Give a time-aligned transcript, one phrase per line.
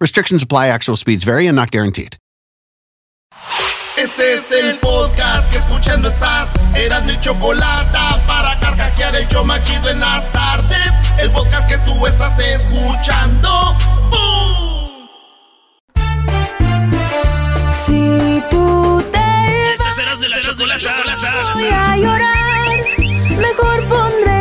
[0.00, 2.16] Restrictions apply, actual speeds vary and not guaranteed.
[3.96, 6.52] Este es el podcast que escuchando estás.
[6.74, 10.90] Eran mi chocolate para carcajear el show machido en las tardes.
[11.18, 13.76] El podcast que tú estás escuchando.
[14.10, 15.08] ¡Bum!
[17.72, 21.52] Si tú te Este serás de la chocolata.
[21.54, 22.68] voy a llorar,
[23.38, 24.33] mejor pondré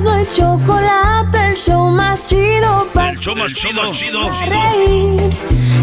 [0.00, 5.36] Erasmo el chocolate, el show más chido para El show más chido, chido, reír.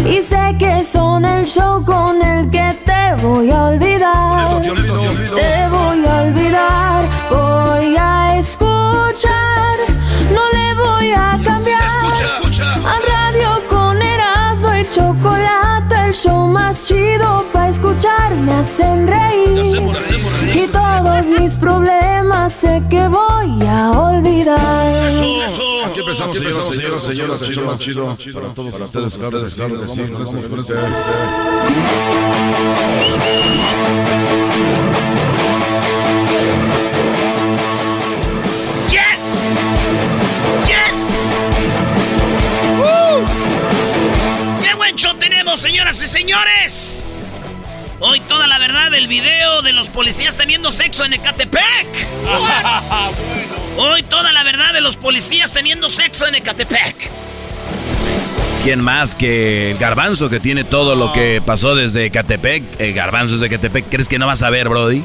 [0.05, 4.61] Y sé que son el show con el que te voy a olvidar.
[4.61, 9.77] Te voy a olvidar, voy a escuchar,
[10.33, 11.85] no le voy a cambiar.
[12.23, 12.73] escucha.
[12.73, 15.46] A radio con Erasmo y chocolate,
[16.17, 19.59] show más chido para escuchar me hacen reír.
[19.59, 20.63] Hacemos, hacemos reír.
[20.63, 25.11] Y todos mis problemas sé que voy a olvidar.
[25.45, 25.85] Eso.
[25.85, 27.03] Aquí empezamos, señoras, señoras,
[27.39, 30.73] señoras, más chido para todos ustedes, claro que sí, claro sí, vamos este.
[45.55, 47.21] Señoras y señores!
[47.99, 51.87] Hoy toda la verdad del video de los policías teniendo sexo en Ecatepec.
[53.77, 57.09] Hoy toda la verdad de los policías teniendo sexo en Ecatepec.
[58.63, 62.63] ¿Quién más que el Garbanzo que tiene todo lo que pasó desde Catepec?
[62.80, 63.86] El Garbanzo es de Catepec.
[63.89, 65.03] ¿Crees que no vas a ver, Brody?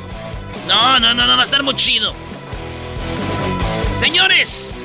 [0.66, 2.12] No, no, no, no, va a estar muy chido.
[3.92, 4.82] Señores,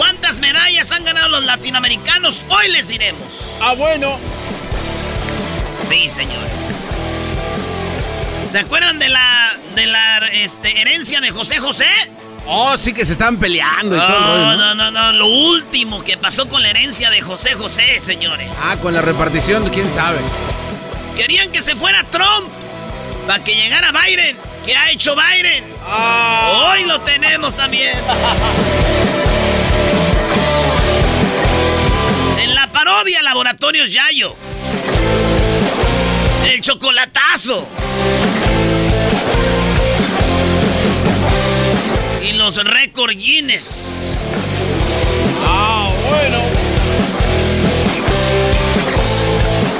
[0.00, 2.42] ¿cuántas medallas han ganado los latinoamericanos?
[2.48, 3.58] Hoy les diremos.
[3.60, 4.18] Ah, bueno.
[5.86, 6.50] Sí, señores.
[8.50, 11.84] ¿Se acuerdan de la de la este, herencia de José José?
[12.46, 14.74] Oh, sí que se están peleando y todo el No, rollo, ¿no?
[14.74, 18.56] no, no, no, lo último que pasó con la herencia de José José, señores.
[18.62, 20.18] Ah, con la repartición, quién sabe.
[21.14, 22.48] Querían que se fuera Trump
[23.26, 24.34] para que llegara Biden.
[24.64, 25.62] ¿Qué ha hecho Biden?
[25.86, 26.70] Ah.
[26.72, 27.98] Hoy lo tenemos también.
[32.70, 34.34] la parodia Laboratorios Yayo.
[36.46, 37.66] El chocolatazo.
[42.22, 44.14] Y los récord Guinness.
[45.46, 46.38] Ah, bueno.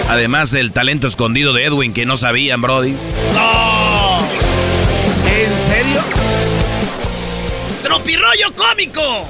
[0.08, 2.94] Además del talento escondido de Edwin que no sabían, Brody.
[3.38, 4.20] ¡Oh!
[5.26, 6.02] ¿En serio?
[7.84, 9.28] ¡Tropirollo cómico!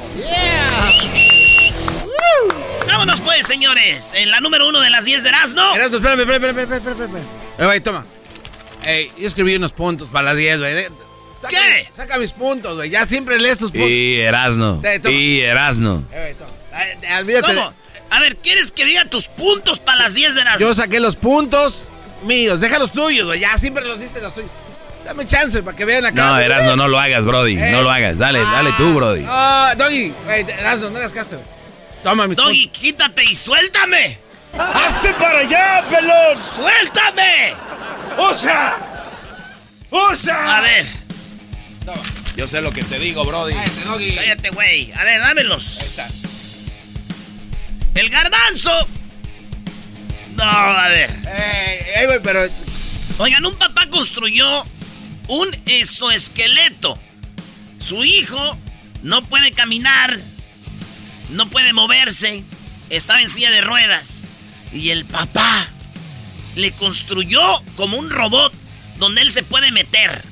[3.00, 4.12] Vámonos pues, señores.
[4.14, 5.74] En la número uno de las 10 de Erasmo.
[5.74, 7.26] Erasmo, espérame, espérame, espérame, espérame, espérame.
[7.58, 8.04] Eh, güey, toma.
[8.84, 10.84] Ey, yo escribí unos puntos para las 10, güey.
[11.40, 11.88] Saca- ¿Qué?
[11.90, 12.90] Saca mis puntos, güey.
[12.90, 13.88] Ya siempre lees tus puntos.
[13.88, 14.82] Y Erasno.
[14.84, 15.00] Eh.
[15.12, 16.04] Y Erasno.
[16.12, 17.18] Eh, güey, toma.
[17.20, 17.54] Olvídate.
[17.54, 17.72] ¿Cómo?
[18.10, 20.60] A ver, ¿quieres que diga tus puntos para las 10 de Erasmo?
[20.60, 21.88] Yo saqué los puntos
[22.24, 22.60] míos.
[22.60, 23.40] Deja los tuyos, güey.
[23.40, 24.50] Ya siempre los diste los tuyos.
[25.06, 26.22] Dame chance para que vean acá.
[26.26, 26.38] No.
[26.38, 27.56] Erasno, no lo hagas, Brody.
[27.56, 27.70] Eh.
[27.72, 28.18] No lo hagas.
[28.18, 29.24] Dale, dale tú, Brody.
[29.26, 30.12] Ah, Doggy.
[30.58, 31.30] Erasno, no hagas caso.
[31.36, 31.59] güey.
[32.02, 34.18] Toma mis Doggy, quítate y suéltame.
[34.58, 36.38] ¡Hazte para allá, pelón!
[36.56, 37.54] ¡Suéltame!
[38.30, 38.78] ¡Usa!
[39.90, 40.56] ¡Usa!
[40.56, 40.86] A ver,
[42.36, 43.54] Yo sé lo que te digo, Brody.
[44.16, 44.92] cállate, güey.
[44.92, 45.78] A ver, dámelos.
[47.94, 48.72] El garbanzo.
[50.36, 51.10] No, a ver.
[51.26, 52.46] Eh, eh, güey, pero.
[53.18, 54.64] Oigan, un papá construyó
[55.28, 56.98] un exoesqueleto.
[57.82, 58.58] Su hijo
[59.02, 60.18] no puede caminar,
[61.30, 62.44] no puede moverse,
[62.90, 64.26] estaba en silla de ruedas.
[64.72, 65.68] Y el papá
[66.56, 67.40] le construyó
[67.76, 68.52] como un robot
[68.98, 70.22] donde él se puede meter.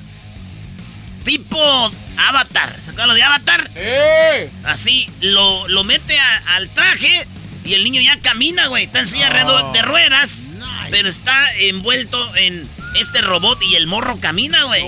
[1.25, 2.75] Tipo Avatar.
[2.81, 3.69] ¿Se acuerdan lo de Avatar?
[3.75, 4.51] ¡Eh!
[4.63, 7.27] Así, lo, lo mete a- al traje
[7.65, 8.85] y el niño ya camina, güey.
[8.85, 9.29] Está en silla
[9.73, 10.47] de ruedas,
[10.91, 12.69] pero está envuelto en
[12.99, 14.83] este robot y el morro camina, güey.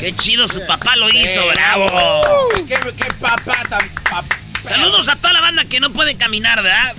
[0.00, 1.88] Qué chido, su papá lo hizo, bravo.
[2.66, 3.90] ¿Qué, qué papá tan...
[4.66, 6.94] Saludos a toda la banda que no puede caminar, ¿verdad?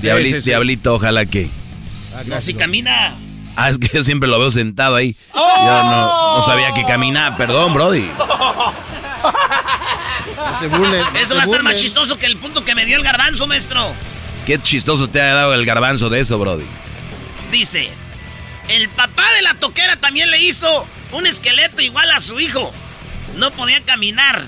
[0.00, 1.50] Diablito, diablito, ojalá que.
[2.26, 3.16] no, si camina.
[3.56, 5.16] Ah, es que yo siempre lo veo sentado ahí.
[5.32, 8.10] Yo no, no, sabía que caminaba, perdón, Brody.
[11.20, 13.92] Eso va a estar más chistoso que el punto que me dio el garbanzo, maestro.
[14.44, 16.66] Qué chistoso te ha dado el garbanzo de eso, Brody.
[17.50, 17.88] Dice,
[18.68, 22.72] el papá de la toquera también le hizo un esqueleto igual a su hijo.
[23.36, 24.46] No podía caminar.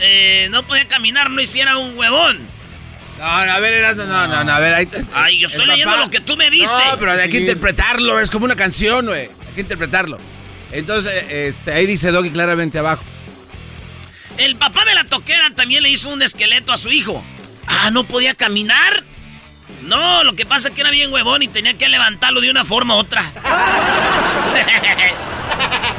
[0.00, 2.38] Eh, no podía caminar, no hiciera un huevón.
[3.18, 4.88] No, a ver, no, no, no, a ver.
[5.14, 6.74] Ay, yo estoy leyendo lo que tú me diste.
[6.90, 9.22] No, pero hay que interpretarlo, es como una canción, güey.
[9.22, 10.18] Hay que interpretarlo.
[10.72, 13.04] Entonces, este, ahí dice Doggy claramente abajo.
[14.38, 17.24] El papá de la toquera también le hizo un esqueleto a su hijo.
[17.66, 19.04] Ah, ¿no podía caminar?
[19.82, 22.64] No, lo que pasa es que era bien huevón y tenía que levantarlo de una
[22.64, 23.22] forma u otra.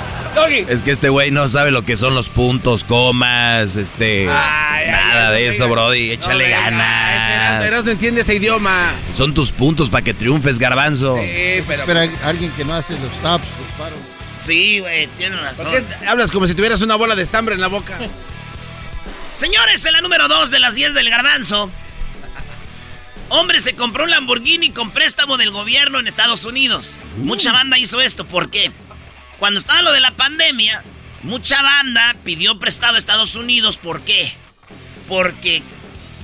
[0.67, 4.25] Es que este güey no sabe lo que son los puntos, comas, este.
[4.25, 6.11] nada de eso, Brody.
[6.11, 7.63] Échale ganas.
[7.63, 8.93] Eras no entiende ese idioma.
[9.13, 11.17] Son tus puntos para que triunfes, garbanzo.
[11.17, 11.83] Sí, pero.
[11.85, 13.99] Pero hay alguien que no hace los taps, los paros.
[14.37, 15.71] Sí, güey, tienes razón.
[15.71, 17.97] ¿Por qué hablas como si tuvieras una bola de estambre en la boca?
[19.35, 21.71] Señores, en la número 2 de las 10 del garbanzo.
[23.29, 26.97] Hombre se compró un Lamborghini con préstamo del gobierno en Estados Unidos.
[27.17, 28.71] Mucha banda hizo esto, ¿por qué?
[29.39, 30.83] Cuando estaba lo de la pandemia,
[31.23, 33.77] mucha banda pidió prestado a Estados Unidos.
[33.77, 34.31] ¿Por qué?
[35.07, 35.61] Porque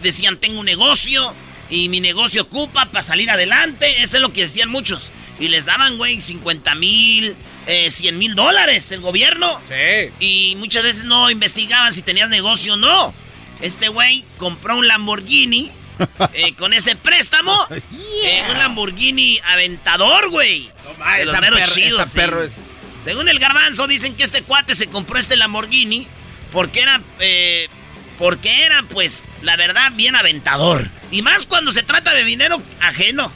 [0.02, 1.34] decían, tengo un negocio
[1.70, 4.02] y mi negocio ocupa para salir adelante.
[4.02, 5.12] Eso es lo que decían muchos.
[5.40, 7.36] Y les daban, güey, 50 mil,
[7.66, 9.60] 100 mil dólares el gobierno.
[9.68, 10.12] Sí.
[10.20, 13.14] Y muchas veces no investigaban si tenías negocio o no.
[13.62, 15.72] Este güey compró un Lamborghini
[16.34, 17.56] eh, con ese préstamo.
[18.24, 20.70] Eh, un Lamborghini aventador, güey.
[21.26, 22.54] No, chido, perro es...
[23.04, 26.08] Según el garbanzo, dicen que este cuate se compró este Lamborghini
[26.52, 27.68] porque era, eh,
[28.20, 30.90] porque era, pues, la verdad, bien aventador.
[31.10, 33.32] Y más cuando se trata de dinero ajeno.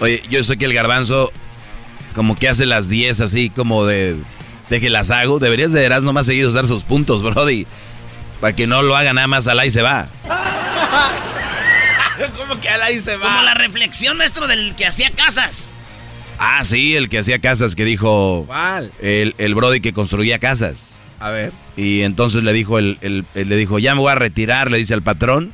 [0.00, 1.32] Oye, yo sé que el garbanzo
[2.14, 4.16] como que hace las 10 así como de,
[4.68, 5.38] de que las hago.
[5.38, 7.66] Deberías de veras nomás seguir usar sus puntos, Brody.
[8.40, 10.08] Para que no lo haga nada más al y se va.
[13.20, 15.74] Como la reflexión, maestro, del que hacía casas.
[16.38, 18.44] Ah, sí, el que hacía casas que dijo.
[18.46, 18.92] ¿Cuál?
[19.00, 20.98] El, el Brody que construía casas.
[21.18, 21.52] A ver.
[21.76, 24.94] Y entonces le dijo el, el, le dijo, ya me voy a retirar, le dice
[24.94, 25.52] al patrón.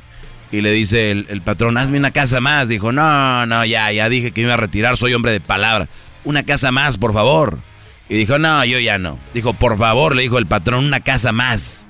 [0.49, 2.69] Y le dice el, el, patrón, hazme una casa más.
[2.69, 5.89] Dijo, no, no, ya, ya dije que me iba a retirar, soy hombre de palabra.
[6.23, 7.59] Una casa más, por favor.
[8.07, 9.19] Y dijo, no, yo ya no.
[9.33, 11.86] Dijo, por favor, le dijo el patrón, una casa más.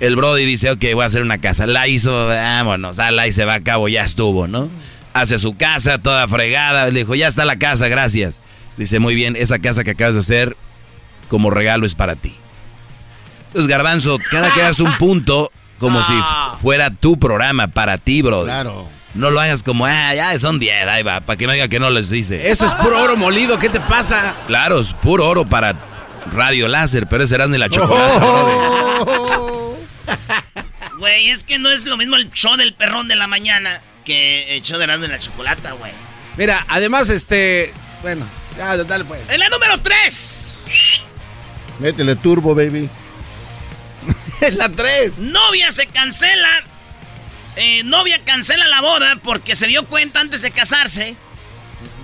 [0.00, 1.66] El Brody dice, ok, voy a hacer una casa.
[1.66, 4.68] La hizo, vámonos, ah, la y se va a cabo, ya estuvo, ¿no?
[5.12, 6.86] Hace su casa, toda fregada.
[6.90, 8.40] Le dijo, ya está la casa, gracias.
[8.76, 10.56] Dice, muy bien, esa casa que acabas de hacer,
[11.28, 12.36] como regalo es para ti.
[13.48, 15.50] Entonces, Garbanzo, cada que hagas un punto,
[15.80, 16.56] como si Ah.
[16.62, 18.44] fuera tu programa, para ti, Brody.
[18.46, 18.86] Claro.
[19.14, 21.80] No lo hagas como, ah, ya son 10, ahí va, para que no diga que
[21.80, 22.50] no les dice.
[22.50, 24.34] Eso es puro oro molido, ¿qué te pasa?
[24.46, 25.74] Claro, es puro oro para
[26.32, 29.67] radio láser, pero ese eras ni la chocolate, Brody.
[30.98, 34.56] Güey, es que no es lo mismo el show del perrón de la mañana que
[34.56, 35.92] el show de Erasmo de la chocolata, güey.
[36.36, 37.72] Mira, además, este.
[38.02, 39.20] Bueno, ya, dale pues.
[39.28, 40.34] En la número 3.
[41.80, 42.88] Métele turbo, baby.
[44.40, 45.18] En la 3.
[45.18, 46.48] Novia se cancela.
[47.56, 51.16] eh, novia cancela la boda porque se dio cuenta antes de casarse,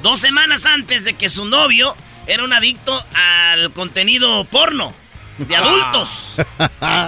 [0.03, 1.95] dos semanas antes de que su novio
[2.27, 4.93] era un adicto al contenido porno
[5.39, 6.37] de adultos.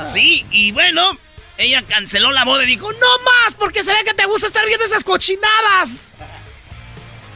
[0.04, 1.10] Sí, y bueno,
[1.58, 4.64] ella canceló la boda y dijo, no más, porque se ve que te gusta estar
[4.66, 5.90] viendo esas cochinadas.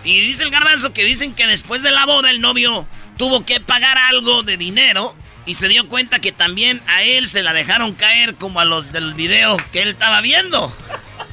[0.05, 2.87] Y dice el garbanzo que dicen que después de la boda el novio
[3.19, 7.43] tuvo que pagar algo de dinero y se dio cuenta que también a él se
[7.43, 10.75] la dejaron caer como a los del video que él estaba viendo.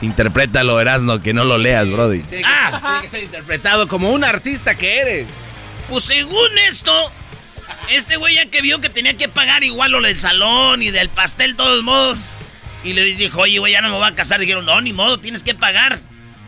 [0.00, 2.22] Interprétalo, Erasno, que no lo leas, Brody.
[2.44, 5.26] Ah, Tiene que ser interpretado como un artista que eres.
[5.88, 7.12] Pues según esto,
[7.90, 11.08] este güey ya que vio que tenía que pagar igual lo del salón y del
[11.08, 12.18] pastel, todos modos.
[12.82, 14.40] Y le dijo, oye, güey, ya no me voy a casar.
[14.40, 15.98] Dijeron, no, ni modo, tienes que pagar.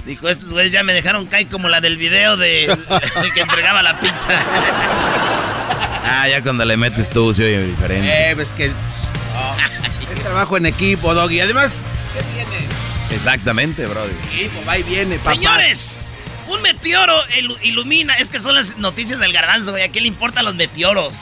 [0.05, 3.83] Dijo, estos güeyes ya me dejaron caer como la del video de el que entregaba
[3.83, 4.28] la pizza.
[6.09, 8.31] Ah, ya cuando le metes tú se oye diferente.
[8.31, 8.71] Eh, pues que.
[8.71, 11.40] oh, es trabajo en equipo, Doggy.
[11.40, 11.73] Además,
[12.14, 12.66] ¿qué tiene?
[13.11, 14.12] Exactamente, Brody.
[14.33, 15.35] Equipo, va y viene, papá.
[15.35, 16.05] Señores,
[16.56, 18.14] un meteoro ilu- ilumina.
[18.14, 19.82] Es que son las noticias del garbanzo, güey.
[19.84, 21.14] ¿A qué le importan los meteoros?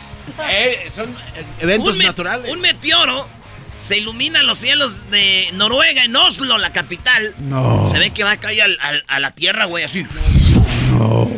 [0.49, 1.15] Eh, son
[1.61, 2.51] eventos un naturales.
[2.51, 3.29] Un meteoro
[3.81, 7.35] Se iluminan los cielos de Noruega, en Oslo, la capital.
[7.39, 7.85] No.
[7.85, 10.07] Se ve que va a caer a la tierra, güey, así.
[10.99, 11.29] No.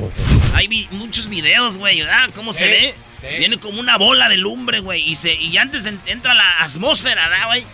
[0.54, 2.00] Hay muchos videos, güey.
[2.02, 2.30] ¿verdad?
[2.36, 2.94] ¿Cómo se ve?
[3.38, 5.02] Viene como una bola de lumbre, güey.
[5.02, 7.64] Y, se, y antes entra la atmósfera, ¿verdad, güey?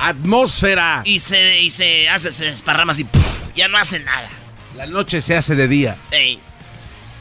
[0.00, 1.02] Atmósfera.
[1.04, 3.06] Y se, y se hace, se desparrama así.
[3.54, 4.30] ya no hace nada.
[4.82, 5.96] La noche se hace de día.
[6.10, 6.40] Ey.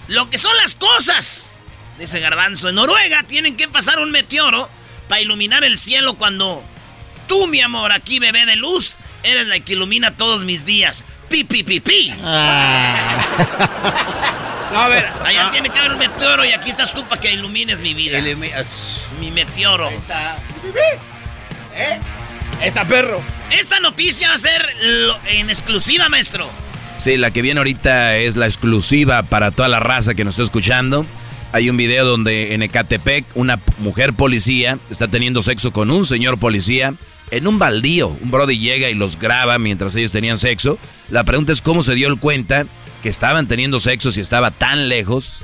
[0.07, 1.59] Lo que son las cosas.
[1.99, 2.69] Dice Garbanzo.
[2.69, 4.67] En Noruega tienen que pasar un meteoro
[5.07, 6.63] para iluminar el cielo cuando
[7.27, 11.03] tú, mi amor, aquí bebé de luz, eres la que ilumina todos mis días.
[11.29, 12.11] Pi, pi, pi, pi.
[12.23, 13.27] Ah.
[14.75, 15.51] a ver, allá ah.
[15.51, 18.19] tiene que haber un meteoro y aquí estás tú para que ilumines mi vida.
[19.19, 19.87] mi meteoro.
[19.87, 20.35] Ahí está.
[21.75, 21.99] ¿Eh?
[22.63, 23.21] Está perro.
[23.51, 24.67] Esta noticia va a ser
[25.27, 26.49] en exclusiva, maestro.
[27.01, 30.43] Sí, la que viene ahorita es la exclusiva para toda la raza que nos está
[30.43, 31.03] escuchando.
[31.51, 36.37] Hay un video donde en Ecatepec una mujer policía está teniendo sexo con un señor
[36.37, 36.93] policía
[37.31, 38.09] en un baldío.
[38.21, 40.77] Un brody llega y los graba mientras ellos tenían sexo.
[41.09, 42.67] La pregunta es cómo se dio el cuenta
[43.01, 45.39] que estaban teniendo sexo si estaba tan lejos.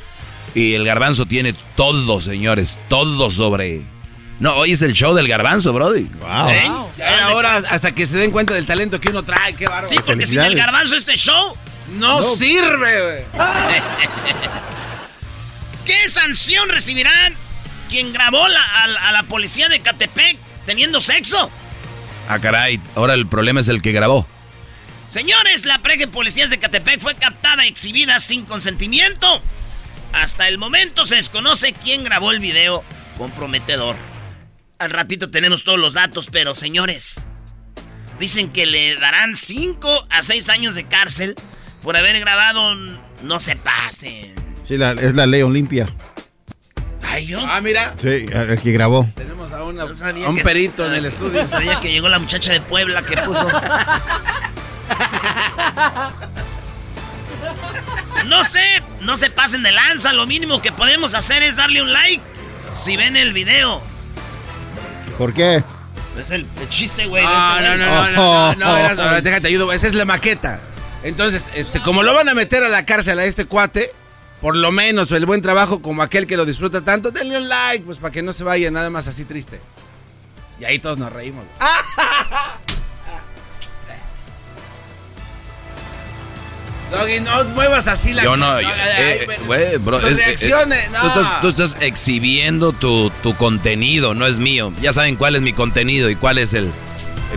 [0.53, 3.96] Y el garbanzo tiene todo, señores, todo sobre...
[4.39, 6.03] No, hoy es el show del garbanzo, brody.
[6.03, 6.49] Wow.
[6.49, 6.71] ¿Eh?
[6.97, 9.87] Ya ahora hasta que se den cuenta del talento que uno trae, qué bárbaro.
[9.87, 11.57] Sí, porque sin el garbanzo este show
[11.93, 13.25] no, sirve,
[15.85, 17.33] ¿Qué sanción recibirán
[17.89, 21.49] quien grabó a, la policía de Catepec teniendo sexo?
[22.27, 24.27] Ah, caray, ahora el problema es el que grabó.
[25.07, 29.41] Señores, la prege policías de Catepec fue captada y exhibida sin consentimiento.
[30.11, 32.83] Hasta el momento se desconoce quién grabó el video
[33.17, 33.95] comprometedor.
[34.79, 37.25] Al ratito tenemos todos los datos, pero señores,
[38.19, 41.35] dicen que le darán 5 a 6 años de cárcel
[41.81, 42.75] por haber grabado
[43.23, 44.35] No se pasen.
[44.63, 45.87] Sí, es la ley Olimpia.
[47.01, 47.39] Ay, yo.
[47.41, 47.95] Ah, mira.
[47.99, 49.09] Sí, el que grabó.
[49.15, 51.47] Tenemos a, un perito en el estudio.
[51.47, 53.47] sabía que llegó la muchacha de Puebla que puso.
[58.27, 60.11] No sé, no se pasen de lanza.
[60.11, 62.21] Lo mínimo que podemos hacer es darle un like
[62.73, 63.81] si ven el video.
[65.17, 65.63] ¿Por qué?
[66.19, 67.23] Es el, chiste, güey.
[67.23, 69.71] No, este no, no, no, no, no, no, no, déjate ayudo.
[69.71, 70.59] Esa es la maqueta.
[71.03, 73.91] Entonces, este, como lo van a meter a la cárcel a este cuate,
[74.41, 77.85] por lo menos el buen trabajo como aquel que lo disfruta tanto, denle un like,
[77.85, 79.59] pues para que no se vaya nada más así triste.
[80.59, 81.45] Y ahí todos nos reímos.
[86.91, 89.99] Doggy, no muevas así la Yo no, eh, güey, bro.
[89.99, 90.99] reacciones, no.
[91.41, 94.73] Tú estás, exhibiendo tu, tu, contenido, no es mío.
[94.81, 96.71] Ya saben cuál es mi contenido y cuál es el,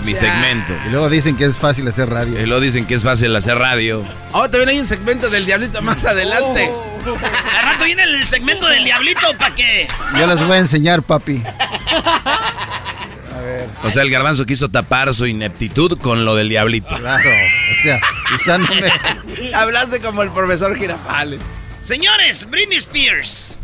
[0.05, 0.73] mi segmento.
[0.87, 2.41] Y luego dicen que es fácil hacer radio.
[2.41, 4.05] Y luego dicen que es fácil hacer radio.
[4.33, 6.71] Oh, también hay un segmento del Diablito más adelante.
[6.71, 6.91] Oh.
[7.59, 9.89] Al rato viene el segmento del Diablito para que.
[10.19, 11.43] Yo les voy a enseñar, papi.
[13.41, 13.69] A ver.
[13.85, 16.95] O sea, el garbanzo quiso tapar su ineptitud con lo del Diablito.
[16.97, 17.31] Claro.
[17.31, 18.01] O sea,
[18.39, 18.93] usándome.
[19.55, 21.41] Hablaste como el profesor Girafales.
[21.83, 23.57] Señores, Britney Spears.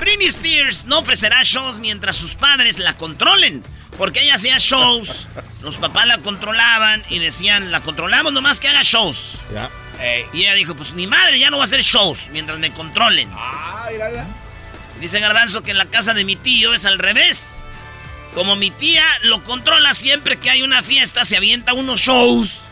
[0.00, 3.62] Britney Spears no ofrecerá shows mientras sus padres la controlen.
[3.98, 5.28] Porque ella hacía shows,
[5.62, 9.40] los papás la controlaban y decían, la controlamos nomás que haga shows.
[10.32, 13.28] y ella dijo, pues mi madre ya no va a hacer shows mientras me controlen.
[13.32, 13.88] Ah,
[15.00, 17.60] Dice Garbanzo que en la casa de mi tío es al revés.
[18.34, 22.64] Como mi tía lo controla siempre que hay una fiesta, se avienta unos shows.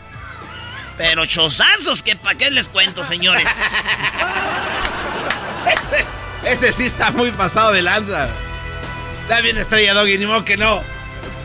[0.97, 3.47] Pero showsazos, que para qué les cuento, señores.
[6.45, 8.27] Ese sí está muy pasado de lanza.
[9.29, 10.81] Da bien estrella, Doggy, ni modo que no.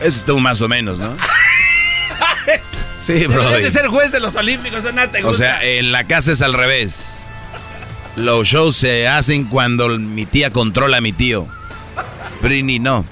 [0.01, 1.15] Eso estuvo más o menos, ¿no?
[2.99, 3.49] sí, bro.
[3.51, 5.09] de ser juez de los Olímpicos, ¿no?
[5.09, 5.29] ¿Te gusta?
[5.29, 7.23] O sea, en la casa es al revés.
[8.17, 11.47] Los shows se hacen cuando mi tía controla a mi tío.
[12.41, 13.05] Brini no.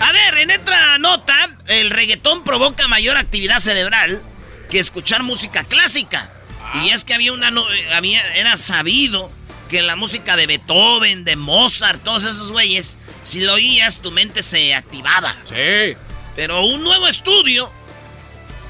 [0.00, 1.34] A ver, en otra nota,
[1.66, 4.22] el reggaetón provoca mayor actividad cerebral
[4.70, 6.30] que escuchar música clásica.
[6.82, 7.50] Y es que había una
[7.94, 9.30] había era sabido
[9.70, 12.96] que la música de Beethoven, de Mozart, todos esos güeyes
[13.28, 15.34] si lo oías, tu mente se activaba.
[15.44, 15.94] Sí.
[16.34, 17.70] Pero un nuevo estudio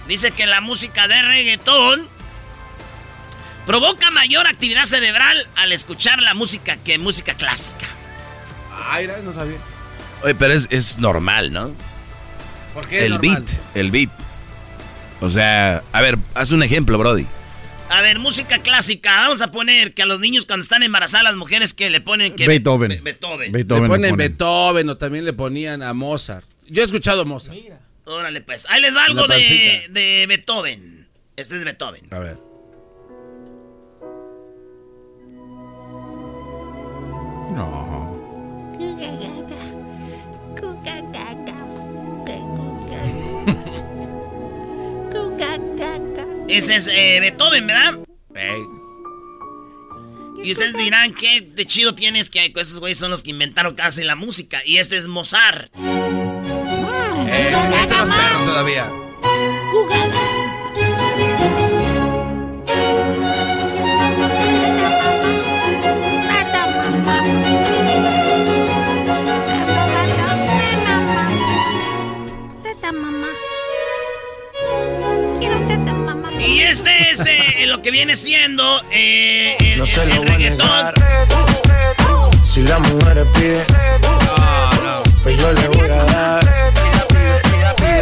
[0.08, 2.08] dice que la música de reggaetón
[3.66, 7.86] provoca mayor actividad cerebral al escuchar la música que música clásica.
[8.90, 9.58] Ay, no sabía.
[10.22, 11.72] Oye, pero es, normal, ¿no?
[12.74, 13.04] ¿Por qué?
[13.04, 14.10] El beat, el beat.
[15.20, 17.26] O sea, a ver, haz un ejemplo, Brody.
[17.90, 19.22] A ver, música clásica.
[19.22, 22.36] Vamos a poner que a los niños cuando están embarazadas las mujeres que le ponen
[22.36, 23.00] que Beethoven.
[23.02, 23.52] Beethoven.
[23.52, 23.82] Beethoven.
[23.82, 26.46] Le ponen, Beethoven o también le ponían a Mozart.
[26.66, 27.56] Yo he escuchado Mozart.
[27.56, 27.80] Mira.
[28.04, 28.66] Órale pues.
[28.68, 31.06] Ahí les va algo de, de Beethoven.
[31.36, 32.06] Este es Beethoven.
[32.10, 32.38] A ver.
[37.54, 39.27] No.
[46.48, 47.98] Ese es eh, Beethoven, ¿verdad?
[50.42, 54.04] Y ustedes dirán, ¿qué de chido tienes que esos güeyes son los que inventaron casi
[54.04, 54.62] la música?
[54.64, 55.70] Y este es Mozart.
[55.76, 58.90] Eh, este no todavía.
[59.74, 60.27] Y
[76.70, 80.94] este es eh, lo que viene siendo eh, el, No se el- el reggaetón.
[82.44, 83.64] Si la mujer pide,
[85.22, 86.44] pues yo le voy a dar.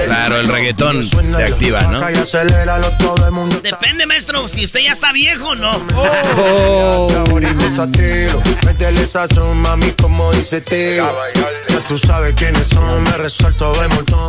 [0.04, 2.00] Claro, el reggaetón te activa, ¿no?
[3.62, 5.72] Depende, maestro, si usted ya está viejo o no.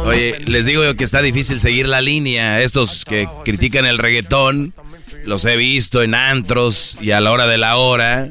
[0.06, 2.62] Oye, les digo yo que está difícil seguir la línea.
[2.62, 4.74] Estos que critican el reggaetón,
[5.26, 8.30] los he visto en antros y a la hora de la hora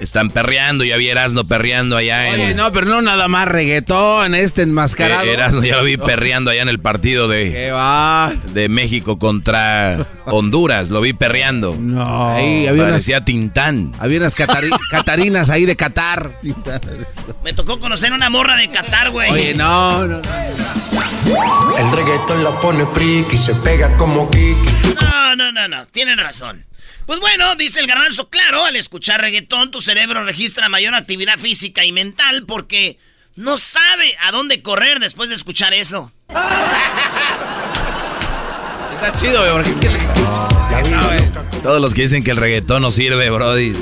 [0.00, 0.84] están perreando.
[0.84, 2.40] Ya vi Erasno perreando allá en...
[2.40, 5.24] Oye, no, pero no nada más reggaetón, este enmascarado.
[5.24, 8.32] Eh, Erasno ya lo vi perreando allá en el partido de, ¿Qué va?
[8.52, 10.90] de México contra Honduras.
[10.90, 11.76] Lo vi perreando.
[11.78, 12.30] No.
[12.32, 13.92] Ahí había unas, Parecía Tintán.
[13.98, 16.32] había unas catari- catarinas ahí de Qatar.
[17.44, 19.30] Me tocó conocer una morra de Qatar, güey.
[19.30, 20.20] Oye, no, no.
[21.78, 24.56] El reggaetón la pone friki, se pega como Kiki.
[25.02, 25.86] No, no, no, no.
[25.86, 26.64] Tienen razón.
[27.10, 31.84] Pues bueno, dice el garbanzo, claro, al escuchar reggaetón tu cerebro registra mayor actividad física
[31.84, 33.00] y mental porque
[33.34, 36.12] no sabe a dónde correr después de escuchar eso.
[38.94, 39.98] Está chido, güey, porque ¿qué le-
[40.70, 43.72] La vida loca, Todos los que dicen que el reggaetón no sirve, Brody.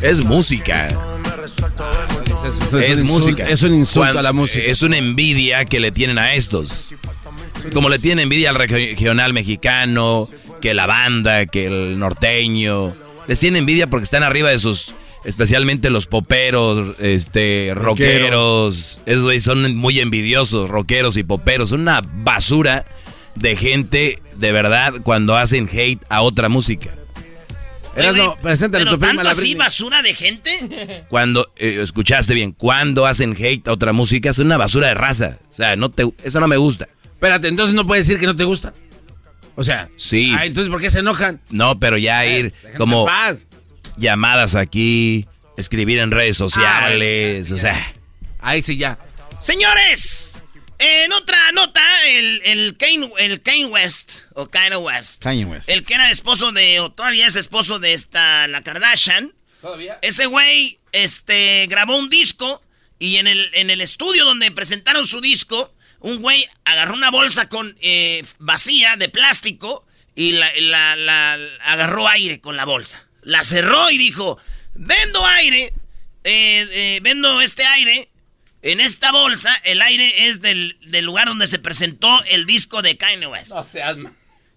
[0.00, 0.88] Es música.
[0.88, 3.42] Eso Es, un música.
[3.42, 4.64] insulto- Es un insulto Cuando- a la música.
[4.64, 6.94] Es una envidia que le tienen a estos.
[7.74, 10.30] Como le tienen envidia al regional mexicano,
[10.66, 12.96] que la banda, que el norteño.
[13.28, 14.94] Les tienen envidia porque están arriba de sus.
[15.24, 18.98] Especialmente los poperos, este, rockeros.
[19.06, 21.68] Esos güeyes son muy envidiosos, rockeros y poperos.
[21.68, 22.84] Son una basura
[23.36, 26.90] de gente, de verdad, cuando hacen hate a otra música.
[27.94, 31.04] Eras, Oye, no, preséntale ¿Pero tu prima tanto la así basura de gente?
[31.08, 35.38] Cuando, eh, escuchaste bien, cuando hacen hate a otra música, es una basura de raza.
[35.50, 36.88] O sea, no te, eso no me gusta.
[37.04, 38.74] Espérate, entonces no puedes decir que no te gusta.
[39.56, 40.34] O sea, Sí.
[40.38, 41.40] ah, entonces ¿por qué se enojan?
[41.50, 43.46] No, pero ya ir como en paz.
[43.96, 47.94] llamadas aquí, escribir en redes sociales, o sea.
[48.38, 48.98] Ahí sí ya.
[49.40, 50.42] Señores,
[50.78, 55.68] en otra nota, el, el, Kane, el Kane West, o Kanye West, Kanye West.
[55.70, 59.98] el que era esposo de, o todavía es esposo de esta, la Kardashian, ¿Todavía?
[60.02, 62.62] ese güey este, grabó un disco
[62.98, 67.48] y en el, en el estudio donde presentaron su disco, un güey agarró una bolsa
[67.48, 73.06] con eh, vacía de plástico y la, la- la- agarró aire con la bolsa.
[73.22, 74.38] La cerró y dijo,
[74.74, 75.72] vendo aire,
[76.24, 78.08] eh, eh, vendo este aire.
[78.62, 82.96] En esta bolsa, el aire es del, del lugar donde se presentó el disco de
[82.96, 83.52] Kanye West.
[83.70, 83.96] seas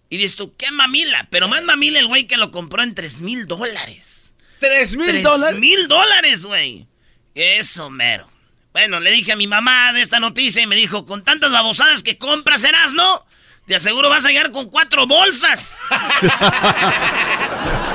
[0.09, 1.27] Y dices tú, qué mamila.
[1.29, 4.33] Pero más mamila el güey que lo compró en 3 mil dólares.
[4.59, 5.59] ¿Tres mil dólares?
[5.59, 6.87] mil dólares, güey.
[7.35, 8.27] Eso, mero.
[8.71, 12.03] Bueno, le dije a mi mamá de esta noticia y me dijo, con tantas babosadas
[12.03, 13.25] que compras, ¿no?
[13.65, 15.75] De aseguro vas a llegar con cuatro bolsas.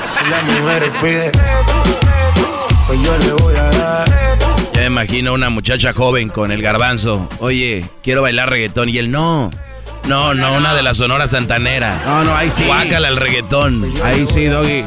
[0.06, 1.32] Si la mujer pide,
[2.86, 4.08] pues yo le voy a dar.
[4.74, 7.26] Ya me imagino una muchacha joven con el garbanzo.
[7.40, 8.90] Oye, quiero bailar reggaetón.
[8.90, 9.50] Y él, no.
[10.04, 12.02] No, no, una de la Sonora Santanera.
[12.04, 12.64] No, no, ahí sí.
[12.64, 13.92] Guácala el reggaetón.
[14.04, 14.84] Ahí sí, Doggy.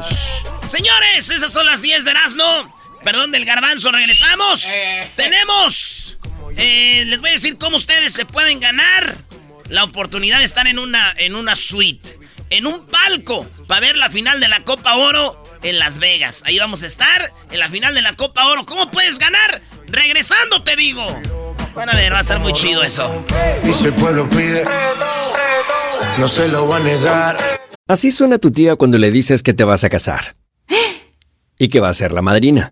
[0.67, 2.76] Señores, esas son las 10 de Erasmo.
[3.03, 4.67] Perdón del garbanzo, regresamos.
[5.15, 6.17] Tenemos.
[6.57, 9.17] eh, les voy a decir cómo ustedes se pueden ganar
[9.69, 12.17] la oportunidad de estar en una, en una suite,
[12.49, 16.43] en un palco, para ver la final de la Copa Oro en Las Vegas.
[16.45, 18.65] Ahí vamos a estar, en la final de la Copa Oro.
[18.65, 19.61] ¿Cómo puedes ganar?
[19.87, 21.05] Regresando, te digo.
[21.75, 23.23] Van a ver, va a estar muy chido eso.
[23.63, 24.65] Y si el pueblo pide,
[26.17, 27.37] no se lo va a negar.
[27.87, 30.35] Así suena tu tía cuando le dices que te vas a casar.
[31.59, 32.71] Y que va a ser la madrina.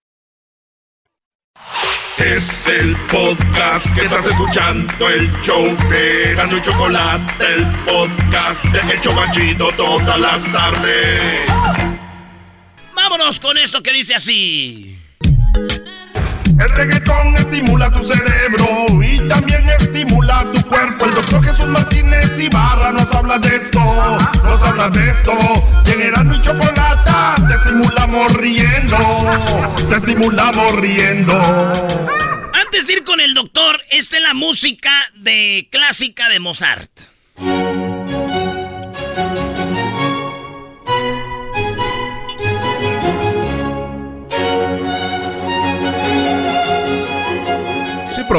[2.17, 8.93] Es el podcast que estás escuchando, el show de Gano y Chocolate, el podcast de
[8.93, 11.41] Hecho Machito todas las tardes.
[12.95, 15.00] Vámonos con esto que dice así.
[16.61, 21.05] El reggaetón estimula tu cerebro y también estimula tu cuerpo.
[21.05, 23.79] El doctor Jesús Martínez Ibarra nos habla de esto,
[24.43, 25.33] nos habla de esto.
[25.85, 27.11] Llegará mi chocolate,
[27.47, 28.97] te estimulamos riendo,
[29.89, 31.33] te estimulamos riendo.
[32.53, 36.91] Antes de ir con el doctor, esta es la música de clásica de Mozart.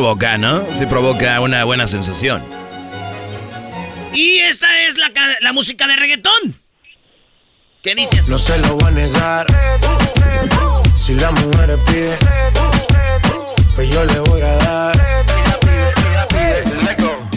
[0.03, 0.67] Provoca, ¿no?
[0.75, 2.43] Sí provoca una buena sensación.
[4.13, 6.61] Y esta es la, la música de reggaetón.
[7.85, 8.29] ¿Qué dices?
[8.29, 9.47] No se lo va a negar.
[10.97, 12.19] Si la mujer pide,
[13.77, 14.97] pues yo le voy a dar.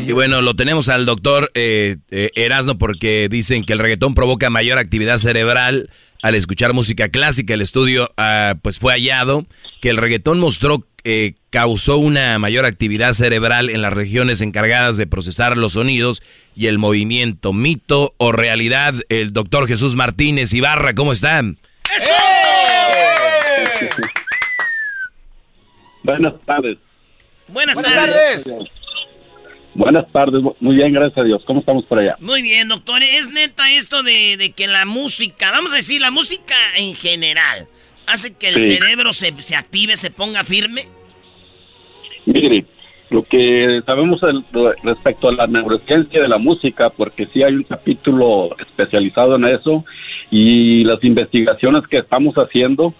[0.03, 4.49] Y bueno, lo tenemos al doctor eh, eh, Erasno porque dicen que el reggaetón provoca
[4.49, 5.91] mayor actividad cerebral
[6.23, 7.53] al escuchar música clásica.
[7.53, 9.45] El estudio ah, pues fue hallado
[9.81, 15.07] que el reggaetón mostró eh, causó una mayor actividad cerebral en las regiones encargadas de
[15.07, 16.21] procesar los sonidos
[16.55, 17.53] y el movimiento.
[17.53, 21.57] Mito o realidad, el doctor Jesús Martínez Ibarra, ¿cómo están?
[26.03, 26.77] Buenas tardes.
[27.47, 28.43] Buenas, Buenas tardes.
[28.43, 28.69] tardes.
[29.73, 31.43] Buenas tardes, muy bien, gracias a Dios.
[31.45, 32.15] ¿Cómo estamos por allá?
[32.19, 33.03] Muy bien, doctor.
[33.03, 37.67] Es neta esto de, de que la música, vamos a decir, la música en general,
[38.07, 38.77] hace que el Sí.
[38.77, 40.87] cerebro se, se active, se ponga firme.
[42.25, 42.65] Mire,
[43.09, 44.21] lo que sabemos
[44.83, 49.85] respecto a la neurociencia de la música, porque sí hay un capítulo especializado en eso,
[50.31, 52.93] y las investigaciones que estamos haciendo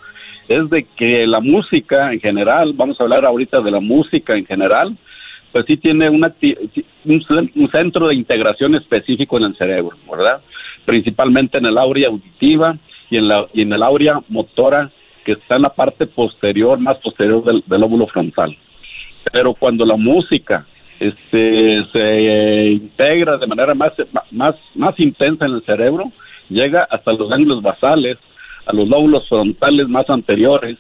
[0.48, 4.46] es de que la música en general, vamos a hablar ahorita de la música en
[4.46, 4.96] general,
[5.52, 6.34] pues sí tiene una,
[7.06, 10.42] un centro de integración específico en el cerebro, ¿verdad?
[10.86, 12.78] Principalmente en el área auditiva
[13.10, 14.92] y en, la, y en el área motora
[15.24, 18.56] que está en la parte posterior, más posterior del, del lóbulo frontal.
[19.32, 20.66] Pero cuando la música
[21.00, 23.92] este, se integra de manera más,
[24.32, 26.12] más, más intensa en el cerebro,
[26.50, 28.18] llega hasta los ganglios basales,
[28.66, 30.78] a los lóbulos frontales más anteriores,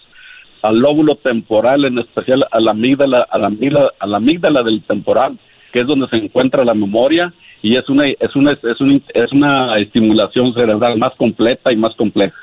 [0.61, 4.81] al lóbulo temporal, en especial a la amígdala, a la amígdala, a la amígdala del
[4.83, 5.37] temporal,
[5.71, 9.31] que es donde se encuentra la memoria y es una es una es una, es
[9.31, 12.35] una estimulación cerebral más completa y más compleja.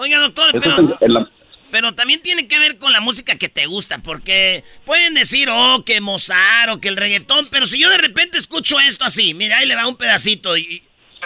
[0.00, 1.28] Oiga, doctor, Eso es pero, en- en la-
[1.72, 5.82] pero también tiene que ver con la música que te gusta, porque pueden decir, oh,
[5.86, 9.56] que Mozart o que el reggaetón, pero si yo de repente escucho esto así, mira,
[9.56, 10.82] ahí le va un pedacito y...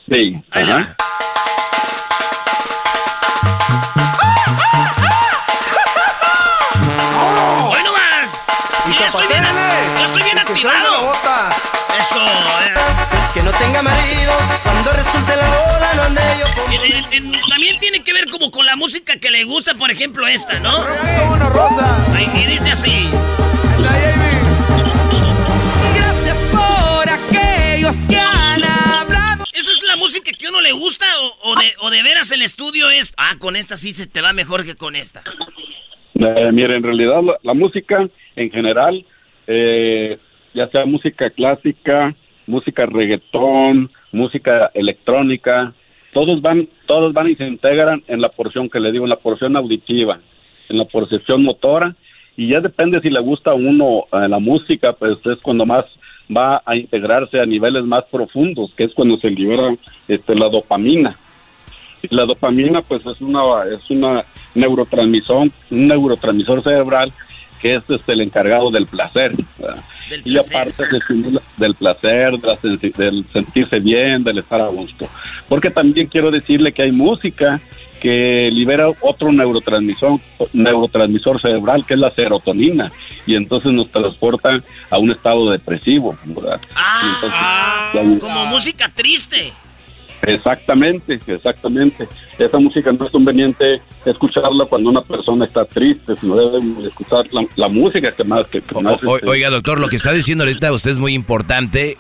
[0.09, 0.97] sí, Ahí le ajá.
[7.69, 8.47] ¡Hoy no más!
[8.89, 11.13] Y ya estoy bien, ya estoy bien activado.
[11.99, 12.75] Eso, eh.
[13.19, 14.33] Es que no tenga marido,
[14.87, 17.49] cuando resulte la hora no ande yo con...
[17.49, 20.79] También tiene que ver como con la música que le gusta, por ejemplo, esta, ¿no?
[20.79, 22.15] una rosa.
[22.15, 23.09] Ahí, y dice así.
[25.97, 29.45] Gracias por aquellos que han hablado.
[29.53, 32.31] ¿Eso es la música que a uno le gusta o, o de, o de veras
[32.31, 35.25] el estudio es, ah, con esta sí se te va mejor que con esta?
[36.15, 39.05] Eh, mire, en realidad la, la música en general,
[39.49, 40.19] eh,
[40.55, 42.15] ya sea música clásica,
[42.47, 45.73] música reggaetón, música electrónica,
[46.13, 49.17] todos van, todos van y se integran en la porción que le digo, en la
[49.17, 50.19] porción auditiva,
[50.69, 51.95] en la percepción motora,
[52.37, 55.85] y ya depende si le gusta a uno eh, la música, pues es cuando más
[56.35, 59.75] va a integrarse a niveles más profundos, que es cuando se libera
[60.09, 61.17] este, la dopamina.
[62.03, 63.43] Y la dopamina, pues, es una,
[63.73, 67.13] es una neurotransmisor, un neurotransmisor cerebral
[67.61, 69.33] que es este, el encargado del placer.
[70.25, 70.85] Y aparte
[71.57, 75.09] del placer, del sentirse bien, del estar a gusto.
[75.49, 77.61] Porque también quiero decirle que hay música
[78.01, 80.21] que libera otro neurotransmisor,
[80.53, 82.93] neurotransmisor cerebral que es la serotonina
[83.27, 86.17] y entonces nos transporta a un estado depresivo,
[86.75, 87.91] Ah,
[88.21, 89.53] como música triste.
[90.27, 92.09] Exactamente, exactamente.
[92.39, 97.25] Esa música no es conveniente escucharla cuando una persona está triste, sino debe escuchar
[97.57, 98.45] la, música que más...
[98.49, 101.97] Que, este, oiga, doctor, lo que está diciendo ahorita usted es muy importante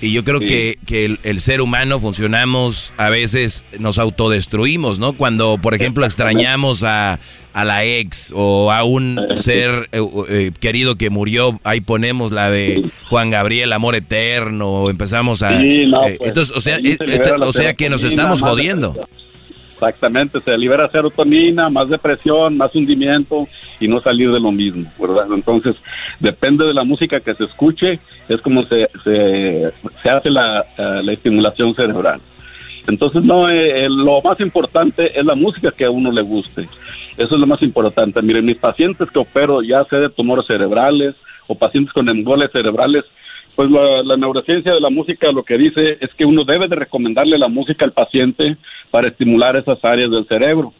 [0.00, 5.12] y yo creo que, que el, ser humano funcionamos, a veces nos autodestruimos, ¿no?
[5.12, 7.18] Cuando, por ejemplo, extrañamos a,
[7.52, 12.50] a la ex o a un ser eh, eh, querido que murió, ahí ponemos la
[12.50, 15.60] de Juan Gabriel, Amor Eterno, empezamos a...
[15.60, 16.78] Eh, pues, entonces, o sea,
[17.40, 19.08] o sea que nos estamos jodiendo.
[19.78, 23.46] Exactamente, se libera serotonina, más depresión, más hundimiento
[23.78, 25.28] y no salir de lo mismo, ¿verdad?
[25.32, 25.76] Entonces,
[26.18, 31.12] depende de la música que se escuche, es como se, se, hace la, eh, la,
[31.12, 32.20] estimulación cerebral.
[32.88, 36.62] Entonces, no, eh, lo más importante es la música que a uno le guste.
[37.16, 38.20] Eso es lo más importante.
[38.20, 41.14] Miren, mis pacientes que opero, ya sea de tumores cerebrales
[41.46, 43.04] o pacientes con embolias cerebrales,
[43.58, 47.36] pues la, neurociencia de la música lo que dice es que uno debe de recomendarle
[47.36, 48.56] la música al paciente
[48.92, 50.72] para estimular esas áreas del cerebro.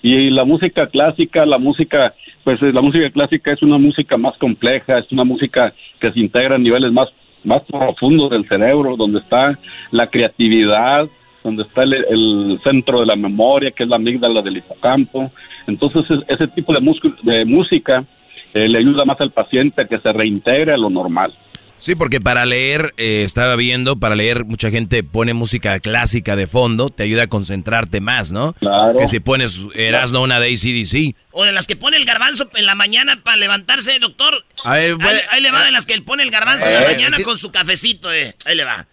[0.00, 4.98] Y la música clásica, la música, pues la música clásica es una música más compleja,
[4.98, 7.10] es una música que se integra a niveles más,
[7.44, 9.58] más profundos del cerebro, donde está
[9.90, 11.08] la creatividad,
[11.44, 15.30] donde está el, centro de la memoria, que es la amígdala del hipocampo.
[15.66, 16.80] Entonces, ese tipo de,
[17.24, 18.06] de música
[18.54, 21.34] eh, le ayuda más al paciente a que se reintegre a lo normal.
[21.82, 26.46] Sí, porque para leer, eh, estaba viendo, para leer mucha gente pone música clásica de
[26.46, 28.52] fondo, te ayuda a concentrarte más, ¿no?
[28.52, 28.96] Claro.
[28.96, 31.16] Que si pones Erasno una de ACDC.
[31.32, 34.44] O de las que pone el garbanzo en la mañana para levantarse, doctor.
[34.62, 34.94] ahí,
[35.40, 38.12] le va de las que él pone el garbanzo en la mañana con su cafecito,
[38.12, 38.32] eh.
[38.44, 38.86] Ahí le va.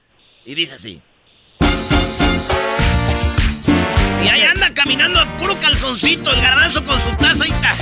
[0.44, 1.00] Y dice así.
[4.26, 7.76] Y ahí anda caminando a puro calzoncito, el garbanzo con su taza y ta.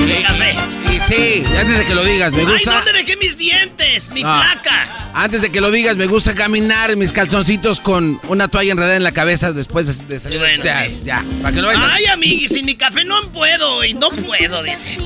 [0.00, 2.70] Y, sí, antes de que lo digas, me gusta.
[2.70, 4.10] Ay, ¿dónde dejé mis dientes?
[4.12, 4.40] Mi ah.
[4.42, 5.10] placa.
[5.14, 8.96] Antes de que lo digas, me gusta caminar en mis calzoncitos con una toalla enredada
[8.96, 10.38] en la cabeza después de, salir.
[10.38, 11.82] Bueno, ya, ya, para que no vayas.
[11.92, 14.98] Ay, amigui, sin mi café no puedo y no puedo, dice.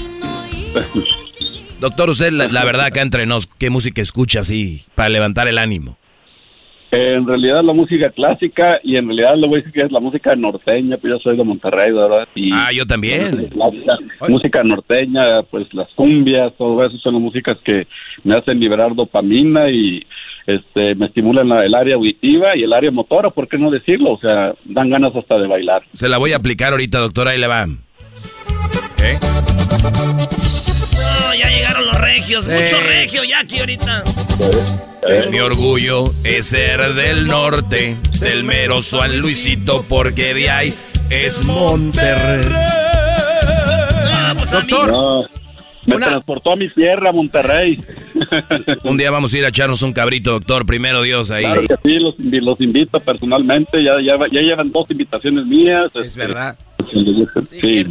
[1.81, 5.59] Doctor, usted, la, la verdad, acá entre nos, ¿qué música escucha así para levantar el
[5.59, 5.99] ánimo?
[6.95, 10.01] En realidad la música clásica y en realidad le voy a decir que es la
[10.01, 12.29] música norteña, pues yo soy de Monterrey, ¿verdad?
[12.35, 13.51] Y ah, yo también.
[14.29, 17.87] música norteña, pues las cumbias, todo eso son las músicas que
[18.23, 20.07] me hacen liberar dopamina y
[20.47, 24.13] este me estimulan el área auditiva y el área motora, ¿por qué no decirlo?
[24.13, 25.83] O sea, dan ganas hasta de bailar.
[25.93, 27.67] Se la voy a aplicar ahorita, doctora, ahí le va.
[29.03, 29.19] ¿Eh?
[31.39, 34.05] Ya llegaron los regios, mucho regio ya aquí ahorita.
[35.07, 40.75] Es mi orgullo es ser del norte, del mero San Luisito, porque de ahí
[41.11, 42.45] es Monterrey.
[44.45, 45.31] Pues, Doctor.
[45.87, 47.83] me transportó a mi tierra, Monterrey.
[48.85, 50.67] un día vamos a ir a echarnos un cabrito, doctor.
[50.67, 51.45] Primero Dios ahí.
[51.45, 51.99] Claro que sí,
[52.41, 53.83] los, invito personalmente.
[53.83, 55.91] Ya, ya, ya, llevan dos invitaciones mías.
[55.95, 56.59] Es este, verdad.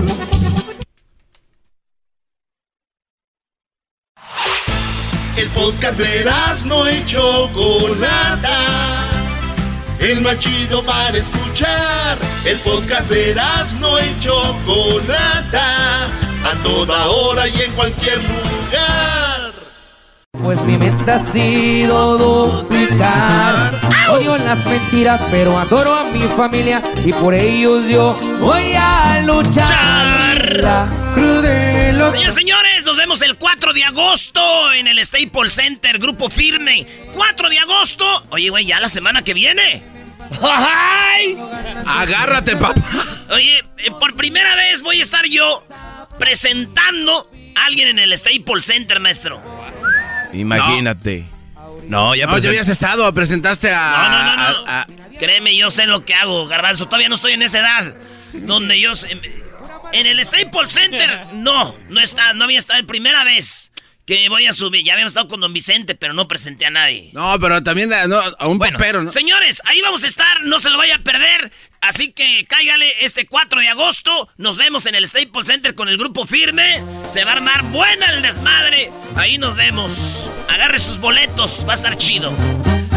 [5.36, 6.30] El podcast de
[6.66, 8.58] no y Chocolata.
[9.98, 12.18] El más chido para escuchar.
[12.44, 13.34] El podcast de
[13.80, 16.04] no y Chocolata.
[16.44, 19.52] A toda hora y en cualquier lugar.
[20.42, 23.72] Pues mi mente ha sido duplicar.
[24.10, 26.82] Odio las mentiras, pero adoro a mi familia.
[27.04, 30.36] Y por ellos yo voy a luchar.
[30.62, 30.86] La
[31.92, 36.30] de los- Señores, señores, nos vemos el 4 de agosto en el Staples Center, Grupo
[36.30, 36.86] Firme.
[37.12, 38.04] 4 de agosto.
[38.30, 39.82] Oye, güey, ya la semana que viene.
[40.40, 41.36] ¡Ay!
[41.86, 42.80] Agárrate, papá.
[43.30, 45.64] Oye, eh, por primera vez voy a estar yo
[46.18, 49.40] presentando a alguien en el Staples Center, maestro.
[50.32, 51.26] Imagínate.
[51.88, 53.90] No, ya No, ya habías estado, presentaste a...
[53.90, 54.66] No, no, no, no.
[54.70, 54.86] a- a-
[55.18, 56.86] Créeme, yo sé lo que hago, Garbanzo.
[56.86, 57.94] Todavía no estoy en esa edad
[58.32, 58.94] donde yo...
[58.94, 59.20] sé-
[59.92, 63.72] En el Staples Center, no, no está, no había estado la primera vez
[64.06, 64.84] que voy a subir.
[64.84, 67.10] Ya habíamos estado con Don Vicente, pero no presenté a nadie.
[67.12, 69.10] No, pero también a, no, a un papero, ¿no?
[69.10, 71.52] Señores, ahí vamos a estar, no se lo vaya a perder.
[71.80, 74.28] Así que cáigale este 4 de agosto.
[74.36, 76.82] Nos vemos en el Staples Center con el grupo firme.
[77.08, 78.90] Se va a armar buena el desmadre.
[79.16, 80.32] Ahí nos vemos.
[80.48, 82.34] Agarre sus boletos, va a estar chido.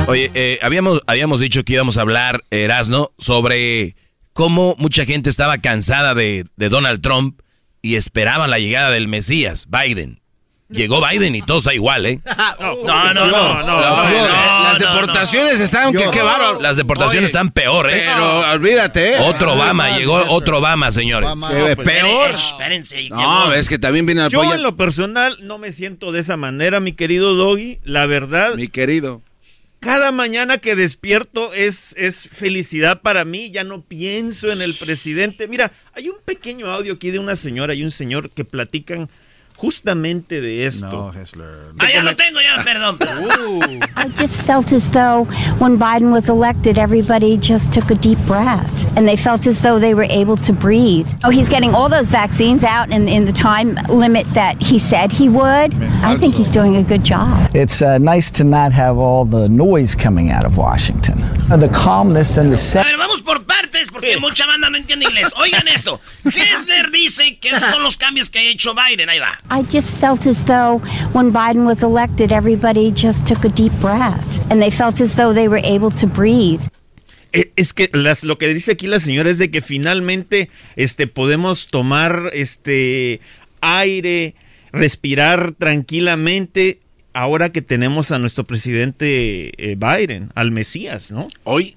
[0.07, 3.95] Oye, eh, habíamos, habíamos dicho que íbamos a hablar, Erasno, sobre
[4.35, 7.39] cómo mucha gente estaba cansada de, de Donald Trump
[7.81, 10.19] y esperaban la llegada del Mesías, Biden.
[10.67, 12.19] Llegó Biden y todo está igual, ¿eh?
[12.59, 16.59] No, no, no, no, no, Las deportaciones están, que qué bárbaro.
[16.59, 18.03] Las deportaciones Oye, están peor, ¿eh?
[18.05, 19.19] Pero olvídate, ¿eh?
[19.21, 21.29] Otro Obama, llegó otro Obama, señores.
[21.51, 22.31] Eh, peor.
[22.31, 23.09] Espérense.
[23.11, 24.57] No, es que también viene a Yo apoyar.
[24.57, 27.79] en lo personal no me siento de esa manera, mi querido Doggy.
[27.83, 28.55] La verdad.
[28.55, 29.21] Mi querido.
[29.85, 33.51] Cada mañana que despierto es, es felicidad para mí.
[33.51, 35.47] Ya no pienso en el presidente.
[35.47, 39.11] Mira, hay un pequeño audio aquí de una señora y un señor que platican
[39.57, 40.87] justamente de esto.
[40.87, 41.73] No, Hessler.
[41.79, 42.97] Ah, ya lo tengo, ya, perdón.
[43.97, 45.25] I just felt as though
[45.59, 49.79] when Biden was elected, everybody just took a deep breath and they felt as though
[49.79, 51.07] they were able to breathe.
[51.23, 55.11] Oh, he's getting all those vaccines out in, in the time limit that he said
[55.11, 55.73] he would.
[56.03, 57.49] I think he's doing a good job.
[57.55, 61.21] It's uh, nice to not have all the noise coming out of Washington.
[61.51, 62.85] Uh, the calmness and the A set.
[62.85, 65.31] ver, vamos por partes porque mucha banda no entiende inglés.
[65.37, 65.99] Oigan esto.
[66.25, 69.09] Hessler dice que esos son los cambios que ha hecho Biden.
[69.09, 69.37] Ahí va.
[69.49, 70.81] I just felt as though
[71.13, 75.33] when Biden was elected, everybody just took a deep breath and they felt as though
[75.33, 76.61] they were able to breathe.
[77.31, 81.05] Eh, Es que las- lo que dice aquí la señora es de que finalmente este,
[81.07, 83.19] podemos tomar este
[83.61, 84.35] aire,
[84.71, 86.79] respirar tranquilamente
[87.13, 91.27] ahora que tenemos a nuestro presidente eh, Biden, al Mesías, ¿no?
[91.43, 91.75] Hoy,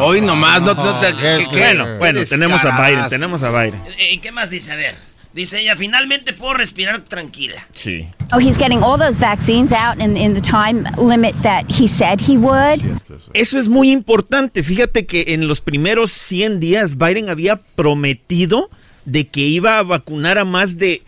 [0.00, 3.50] hoy nomás, no, no te- que- que- bueno, bueno, qué tenemos a Biden, tenemos a
[3.50, 3.80] Biden.
[3.98, 4.72] Eh, ¿Qué más dice?
[4.72, 4.94] A ver.
[5.34, 7.66] Dice ella, finalmente puedo respirar tranquila.
[7.72, 8.08] Sí.
[8.32, 12.20] Oh, he's getting all those vaccines out in, in the time limit that he said
[12.20, 12.80] he would.
[13.34, 14.62] Eso es muy importante.
[14.62, 18.70] Fíjate que en los primeros 100 días Biden había prometido
[19.04, 21.02] de que iba a vacunar a más de,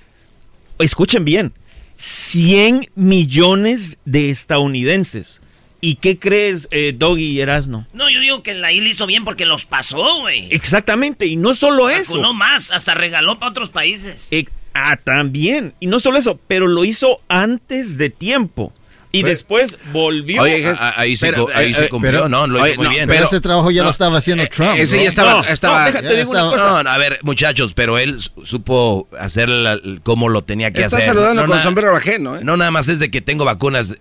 [0.80, 1.52] escuchen bien,
[1.96, 5.40] 100 millones de estadounidenses.
[5.80, 7.86] ¿Y qué crees, eh, Doggy y Erasno?
[7.92, 10.48] No, yo digo que la IL hizo bien porque los pasó, güey.
[10.50, 12.18] Exactamente, y no solo eso.
[12.18, 14.28] No más, hasta regaló para otros países.
[14.30, 15.74] Eh, ah, también.
[15.80, 18.72] Y no solo eso, pero lo hizo antes de tiempo.
[19.12, 20.42] Y Pues- después volvió.
[20.42, 22.64] Oye, a- a- ahí se Pero, ahí eh, se eh, cumplió, pero- no, lo hizo
[22.64, 23.08] oye, muy no, bien.
[23.08, 24.76] Pero ese trabajo ya lo estaba haciendo Trump.
[24.76, 25.02] ese ¿no?
[25.04, 26.66] ya estaba- No, estaba- no, déjate, digo una estaba- cosa.
[26.66, 30.82] No, no, a ver, muchachos, pero él su- supo hacer la- como lo tenía que
[30.82, 31.08] Está hacer.
[31.08, 32.40] saludando No, con na- sombrero ajeno, ¿eh?
[32.42, 33.94] No nada más es de que tengo vacunas.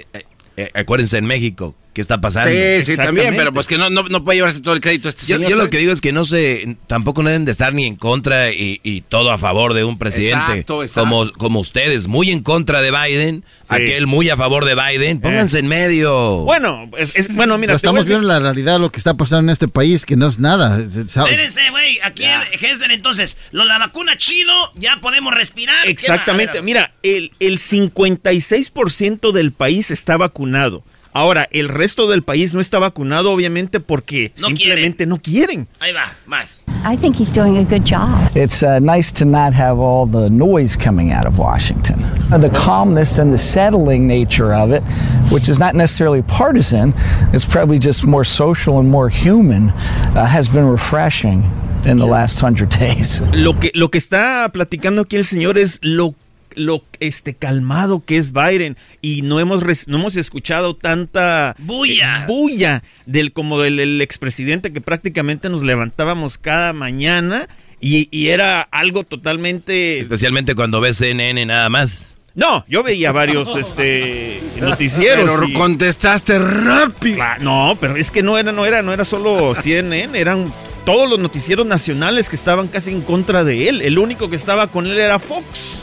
[0.58, 2.52] Eh, acuérdense en México, ¿qué está pasando?
[2.52, 5.26] Sí, sí, también, pero pues que no, no, no puede llevarse todo el crédito este
[5.26, 5.50] Yo, señor.
[5.50, 7.96] yo lo que digo es que no se, tampoco no deben de estar ni en
[7.96, 11.00] contra y, y todo a favor de un presidente Exacto, exacto.
[11.10, 15.58] Como, como ustedes, muy en contra de Biden, aquel muy a favor de Biden, pónganse
[15.60, 16.42] en medio.
[16.42, 19.50] Bueno, es, es- bueno, mira, Pero a estamos viendo la realidad, lo que está pasando
[19.50, 20.80] en este país, que no es nada.
[20.80, 21.98] Espérense, güey.
[22.04, 25.84] Aquí en Hesler, entonces, lo, la vacuna chido, ya podemos respirar.
[25.86, 26.48] ¿Qué Exactamente.
[26.48, 26.50] más?
[26.50, 30.84] A ver, Mira, el, el 56% del país está vacunado.
[31.16, 35.66] Ahora, el resto del país no está vacunado, obviamente, porque No simplemente no quieren.
[35.80, 36.58] Ahí va, más.
[36.84, 38.30] I think he's doing a good job.
[38.36, 42.04] It's uh, nice to not have all the noise coming out of Washington.
[42.34, 44.84] Uh, the calmness and the settling nature of it,
[45.32, 46.94] which is not necessarily partisan,
[47.32, 51.44] it's probably just more social and more human, uh, has been refreshing
[51.86, 53.22] in the last hundred days.
[53.32, 56.14] Lo que, lo que está platicando aquí el señor es lo
[56.56, 62.24] lo este calmado que es Biden y no hemos res- no hemos escuchado tanta Bulla.
[62.24, 67.48] eh, bulla del como del el expresidente que prácticamente nos levantábamos cada mañana
[67.82, 72.14] y, y era algo totalmente Especialmente cuando ves CNN nada más.
[72.36, 77.18] no yo veía varios este noticieros Pero y- contestaste rápido.
[77.42, 80.52] No pero es que no era no era no era solo CNN eran
[80.86, 84.68] todos los noticieros nacionales que estaban casi en contra de él el único que estaba
[84.68, 85.82] con él era Fox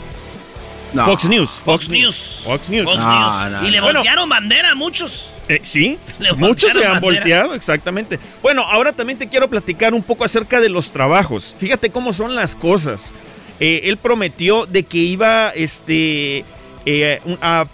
[0.94, 1.04] No.
[1.06, 2.42] Fox News Fox News.
[2.44, 3.50] Fox News Fox No, News.
[3.62, 3.98] no, y le Bueno.
[4.00, 5.30] voltearon bandera a muchos.
[5.48, 5.98] Eh, sí,
[6.36, 7.00] muchos se han bandera.
[7.00, 8.18] volteado, exactamente.
[8.42, 11.56] Bueno, ahora también te quiero platicar un poco acerca de los trabajos.
[11.58, 13.12] Fíjate cómo son las cosas.
[13.60, 16.44] Eh, él prometió de que iba este,
[16.86, 17.66] eh, a,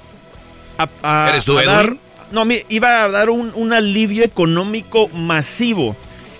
[0.78, 1.96] a- a- ¿Eres tú, a dar,
[2.30, 5.96] no, mi- iba a dar un, un alivio económico masivo.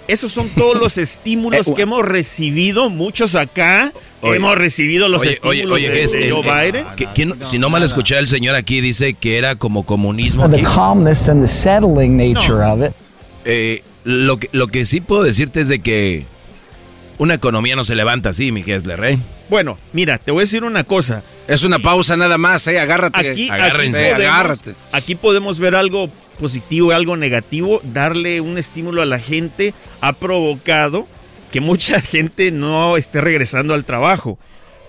[0.09, 3.93] Esos son todos los estímulos Eh, que hemos recibido, muchos acá.
[4.23, 6.87] Oye, hemos recibido los Oye, estímulos oye, de, de el- Joe el- Biden.
[7.15, 10.49] quién- si no mal escuché al señor aquí, dice que era como comunismo.
[10.49, 12.93] The calmness and the settling nature of it.
[13.45, 16.25] Eh, lo, que, lo que sí puedo decirte es de que
[17.19, 19.19] una economía no se levanta así, mi Gessler, ¿eh?
[19.51, 21.23] Bueno, mira, te voy a decir una cosa.
[21.47, 22.79] Es una pausa nada más, eh.
[22.81, 23.31] Agárrate.
[23.31, 24.05] Aquí, Agárrense.
[24.07, 24.75] aquí podemos, agárrate.
[24.93, 27.81] aquí podemos ver algo positivo y algo negativo.
[27.85, 31.07] Darle un estímulo a la gente ha provocado
[31.53, 34.39] que mucha gente no esté regresando al trabajo.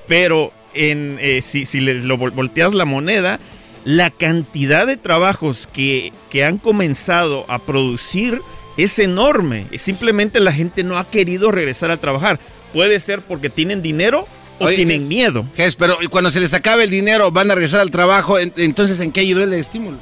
[0.08, 3.39] Pero en, eh, si, si le lo volteas la moneda,
[3.86, 8.41] la cantidad de trabajos que, que han comenzado a producir
[8.78, 9.66] es enorme.
[9.78, 12.39] Simplemente la gente no ha querido regresar a trabajar.
[12.74, 14.28] Puede ser porque tienen dinero
[14.60, 15.45] o Oye, tienen miedo.
[15.78, 18.38] Pero cuando se les acabe el dinero, van a regresar al trabajo.
[18.38, 19.97] en- Entonces, ¿en qué ayudó el estímulo?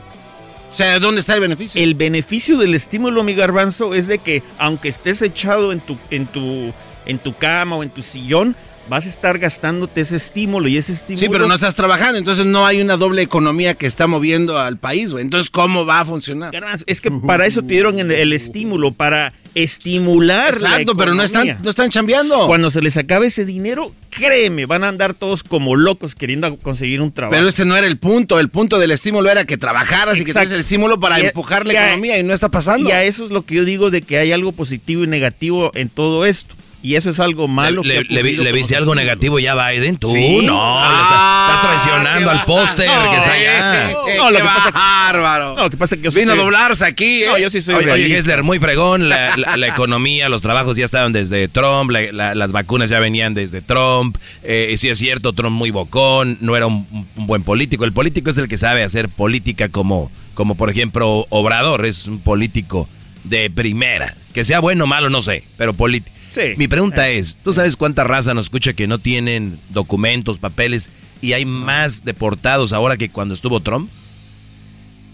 [0.77, 1.81] Sea, ¿dónde está el beneficio?
[1.81, 6.27] El beneficio del estímulo, mi garbanzo, es de que aunque estés echado en tu, en
[6.27, 6.71] tu,
[7.07, 8.55] en tu cama o en tu sillón,
[8.89, 11.19] vas a estar gastándote ese estímulo y ese estímulo.
[11.19, 14.77] Sí, pero no estás trabajando, entonces no hay una doble economía que está moviendo al
[14.77, 15.23] país, güey.
[15.23, 16.53] Entonces, ¿cómo va a funcionar?
[16.85, 21.23] Es que para eso te dieron el, el estímulo, para estimular la Exacto, pero no
[21.23, 22.47] están, no están chambeando.
[22.47, 27.01] Cuando se les acabe ese dinero, créeme, van a andar todos como locos queriendo conseguir
[27.01, 27.35] un trabajo.
[27.35, 28.39] Pero ese no era el punto.
[28.39, 30.47] El punto del estímulo era que trabajaras y que Exacto.
[30.47, 32.87] tuvieras el estímulo para Y empujar la a- economía y no está pasando.
[32.89, 35.71] Y a eso es lo que yo digo de que hay algo positivo y negativo
[35.73, 36.55] en todo esto.
[36.83, 37.81] Y eso es algo malo.
[37.83, 39.97] ¿Le, que le- le viste algo negativo ya, Biden?
[39.97, 40.39] Tú Sí.
[40.43, 43.91] no, Ah, estás, estás traicionando al póster que está allá.
[44.17, 45.55] No, lo que pasa bárbaro.
[45.55, 47.27] No, lo que pasa es que Vino a doblarse aquí, ¿eh?
[47.27, 50.85] No, yo sí soy Oye, oye, muy fregón, la, la- la economía, los trabajos ya
[50.85, 55.33] estaban desde Trump, la- la- las vacunas ya venían desde Trump, eh, sí es cierto,
[55.33, 58.83] Trump muy bocón, no era un, un buen político, el político es el que sabe
[58.83, 62.87] hacer política como, como por ejemplo Obrador, es un político
[63.23, 66.15] de primera, que sea bueno o malo, no sé, pero político.
[66.37, 66.53] Sí.
[66.55, 71.33] Mi pregunta es, ¿tú sabes cuánta raza nos escucha que no tienen documentos, papeles y
[71.33, 73.89] hay más deportados ahora que cuando estuvo Trump?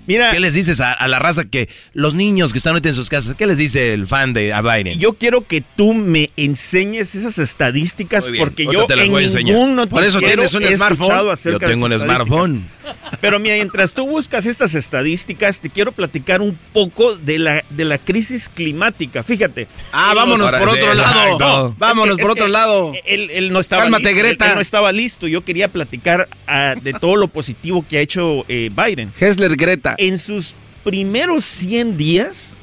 [0.08, 2.96] Mira, ¿Qué les dices a, a la raza que los niños que están ahorita en
[2.96, 5.00] sus casas, qué les dice el fan de Biden?
[5.00, 9.26] yo quiero que tú me enseñes esas estadísticas porque yo te las en voy a
[9.26, 9.56] enseñar.
[9.56, 11.36] ningún Por eso tienes un smartphone.
[11.46, 12.68] Yo tengo un smartphone.
[13.22, 17.98] Pero mientras tú buscas estas estadísticas, te quiero platicar un poco de la, de la
[17.98, 19.24] crisis climática.
[19.24, 19.68] Fíjate.
[19.92, 21.76] Ah, vámonos por sí, otro lado.
[21.78, 22.94] vámonos Es que- por otro lado.
[23.06, 24.50] Él, él no estaba Cálmate, listo, Greta.
[24.50, 25.28] él no estaba listo.
[25.28, 29.14] Yo quería platicar ah, de todo lo positivo que ha hecho eh, Biden.
[29.20, 29.93] Hessler Greta.
[29.98, 32.58] En sus primeros 100 días,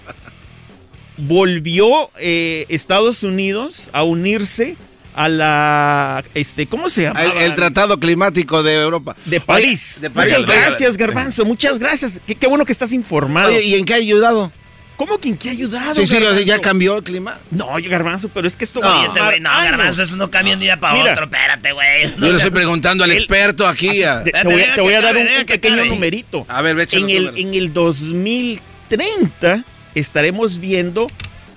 [1.16, 4.76] volvió eh, Estados Unidos a unirse
[5.14, 7.22] a la, este, ¿cómo se llama?
[7.22, 9.16] El, el Tratado Climático de Europa.
[9.24, 9.97] de París.
[9.97, 10.33] Oye, de París.
[10.33, 11.45] Muchas gracias, Garbanzo.
[11.45, 12.20] Muchas gracias.
[12.26, 13.49] Qué, qué bueno que estás informado.
[13.51, 14.53] Oye, ¿y en qué ha ayudado?
[15.01, 15.95] ¿Cómo que en qué ha ayudado?
[15.95, 16.41] Sí, sí, Garbanzo?
[16.43, 17.39] ya cambió el clima.
[17.51, 19.03] No, oye, Garbanzo, pero es que esto No.
[19.07, 19.71] este güey, no, años.
[19.71, 21.13] garbanzo, eso no cambia de un día para Mira.
[21.13, 21.25] otro.
[21.25, 22.07] Espérate, güey.
[22.19, 24.03] Yo le estoy preguntando al experto aquí.
[24.03, 26.45] a- Te, te voy, a- te voy a dar un, pequeño numerito.
[26.51, 27.41] A ver, ve, En los el, números.
[27.41, 31.07] en el 2030 estaremos viendo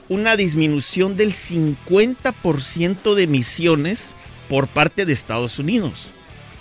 [0.08, 4.16] una disminución del 50% de emisiones
[4.48, 6.08] por parte de Estados Unidos.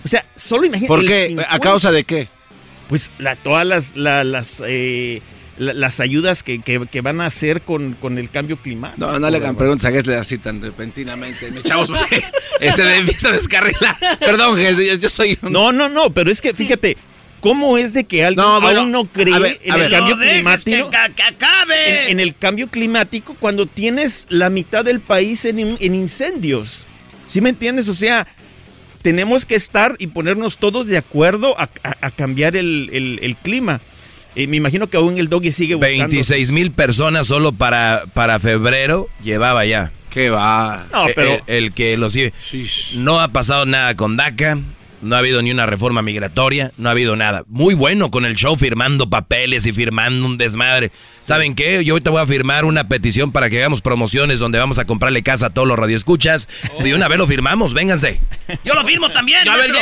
[0.05, 0.89] O sea, solo imagínate.
[0.89, 1.29] ¿Por qué?
[1.29, 2.29] 50 ¿A causa de qué?
[2.89, 5.23] Pues la, todas las, la- las, eh,
[5.63, 9.07] la- las ayudas que, que- que van a hacer con, con el cambio climático.
[9.11, 11.51] No, no le hagan preguntas a Gessler así tan repentinamente.
[11.51, 12.23] Me chavos, porque
[12.61, 13.97] ese de empieza a descarrilar.
[14.21, 15.53] Perdón, Gessler, yo, yo soy un...
[15.53, 16.97] No, no, no, pero es que fíjate,
[17.41, 19.91] ¿cómo es de que alguien No, bueno, aún no cree ver, en el ver.
[19.91, 20.91] cambio climático?
[20.91, 22.05] que, que acabe.
[22.07, 26.87] en, en el cambio climático cuando tienes la mitad del país en, en incendios.
[27.27, 27.89] ¿Sí me entiendes?
[27.89, 28.27] O sea,
[29.03, 33.37] tenemos que estar y ponernos todos de acuerdo a, a- a cambiar el, el- el
[33.37, 33.81] clima.
[34.35, 35.99] Eh, me imagino que aún el doggy sigue buscando.
[35.99, 39.93] 26 mil personas solo para, para febrero llevaba ya.
[40.11, 40.87] ¿Qué va?
[40.93, 42.33] No, Eh, pero- eh, El, que lo sigue.
[42.95, 44.59] No ha pasado nada con DACA.
[45.03, 47.43] No ha habido ni una reforma migratoria, no ha habido nada.
[47.49, 50.93] Muy bueno con el show firmando papeles y firmando un desmadre.
[51.23, 51.85] ¿Saben qué?
[51.85, 55.25] Yo ahorita voy a firmar una petición para que hagamos promociones donde vamos a comprarle
[55.25, 56.49] casa a todos los radioescuchas.
[56.85, 58.21] Y una vez lo firmamos, vénganse.
[58.65, 59.73] Yo lo firmo también, A ver,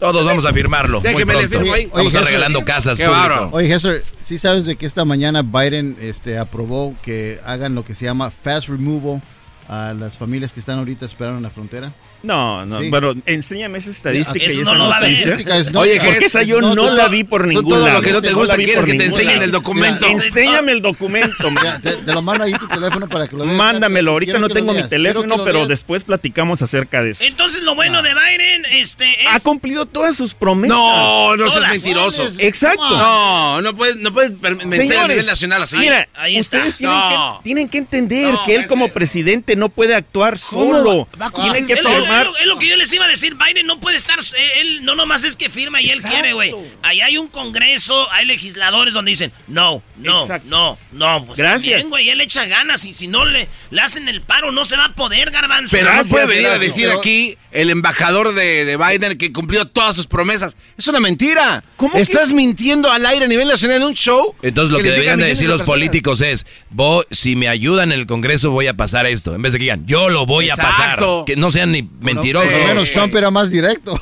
[0.00, 1.00] Todos vamos a firmarlo.
[1.00, 1.58] Muy Déjeme, le pronto.
[1.58, 1.86] firmo ahí.
[1.86, 2.74] Vamos a estar Oye, regalando Jesús.
[2.74, 3.06] casas Qué.
[3.52, 7.94] Oye, Hester, ¿sí sabes de que esta mañana Biden este, aprobó que hagan lo que
[7.94, 9.22] se llama fast removal
[9.68, 11.92] a las familias que están ahorita esperando en la frontera?
[12.22, 12.88] No, no, Sí.
[12.88, 14.44] bueno, enséñame esa estadística.
[14.44, 14.92] Eso y no esa lo.
[14.92, 16.46] Estadística es- no, Oye, Porque ¿qué esa es?
[16.46, 18.00] yo No, no, tú- la vi por ningún todo lo lado.
[18.00, 19.44] que no te gusta vi quieres que te enseñen lado.
[19.44, 20.06] el documento.
[20.08, 21.50] Mira, Enséñame el documento.
[21.50, 23.56] Mira, te, te lo mando ahí tu teléfono para que lo veas.
[23.56, 27.24] Mándamelo, ahorita Quiero no lo tengo mi teléfono, lo pero después platicamos acerca de eso.
[27.24, 29.26] Entonces lo bueno de Biden este, es...
[29.28, 30.76] Ha cumplido todas sus promesas.
[30.76, 32.24] No, no seas mentiroso.
[32.38, 32.88] Exacto.
[32.96, 35.76] No, no puedes, no puedes vencer a Señores, nivel nacional así.
[35.76, 37.38] Mira, Ahí ustedes tienen, No.
[37.38, 41.08] que, tienen que entender No, que él como presidente no puede actuar ¿Cómo solo.
[41.18, 41.80] va- va a Tienen que Es
[42.20, 44.60] es lo- es lo que yo les iba a decir, Biden no puede estar, eh,
[44.60, 46.14] él no nomás es que firma y él Exacto.
[46.16, 46.54] quiere, güey.
[46.82, 50.48] Ahí hay un congreso, hay legisladores donde dicen, no, no, Exacto.
[50.48, 51.24] no, no.
[51.26, 51.84] Pues Gracias.
[51.84, 54.86] güey, él echa ganas y si no le, le hacen el paro no se va
[54.86, 55.68] a poder, garbanzo.
[55.70, 59.66] Pero no puede venir a decir Pero- aquí el embajador de, de Biden que cumplió
[59.66, 60.56] todas sus promesas.
[60.78, 61.62] Es una mentira.
[61.76, 64.34] ¿Cómo que- Estás mintiendo al aire a nivel nacional en un show.
[64.42, 65.66] Entonces lo que, a deberían de decir los personas.
[65.78, 69.34] políticos es, "Vo- si me ayudan en el Congreso voy a pasar esto.
[69.34, 70.76] En vez de que digan, yo lo voy a Exacto.
[71.18, 71.24] pasar.
[71.26, 72.50] Que no sean ni mentirosos.
[72.52, 73.98] Por lo menos Trump era más directo.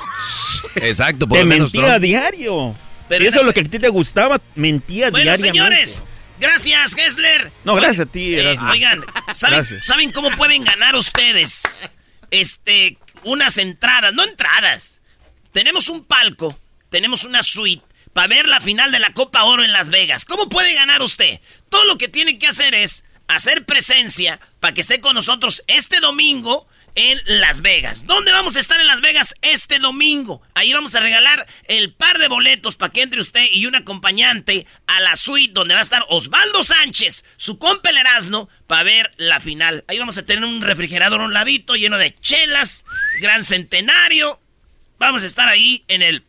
[0.77, 2.05] Exacto, por Te lo menos mentía Trump.
[2.05, 2.77] diario.
[3.09, 5.49] Pero- si eso es lo que a ti te gustaba, mentía Bueno, diariamente.
[5.59, 6.05] señores,
[6.39, 7.51] gracias, Gessler.
[7.65, 8.71] No, gracias a ti, eh, Erasmo.
[8.71, 9.01] oigan,
[9.35, 9.85] ¿saben, Gracias.
[9.85, 11.91] ¿saben cómo pueden ganar ustedes?
[12.31, 15.01] Este, unas entradas, no entradas.
[15.53, 16.57] Tenemos un palco,
[16.91, 20.25] tenemos una suite para ver la final de la Copa Oro en Las Vegas.
[20.25, 21.41] ¿Cómo puede ganar usted?
[21.69, 25.99] Todo lo que tiene que hacer es hacer presencia para que esté con nosotros este
[26.01, 26.67] domingo
[27.01, 28.05] en Las Vegas.
[28.05, 30.43] ¿Dónde vamos a estar en Las Vegas este domingo?
[30.53, 34.67] Ahí vamos a regalar el par de boletos para que entre usted y un acompañante
[34.87, 37.97] a la suite donde va a estar Osvaldo Sánchez, su compa el
[38.67, 39.83] para ver la final.
[39.89, 42.85] Ahí vamos a tener un refrigerador a un ladito lleno de chelas,
[43.23, 44.39] gran centenario.
[44.99, 46.23] Vamos a estar ahí en el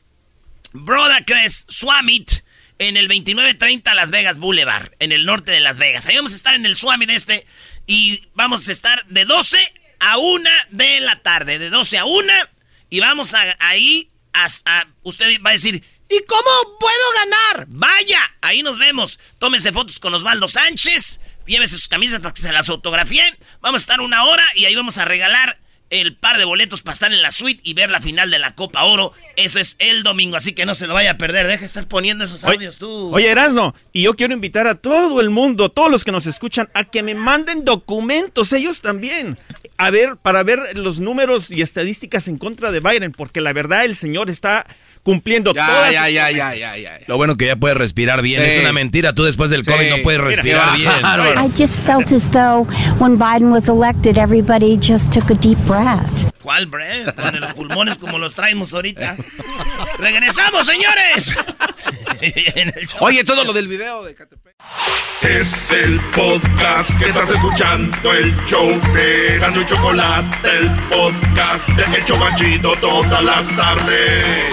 [0.71, 2.31] Brodacrest Swamit
[2.79, 6.05] en el 2930 Las Vegas Boulevard, en el norte de Las Vegas.
[6.05, 7.45] Ahí vamos a estar en el Swamit este
[7.87, 9.59] y vamos a estar de 12
[10.01, 12.33] a 1 de la tarde, de 12 a 1
[12.89, 15.75] y vamos a, ahí a, a- usted va a decir,
[16.09, 16.93] ¿y cómo puedo
[17.23, 17.65] ganar?
[17.69, 19.19] Vaya, ahí nos vemos.
[19.39, 23.37] Tómese fotos con Osvaldo Sánchez, llévese sus camisas para que se las autografíen.
[23.61, 25.57] Vamos a estar una hora y ahí vamos a regalar
[25.89, 28.55] el par de boletos para estar en la suite y ver la final de la
[28.55, 29.11] Copa Oro.
[29.35, 31.47] Eso es el domingo, así que no se lo vaya a perder.
[31.47, 33.13] Deja de estar poniendo esos Oye, audios tú.
[33.13, 36.69] Oye, Erasno, y yo quiero invitar a todo el mundo, todos los que nos escuchan,
[36.73, 39.37] a que me manden documentos, ellos también,
[39.85, 43.83] a ver, para ver los números y estadísticas en contra de Biden, porque la verdad
[43.85, 44.65] el señor está
[45.03, 47.05] cumpliendo Ya, todas ya, sus ya, ya, ya, ya, ya.
[47.07, 48.43] Lo bueno que ya puedes respirar bien.
[48.43, 48.49] Sí.
[48.51, 49.13] Es una mentira.
[49.15, 49.71] Tú después del Sí.
[49.71, 51.45] COVID no puedes Mira, respirar qué bien.
[51.45, 52.67] I just felt as though
[52.99, 56.11] when Biden was elected, everybody just took a deep breath.
[56.43, 57.05] ¿Cuál, bre?
[57.15, 59.15] Con los pulmones como los traemos ahorita.
[59.97, 61.35] ¡Regresamos, señores!
[62.99, 64.50] Oye, todo lo del video de Catepec.
[65.21, 71.97] Es el podcast que estás escuchando, el show de Gano y Chocolate, el podcast de
[71.97, 74.45] El Chocachito todas las tardes.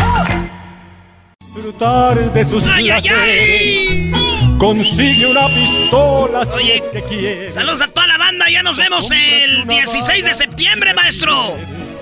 [1.55, 4.13] Disfrutar de sus ¡Ay, ay, ay!
[4.59, 8.51] Consigue una pistola Oye, saludos a toda la banda.
[8.51, 11.57] Ya nos vemos el 16 de septiembre, maestro.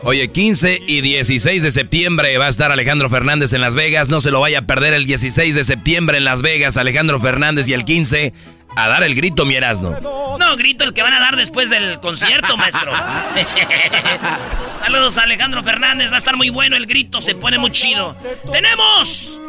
[0.08, 4.08] Oye, 15 y 16 de septiembre va a estar Alejandro Fernández en Las Vegas.
[4.08, 6.76] No se lo vaya a perder el 16 de septiembre en Las Vegas.
[6.76, 8.32] Alejandro Fernández y el 15
[8.76, 9.98] a dar el grito, mi Erasno.
[10.38, 12.92] No, grito el que van a dar después del concierto, maestro.
[14.78, 16.10] Saludos a Alejandro Fernández.
[16.10, 17.22] Va a estar muy bueno el grito.
[17.22, 18.16] Se pone muy chido.
[18.52, 19.40] ¡Tenemos!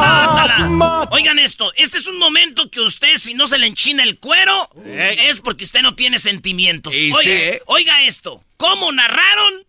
[0.00, 1.08] Mátala.
[1.10, 1.72] Oigan esto.
[1.76, 5.64] Este es un momento que usted, si no se le enchina el cuero, es porque
[5.64, 6.94] usted no tiene sentimientos.
[6.94, 7.62] Oiga, ¿eh?
[7.66, 8.44] oiga esto.
[8.56, 9.66] ¿Cómo narraron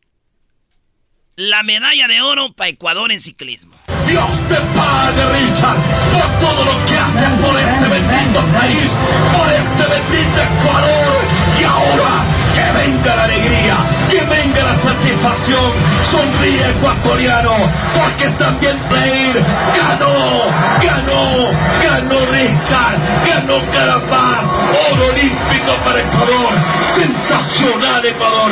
[1.35, 3.75] la medalla de oro para Ecuador en ciclismo?
[4.07, 5.77] Dios te pague, Richard,
[6.13, 8.91] por todo lo que hacen por este bendito país,
[9.31, 11.13] por este bendito Ecuador.
[11.59, 12.13] Y ahora,
[12.53, 13.77] que venga la alegría,
[14.09, 15.71] que venga la satisfacción.
[16.03, 17.53] Sonríe, ecuatoriano,
[17.97, 19.45] porque también Blair
[19.77, 20.51] ganó,
[20.81, 21.51] ganó,
[21.83, 22.97] ganó Richard,
[23.27, 24.45] ganó Carapaz.
[24.91, 26.53] Oro olímpico para Ecuador.
[26.85, 28.51] Sensacional, Ecuador.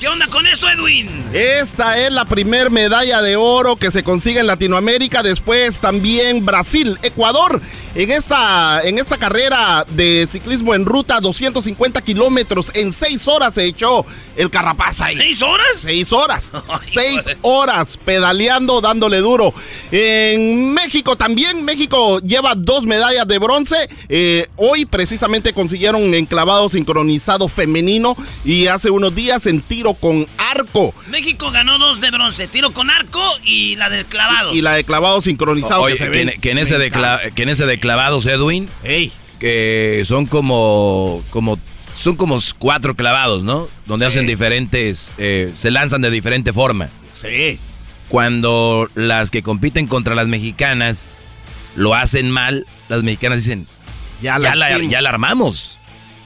[0.00, 1.08] ¿Qué onda con esto, Edwin?
[1.34, 5.22] Esta es la primer medalla de oro que se consigue en Latinoamérica.
[5.22, 7.60] Después también Brasil, Ecuador
[7.94, 13.64] en esta, en esta carrera de ciclismo en ruta, 250 kilómetros, en seis horas se
[13.64, 15.16] echó el Carapaz ahí.
[15.16, 15.66] ¿Seis horas?
[15.74, 16.52] Seis horas.
[16.92, 19.52] seis horas pedaleando, dándole duro.
[19.90, 23.76] En México también, México lleva dos medallas de bronce.
[24.08, 30.94] Eh, hoy precisamente consiguieron enclavado sincronizado femenino y hace unos días en tiro con arco.
[31.08, 34.54] México ganó dos de bronce, tiro con arco y la de clavados.
[34.54, 35.82] Y la de clavado sincronizado.
[35.82, 38.68] Oye, que, que, en, que en ese de cla- que en ese de clavados, Edwin,
[39.38, 41.58] que son como, como
[41.94, 43.68] son como cuatro clavados, ¿no?
[43.86, 46.88] Donde hacen diferentes, eh, se lanzan de diferente forma.
[47.12, 47.58] Sí.
[48.08, 51.12] Cuando las que compiten contra las mexicanas
[51.76, 53.66] lo hacen mal, las mexicanas dicen,
[54.22, 55.02] ya la, la ya hicimos".
[55.02, 55.78] la armamos.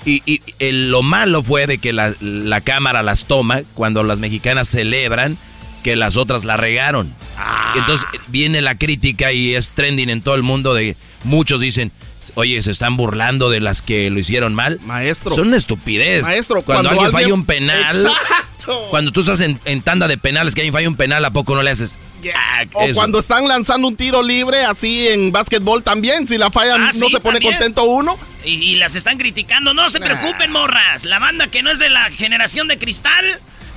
[0.06, 0.40] Y, y
[0.72, 5.38] lo malo fue de que la, la cámara las toma cuando las mexicanas celebran
[5.82, 7.14] que las otras la regaron.
[7.38, 7.74] Ah.
[7.76, 11.90] Entonces viene la crítica y es trending en todo el mundo de muchos dicen,
[12.34, 14.80] oye, se están burlando de las que lo hicieron mal.
[14.82, 15.34] Maestro.
[15.34, 16.22] Son una estupidez.
[16.24, 18.86] Maestro, cuando, cuando alguien, alguien- falla un penal, Exacto.
[18.90, 21.54] cuando tú estás en, en tanda de penales que alguien falla un penal, ¿a poco
[21.54, 21.98] no le haces?
[22.34, 22.94] ah, O eso?
[22.94, 27.06] cuando están lanzando un tiro libre, así en básquetbol también, si la fallan, Ah, no
[27.06, 27.54] sí, se pone también.
[27.54, 28.18] contento uno.
[28.44, 29.72] Y, y las están criticando.
[29.74, 31.04] No se preocupen, morras.
[31.04, 33.24] La banda que no es de la generación de cristal,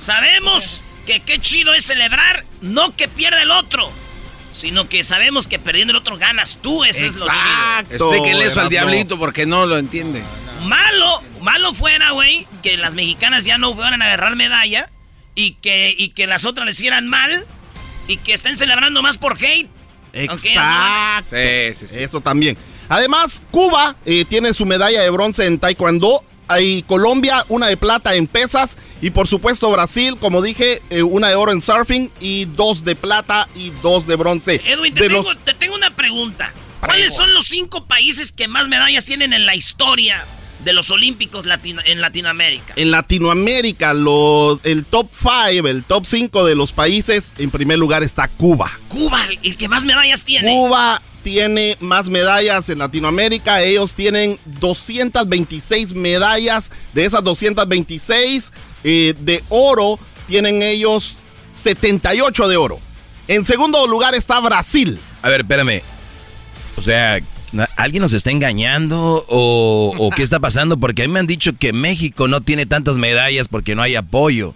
[0.00, 3.90] sabemos que qué chido es celebrar, no que pierda el otro,
[4.52, 8.10] sino que sabemos que perdiendo el otro ganas tú, eso es lo chido.
[8.10, 10.22] Explíquenle eso al diablito porque no lo entiende.
[10.64, 14.90] Malo, malo fuera, güey, que las mexicanas ya no fueran a agarrar medalla
[15.34, 17.44] y que, y que las otras les hicieran mal
[18.08, 19.68] y que estén celebrando más por hate.
[20.12, 21.36] Exacto.
[21.36, 22.56] Eso también.
[22.88, 26.24] Además, Cuba eh, tiene su medalla de bronce en Taekwondo.
[26.48, 28.76] Hay Colombia, una de plata en pesas.
[29.00, 32.96] Y por supuesto Brasil, como dije, eh, una de oro en surfing y dos de
[32.96, 34.60] plata y dos de bronce.
[34.66, 36.52] Edwin, te, de tengo, los- te tengo una pregunta.
[36.80, 40.24] ¿Cuáles son los cinco países que más medallas tienen en la historia
[40.64, 42.72] de los Olímpicos latino- en Latinoamérica?
[42.76, 48.02] En Latinoamérica, los, el top 5, el top 5 de los países, en primer lugar
[48.02, 48.70] está Cuba.
[48.88, 50.52] Cuba, el- el que más medallas tiene.
[50.52, 53.60] Cuba tiene más medallas en Latinoamérica.
[53.62, 56.70] Ellos tienen 226 medallas.
[56.94, 58.52] De esas 226
[58.84, 61.16] eh, de oro, tienen ellos
[61.62, 62.78] 78 de oro.
[63.26, 64.98] En segundo lugar está Brasil.
[65.22, 65.82] A ver, espérame.
[66.76, 67.20] O sea,
[67.52, 70.78] ¿na- ¿alguien nos está engañando o, o qué está pasando?
[70.78, 73.96] Porque a mí me han dicho que México no tiene tantas medallas porque no hay
[73.96, 74.54] apoyo.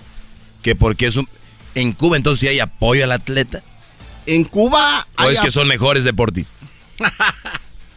[0.63, 1.29] Que porque es un...
[1.75, 3.63] En Cuba entonces sí hay apoyo al atleta.
[4.27, 6.59] En Cuba ¿O hay es que son mejores deportistas?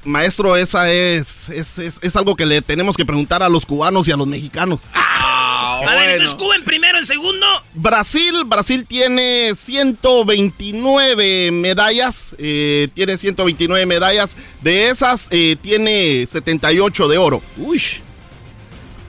[0.06, 4.08] Maestro, esa es, es, es- es algo que le tenemos que preguntar a los cubanos
[4.08, 4.82] y a los mexicanos.
[4.94, 7.46] a ver, entonces Cuba en primero, en segundo.
[7.74, 14.32] Brasil, Brasil tiene 129 medallas, eh, tiene 129 medallas,
[14.62, 17.42] de esas eh, tiene 78 de oro.
[17.58, 17.82] Uy.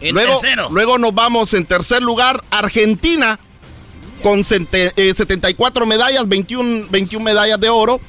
[0.01, 0.69] En luego, tercero.
[0.71, 3.39] luego nos vamos en tercer lugar, Argentina,
[4.23, 8.01] con sente- eh, 74 medallas, 21, 21 medallas de oro.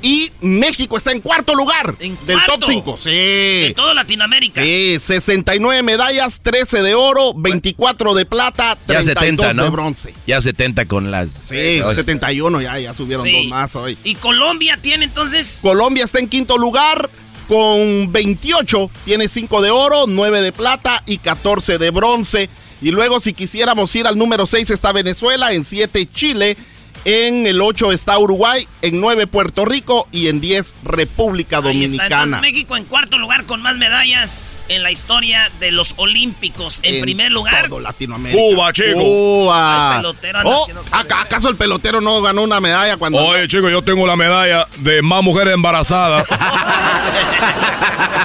[0.00, 2.58] Y México está en cuarto lugar del cuarto.
[2.60, 2.98] top 5.
[3.02, 3.10] Sí.
[3.10, 4.62] De todo Latinoamérica.
[4.62, 9.62] Sí, 69 medallas, 13 de oro, 24 de plata, Ya 32 70, ¿no?
[9.64, 10.14] de bronce.
[10.26, 11.30] Ya 70 con las...
[11.30, 13.32] Sí, 71 ya, ya subieron Sí.
[13.32, 13.98] dos más hoy.
[14.04, 15.58] Y Colombia tiene entonces.
[15.62, 17.10] Colombia está en quinto lugar
[17.48, 22.48] con 28, tiene 5 de oro, 9 de plata y 14 de bronce.
[22.80, 26.56] Y luego si quisiéramos ir al número 6 está Venezuela, en 7 Chile,
[27.04, 31.70] en el 8 está Uruguay, en 9 Puerto Rico y en 10 República Ahí está.
[31.70, 32.40] Entonces Dominicana.
[32.40, 36.80] México en cuarto lugar con más medallas en la historia de los Olímpicos.
[36.82, 37.68] En, En primer lugar.
[37.68, 38.40] todo Latinoamérica.
[38.40, 38.98] Cuba, chico.
[38.98, 39.92] Cuba.
[39.96, 43.24] El pelotero anda Oh, haciendo ¿aca- ¿Acaso el pelotero no ganó una medalla cuando...
[43.24, 46.26] Oye, chico, yo tengo la medalla de más mujeres embarazadas.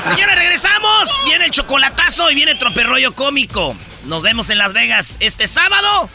[0.09, 1.19] Señores, regresamos.
[1.25, 3.75] Viene el chocolatazo y viene el troperrollo cómico.
[4.05, 6.09] Nos vemos en Las Vegas este sábado.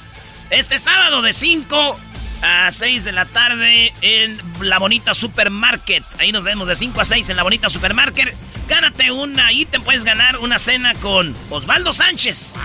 [0.51, 2.01] Este sábado de 5
[2.43, 6.05] a 6 de la tarde en La Bonita Supermarket.
[6.19, 8.35] Ahí nos vemos de 5 a 6 en La Bonita Supermarket.
[8.69, 12.57] Gánate una, ahí te puedes ganar una cena con Osvaldo Sánchez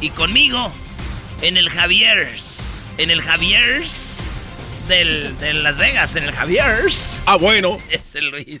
[0.00, 0.72] y conmigo
[1.42, 2.88] en el Javier's.
[2.98, 4.22] En el Javier's
[4.88, 7.18] del, de Las Vegas, en el Javier's.
[7.26, 7.76] Ah, bueno.
[7.90, 8.60] Es el Luis.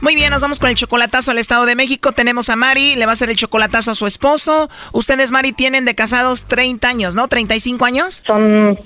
[0.00, 2.12] Muy bien, nos vamos con el chocolatazo al Estado de México.
[2.12, 4.70] Tenemos a Mari, le va a hacer el chocolatazo a su esposo.
[4.92, 7.28] Ustedes, Mari, tienen de casados 30 años, ¿no?
[7.28, 8.22] ¿35 años?
[8.24, 8.78] Son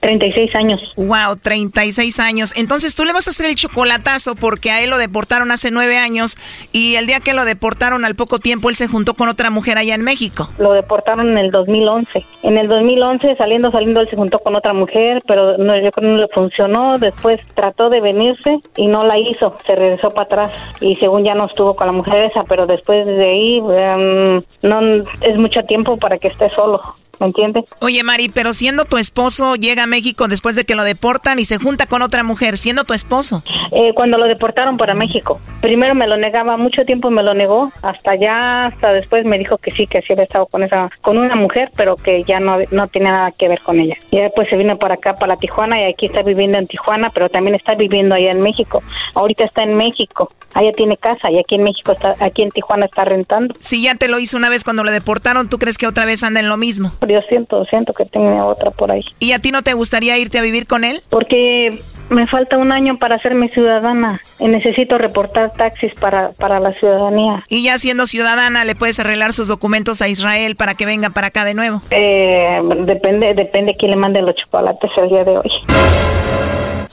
[0.00, 0.92] 36 años.
[0.96, 2.52] Wow, 36 años.
[2.56, 5.98] Entonces tú le vas a hacer el chocolatazo porque a él lo deportaron hace nueve
[5.98, 6.38] años
[6.72, 9.78] y el día que lo deportaron al poco tiempo él se juntó con otra mujer
[9.78, 10.48] allá en México.
[10.58, 12.24] Lo deportaron en el 2011.
[12.42, 15.92] En el 2011 saliendo, saliendo él se juntó con otra mujer, pero no, yo creo
[15.92, 16.98] que no le funcionó.
[16.98, 19.56] Después trató de venirse y no la hizo.
[19.66, 23.06] Se regresó para atrás y según ya no estuvo con la mujer esa, pero después
[23.06, 24.80] de ahí em, no
[25.20, 26.80] es mucho tiempo para que esté solo.
[27.20, 27.66] ¿Me entiendes?
[27.80, 31.44] Oye, Mari, pero siendo tu esposo, llega a México después de que lo deportan y
[31.44, 33.42] se junta con otra mujer, siendo tu esposo.
[33.72, 35.38] Eh, cuando lo deportaron para México.
[35.60, 39.58] Primero me lo negaba, mucho tiempo me lo negó, hasta ya, hasta después me dijo
[39.58, 42.56] que sí, que sí había estado con esa, con una mujer, pero que ya no,
[42.70, 43.96] no tenía nada que ver con ella.
[44.10, 47.28] Y después se vino para acá, para Tijuana, y aquí está viviendo en Tijuana, pero
[47.28, 48.82] también está viviendo allá en México.
[49.14, 52.86] Ahorita está en México, allá tiene casa, y aquí en México está, aquí en Tijuana
[52.86, 53.54] está rentando.
[53.60, 56.22] Si ya te lo hizo una vez cuando lo deportaron, ¿tú crees que otra vez
[56.22, 56.92] anda en lo mismo?
[57.10, 59.04] Yo siento, siento que tenga otra por ahí.
[59.18, 61.00] ¿Y a ti no te gustaría irte a vivir con él?
[61.10, 66.72] Porque me falta un año para hacerme ciudadana y necesito reportar taxis para, para la
[66.74, 67.44] ciudadanía.
[67.48, 71.28] Y ya siendo ciudadana, ¿le puedes arreglar sus documentos a Israel para que venga para
[71.28, 71.82] acá de nuevo?
[71.90, 75.50] Eh, depende, depende quién le mande los chocolates el día de hoy.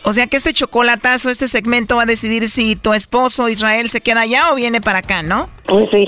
[0.03, 3.99] O sea que este chocolatazo, este segmento va a decidir si tu esposo Israel se
[3.99, 5.49] queda allá o viene para acá, ¿no?
[5.67, 6.07] Pues sí.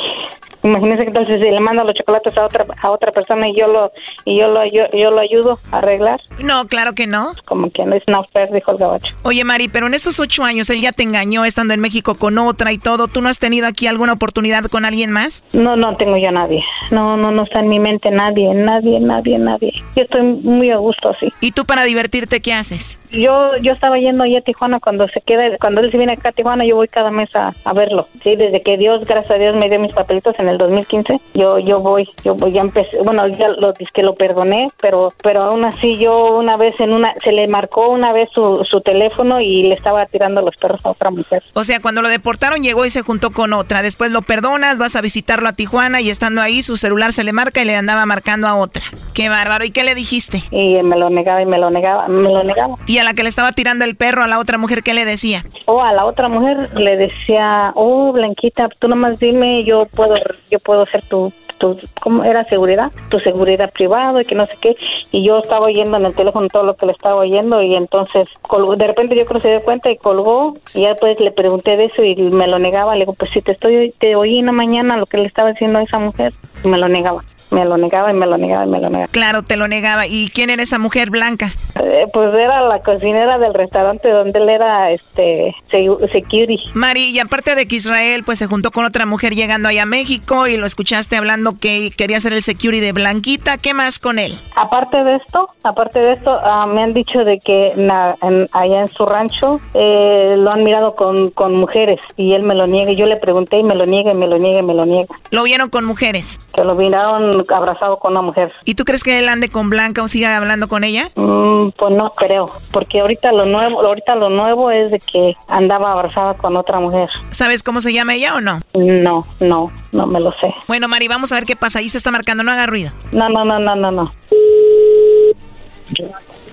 [0.64, 3.68] Imagínese que entonces si le mando los chocolates a otra a otra persona y yo
[3.68, 3.92] lo
[4.26, 6.20] y yo lo yo, yo lo ayudo a arreglar.
[6.44, 7.34] No, claro que no.
[7.46, 9.14] Como que no es no fair, dijo el gabacho.
[9.24, 12.38] Oye, Mari, pero en estos ocho años él ya te engañó estando en México con
[12.38, 13.08] otra y todo.
[13.08, 15.44] ¿Tú no has tenido aquí alguna oportunidad con alguien más?
[15.54, 16.64] No, no tengo yo a nadie.
[16.92, 19.72] No, no, no está en mi mente nadie, nadie, nadie, nadie.
[19.96, 21.32] Yo estoy muy a gusto así.
[21.40, 23.00] ¿Y tú para divertirte qué haces?
[23.12, 26.30] Yo yo estaba yendo allá a Tijuana cuando se queda, cuando él se viene acá
[26.30, 28.08] a Tijuana, yo voy cada mes a, a verlo.
[28.24, 31.60] Sí, desde que Dios, gracias a Dios, me dio mis papelitos en el 2015, yo
[31.60, 35.66] yo voy, yo voy, ya empecé, bueno, ya lo que lo perdoné, pero pero aún
[35.66, 39.64] así yo una vez en una se le marcó una vez su, su teléfono y
[39.64, 41.44] le estaba tirando los perros a otra mujer.
[41.54, 44.96] O sea, cuando lo deportaron llegó y se juntó con otra, después lo perdonas, vas
[44.96, 48.06] a visitarlo a Tijuana y estando ahí su celular se le marca y le andaba
[48.06, 48.84] marcando a otra.
[49.14, 50.44] Qué bárbaro, ¿y qué le dijiste?
[50.52, 52.76] Y me lo negaba y me lo negaba, me lo negaba.
[52.86, 55.06] Y a la que le estaba tirando el perro a la otra mujer, ¿qué le
[55.06, 55.44] decía?
[55.66, 60.16] O a la otra mujer le decía, "Oh, Blanquita, tú nomás dime, yo puedo
[60.50, 62.92] yo puedo ser tu tu ¿cómo era seguridad?
[63.10, 64.76] Tu seguridad privado y que no sé qué."
[65.12, 68.28] Y yo estaba oyendo en el teléfono todo lo que le estaba oyendo y entonces
[68.42, 71.32] colgó, de repente yo creo que se dio cuenta y colgó y ya después le
[71.32, 74.40] pregunté de eso y me lo negaba, le digo, "Pues si te estoy te oí
[74.40, 76.34] en la mañana lo que le estaba diciendo a esa mujer."
[76.64, 77.24] Y me lo negaba.
[77.52, 79.08] Me lo negaba y me lo negaba y me lo negaba.
[79.12, 80.06] Claro, te lo negaba.
[80.08, 81.52] ¿Y quién era esa mujer blanca?
[81.82, 86.60] Eh, pues era la cocinera del restaurante donde él era este security.
[86.74, 89.86] Mari, y aparte de que Israel pues se juntó con otra mujer llegando allá a
[89.86, 94.20] México y lo escuchaste hablando que quería ser el security de Blanquita, ¿qué más con
[94.20, 94.34] él?
[94.56, 98.82] Aparte de esto, aparte de esto, uh, me han dicho de que na, en, allá
[98.82, 102.92] en su rancho eh, lo han mirado con, con mujeres y él me lo niega.
[102.92, 104.86] Y yo le pregunté y me lo niega y me lo niega y me lo
[104.86, 105.16] niega.
[105.32, 106.40] ¿Lo vieron con mujeres?
[106.54, 108.52] Que lo miraron abrazado con una mujer.
[108.66, 111.10] ¿Y tú crees que él ande con Blanca o siga hablando con ella?
[111.16, 115.92] Mm, pues no creo, porque ahorita lo nuevo, ahorita lo nuevo es de que andaba
[115.92, 117.10] abrazada con otra mujer.
[117.30, 118.60] ¿Sabes cómo se llama ella o no?
[118.74, 120.54] No, no, no me lo sé.
[120.68, 121.80] Bueno, Mari, vamos a ver qué pasa.
[121.80, 122.92] Ahí se está marcando, no haga ruido.
[123.12, 124.14] No, no, no, no, no, no.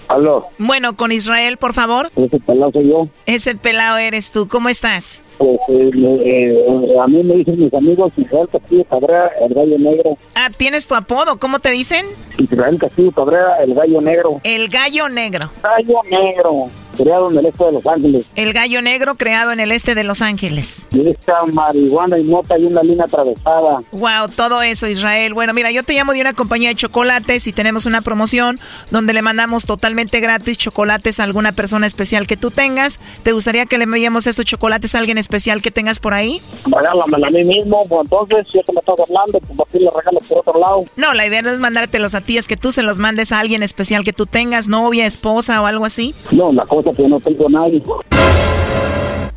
[0.08, 0.46] Aló.
[0.58, 2.10] Bueno, con Israel, por favor.
[2.16, 3.08] Ese pelado soy yo.
[3.26, 4.48] Ese pelado eres tú.
[4.48, 5.22] ¿Cómo estás?
[5.38, 10.16] Pues, eh, eh, a mí me dicen mis amigos Israel Castillo Cabrera, el gallo negro.
[10.34, 11.38] Ah, ¿tienes tu apodo?
[11.38, 12.06] ¿Cómo te dicen?
[12.38, 14.40] Israel Castillo Cabrera, el gallo negro.
[14.44, 15.50] El gallo negro.
[15.62, 16.70] Gallo negro.
[16.96, 18.26] Creado en el este de Los Ángeles.
[18.34, 20.86] El gallo negro creado en el este de Los Ángeles.
[20.90, 23.82] Y esta marihuana y mota y una línea atravesada.
[23.92, 25.34] Wow, todo eso, Israel.
[25.34, 28.58] Bueno, mira, yo te llamo de una compañía de chocolates y tenemos una promoción
[28.90, 33.00] donde le mandamos totalmente gratis chocolates a alguna persona especial que tú tengas.
[33.22, 36.40] ¿Te gustaría que le enviemos estos chocolates a alguien especial que tengas por ahí?
[36.64, 39.90] Regálamela a mí mismo, pues entonces, si es que me estás hablando, pues aquí le
[39.90, 40.80] regalo por otro lado.
[40.96, 43.40] No, la idea no es mandártelos a ti, es que tú se los mandes a
[43.40, 46.14] alguien especial que tú tengas, novia, esposa o algo así.
[46.30, 47.82] No, la cosa que no tengo a nadie.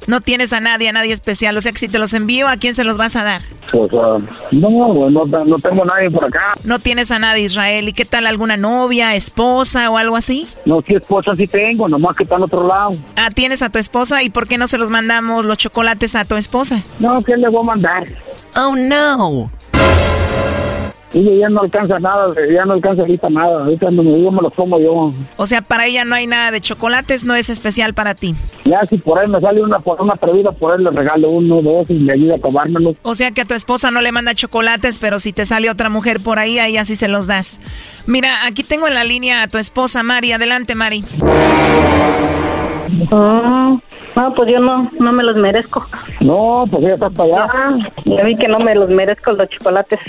[0.08, 1.56] No tienes a nadie, a nadie especial.
[1.56, 3.42] O sea que si te los envío, ¿a quién se los vas a dar?
[3.72, 4.18] Pues, ah,
[4.52, 6.54] no, no, no tengo a nadie por acá.
[6.64, 7.90] No tienes a nadie, Israel.
[7.90, 10.48] ¿Y qué tal alguna novia, esposa o algo así?
[10.66, 12.96] No, sí, esposa sí tengo, nomás que está al otro lado.
[13.16, 14.24] Ah, tienes a tu esposa.
[14.24, 16.82] ¿Y por qué no se los mandamos los chocolates a tu esposa?
[17.00, 18.06] No, ¿qué le voy a mandar?
[18.56, 19.52] Oh, no.
[21.12, 23.64] Y ya no alcanza nada, ya no alcanza ahorita nada.
[23.64, 25.12] Ahorita no me digo, me los como yo.
[25.38, 28.36] O sea, para ella no hay nada de chocolates, no es especial para ti.
[28.66, 31.90] Ya si por ahí me sale una por una por ahí le regalo uno, dos
[31.90, 32.96] y le ayuda a tomármelos.
[33.02, 35.90] O sea que a tu esposa no le manda chocolates, pero si te sale otra
[35.90, 37.60] mujer por ahí, ahí así se los das.
[38.06, 40.32] Mira, aquí tengo en la línea a tu esposa, Mari.
[40.32, 41.04] Adelante, Mari.
[43.12, 43.78] Ah,
[44.16, 45.86] no, pues yo no, no me los merezco.
[46.22, 47.52] No, pues ya estás para allá.
[47.54, 50.00] Ah, ya vi que no me los merezco los chocolates.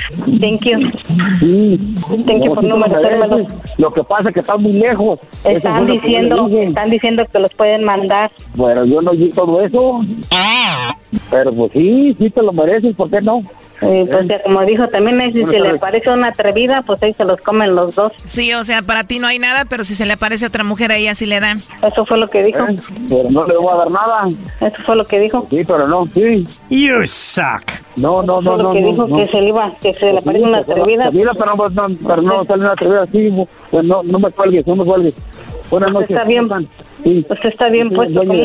[0.40, 0.90] Thank you.
[1.38, 1.94] Sí.
[2.26, 3.52] Thank you por no merecérmelos.
[3.78, 5.18] Lo que pasa es que están muy lejos.
[5.44, 8.30] Están que diciendo, están diciendo que los pueden mandar.
[8.54, 10.00] Bueno, yo no vi todo eso.
[11.30, 13.42] Pero pues sí, sí te lo mereces, ¿por qué no?
[13.82, 15.80] Eh, pues ya como dijo también, eh, si se le sabes.
[15.80, 18.12] parece una atrevida, pues ahí se los comen los dos.
[18.26, 20.92] Sí, o sea, para ti no hay nada, pero si se le aparece otra mujer,
[20.92, 21.60] a ella sí le dan.
[21.82, 22.58] Eso fue lo que dijo.
[23.08, 24.28] Pero no le voy a dar nada.
[24.60, 25.46] Eso fue lo que dijo.
[25.50, 26.44] Sí, pero no, sí.
[26.68, 27.62] You suck.
[27.96, 28.72] No, no, no, Fue lo no.
[28.74, 29.18] que no, dijo no.
[29.18, 31.06] que se le iba, que se le parece una atrevida.
[31.06, 33.30] Atrevida, pero, no, pero no sale una atrevida así.
[33.70, 35.14] Pues no, no me cuelgues, no me cuelgues.
[35.70, 36.10] Buenas noches.
[36.10, 36.48] está bien,
[37.02, 37.24] Sí.
[37.30, 38.36] usted está bien Sí, puesto con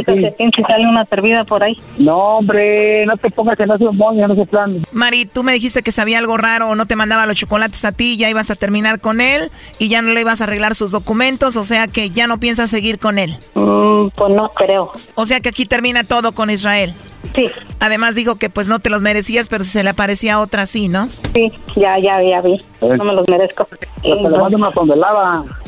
[0.55, 1.76] si sale una atrevida por ahí.
[1.97, 4.82] No, hombre, no te pongas en esos moños, en ese plan.
[4.91, 7.91] Mari, tú me dijiste que sabía algo raro o no te mandaba los chocolates a
[7.91, 9.49] ti, ya ibas a terminar con él
[9.80, 12.69] y ya no le ibas a arreglar sus documentos, o sea que ya no piensas
[12.69, 13.36] seguir con él.
[13.55, 14.91] Mm, pues no creo.
[15.15, 16.93] O sea que aquí termina todo con Israel.
[17.34, 17.49] Sí.
[17.80, 20.88] Además dijo que pues no te los merecías, pero si se le aparecía otra sí,
[20.88, 21.07] ¿no?
[21.34, 22.57] Sí, ya, ya, ya vi.
[22.82, 23.67] No me los merezco.
[24.01, 24.71] Pero te le mando una.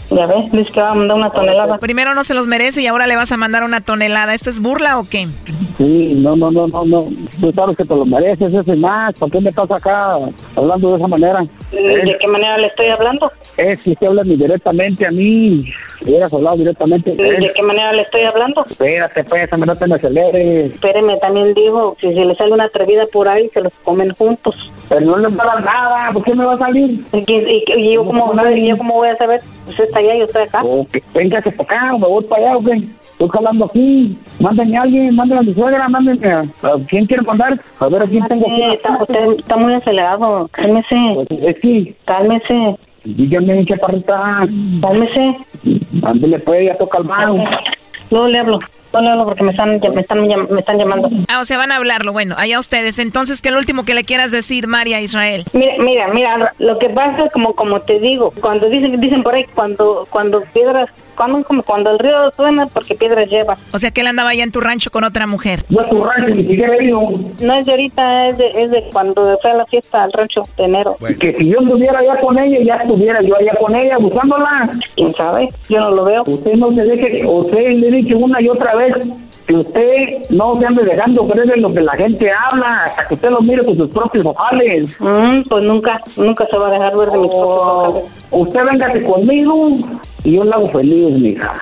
[0.10, 1.78] Ya ves, dice que va a mandar una tonelada.
[1.80, 4.34] Primero no se los merece y ahora le vas a mandar una tonelada.
[4.34, 5.28] ¿Esto es burla o qué?
[5.78, 7.00] Sí, no, no, no, no, no.
[7.42, 9.14] Tú sabes que te lo mereces, ese más.
[9.20, 10.14] ¿Por qué me estás acá
[10.56, 11.42] hablando de esa manera?
[11.72, 13.32] ¿De qué manera le estoy hablando?
[13.58, 15.66] Es que usted habla directamente a mí.
[16.02, 17.12] Hubieras hablado directamente.
[17.12, 18.64] ¿De qué manera le estoy hablando?
[18.66, 20.74] Espérate, pues, no te me aceleres.
[20.74, 24.72] Espéreme, también digo, si se le sale una atrevida por ahí, se los comen juntos.
[24.90, 27.04] Pero no le va a dar nada, ¿por qué me va a salir?
[27.12, 29.42] ¿Y, y- y yo, cómo, y yo cómo voy a saber?
[29.68, 30.64] Usted está allá y yo estoy acá.
[30.64, 32.84] Ok, Véngase para acá, me voy para allá, ¿o qué?
[33.12, 34.18] Estoy jalando aquí.
[34.40, 36.40] Mándenme a alguien, mándenme a mi suegra, mándenme a...
[36.42, 37.60] ¿A quién quiere mandar?
[37.80, 40.48] A ver, ¿a quién tengo Eh, está, usted está muy acelerado.
[40.52, 40.96] Cálmese.
[41.16, 41.96] Pues, es que...
[42.06, 42.78] Cálmese.
[43.04, 44.48] Dígame, chaparrita.
[44.82, 45.38] Cálmese.
[46.04, 47.44] Ándele, pues, ya toca el mano.
[48.12, 48.60] Luego le hablo.
[48.98, 51.10] Hablo porque me están, me están, me están llamando.
[51.28, 52.14] Ah, o sea, van a hablarlo.
[52.14, 53.00] Bueno, allá ustedes.
[53.00, 55.46] Entonces, ¿qué es lo último que le quieras decir, María Israel?
[55.54, 59.36] Mira, mira, mira, lo que pasa es como, como te digo, cuando dicen, dicen por
[59.36, 63.58] ahí, cuando, cuando piedras, cuando, como cuando el río suena porque piedras lleva.
[63.74, 65.64] O sea, que él andaba allá en tu rancho con otra mujer.
[65.70, 67.02] Yo a tu rancho ni siquiera he ido.
[67.42, 70.44] No es de ahorita, es de, es de cuando fue a la fiesta al rancho
[70.56, 70.96] de enero.
[71.20, 74.72] Que si yo estuviera allá con ella, ya estuviera yo allá con ella buscándola.
[74.96, 75.50] ¿Quién sabe?
[75.68, 76.24] Yo no lo veo.
[76.26, 78.94] Usted no me deje, usted le he dicho una y otra vez
[79.48, 83.14] que usted no se ande dejando creer en lo que la gente habla hasta que
[83.14, 85.00] usted lo mire con sus propios ojales.
[85.00, 88.04] Mm, pues nunca, nunca se va a dejar ver de mis propios ojales.
[88.32, 89.70] Usted véngase conmigo
[90.24, 91.56] y yo la hago feliz, mija.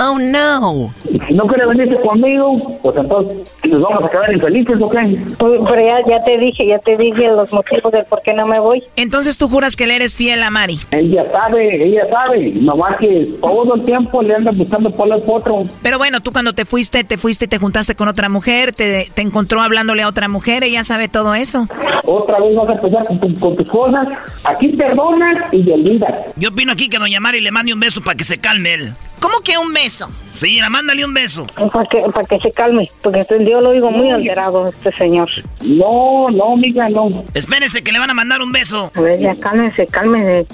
[0.00, 0.92] Oh, no.
[1.02, 4.98] Si no quiere venirse conmigo, pues entonces nos vamos a quedar infelices, ¿o qué?
[5.38, 8.46] Pues, Pero ya, ya te dije, ya te dije los motivos del por qué no
[8.46, 8.82] me voy.
[8.96, 10.78] Entonces tú juras que le eres fiel a Mari.
[10.92, 15.64] Ella sabe, ella sabe, nomás que todo el tiempo le anda buscando por el otro.
[15.82, 19.08] Pero bueno, tú cuando te fuiste, te fuiste y te juntaste con otra mujer, te,
[19.12, 21.66] te encontró hablándole a otra mujer, ella sabe todo eso.
[22.04, 24.06] Otra vez vas a empezar con, tu- con tus cosas.
[24.44, 26.12] Aquí perdonas y olvidas.
[26.36, 28.92] Yo opino aquí que doña Mari le mande un beso para que se calme él.
[29.20, 29.87] ¿Cómo que un beso?
[30.30, 31.46] Sí, la mándale un beso.
[31.72, 35.28] Para que, para que se calme, porque yo lo oigo muy alterado, este señor.
[35.64, 37.08] No, no, amiga, no.
[37.34, 38.90] Espérese que le van a mandar un beso.
[38.94, 40.46] A ver, ya cálmese, cálmese.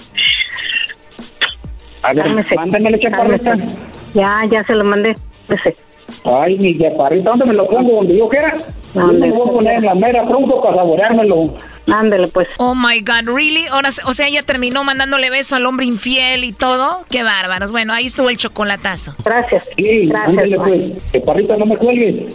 [2.02, 3.50] A ver, Cálmese, mándamele, chaparrita.
[3.50, 3.78] cálmese.
[4.14, 5.14] Ya, ya se lo mandé.
[5.48, 5.76] Ese.
[6.24, 7.96] Ay, mi chaparrito, ¿dónde me lo pongo?
[7.96, 8.54] Donde yo quiera.
[8.94, 11.54] Yo me voy a poner en la mera pronto para saboreármelo.
[11.86, 12.48] Ándale, pues.
[12.58, 13.66] Oh my God, ¿really?
[13.66, 17.04] Ahora, o sea, ella terminó mandándole beso al hombre infiel y todo.
[17.10, 17.72] Qué bárbaros.
[17.72, 19.14] Bueno, ahí estuvo el chocolatazo.
[19.24, 19.68] Gracias.
[19.76, 21.12] Sí, Gracias, ándale, pues.
[21.12, 22.34] Chaparrito, no me cuelgues.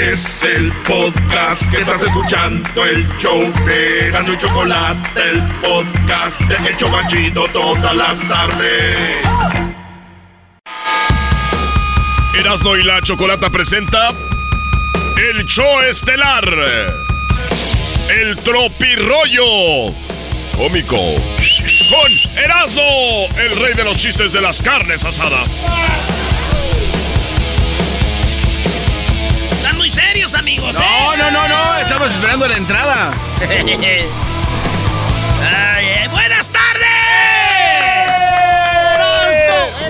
[0.00, 6.68] Es el podcast que estás escuchando, el show de Gano y Chocolate, el podcast de
[6.68, 9.26] El Chobachito todas las tardes.
[12.38, 14.10] Erasno y la chocolata presenta
[15.16, 16.44] el show estelar.
[18.10, 19.94] El tropirollo
[20.54, 20.96] cómico.
[20.96, 22.82] Con Erasno,
[23.38, 25.50] el rey de los chistes de las carnes asadas.
[30.06, 30.74] Serios, amigos.
[30.74, 31.16] No, ¿eh?
[31.18, 33.12] no, no, no, estamos esperando la entrada.
[33.40, 33.48] Ay,
[35.86, 36.86] eh, ¡Buenas tardes!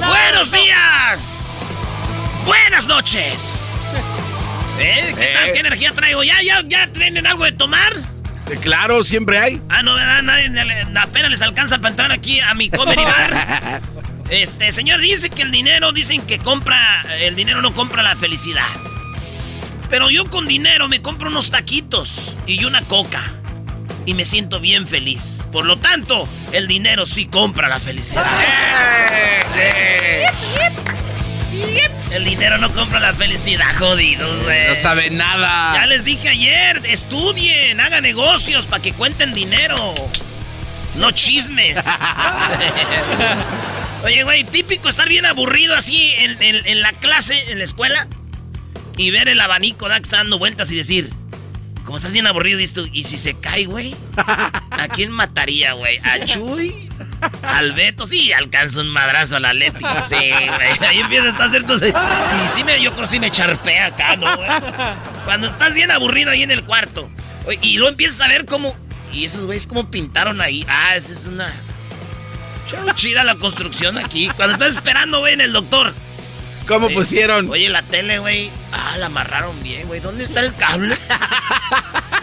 [0.07, 1.67] ¡Buenos días!
[2.47, 3.93] ¡Buenas noches!
[4.79, 5.15] ¿Eh?
[5.19, 5.49] ¿Qué tal?
[5.49, 5.53] Eh.
[5.53, 6.23] ¿Qué energía traigo?
[6.23, 7.93] ¿Ya, ya, ya tienen algo de tomar?
[8.51, 9.61] Eh, Claro, siempre hay.
[9.69, 10.23] Ah, no, ¿verdad?
[10.23, 10.51] Nadie,
[10.99, 13.83] apenas les alcanza para entrar aquí a mi comer y bar.
[14.29, 18.67] Este, señor, dice que el dinero, dicen que compra, el dinero no compra la felicidad.
[19.91, 23.23] Pero yo con dinero me compro unos taquitos y una coca.
[24.05, 25.49] Y me siento bien feliz.
[25.53, 28.25] Por lo tanto, el dinero sí compra la felicidad.
[32.13, 34.69] El dinero no compra la felicidad, jodidos, güey.
[34.69, 35.75] No sabe nada.
[35.75, 39.95] Ya les dije ayer, estudien, hagan negocios para que cuenten dinero.
[40.97, 41.85] No chismes.
[44.05, 48.07] Oye, güey, típico estar bien aburrido así en, en- en la clase, en la escuela,
[48.97, 51.11] y ver el abanico, da, que está dando vueltas y decir,
[51.85, 53.95] como estás bien aburrido, dices ¿y si se cae, güey?
[54.17, 55.99] ¿A quién mataría, güey?
[55.99, 56.89] ¿A Chuy?
[57.43, 58.07] ¿Al Beto?
[58.07, 59.85] Sí, alcanza un madrazo a la Leti.
[60.09, 60.89] Sí, güey.
[60.89, 61.83] Ahí empieza a hacer tus...
[61.83, 64.49] Y sí me, yo creo que sí me charpea acá, ¿no, güey?
[65.25, 67.09] Cuando estás bien aburrido ahí en el cuarto.
[67.63, 68.77] Y luego empiezas a ver cómo...
[69.13, 70.67] Y esos güeyes cómo pintaron ahí.
[70.69, 71.53] Ah, esa es una...
[72.95, 74.29] Chida la construcción aquí.
[74.37, 75.95] Cuando estás esperando, güey, en el doctor.
[76.67, 77.49] ¿Cómo pusieron?
[77.51, 78.51] Oye, la tele, güey.
[78.73, 80.01] Ah, la amarraron bien, güey.
[80.01, 80.97] ¿Dónde está el cable?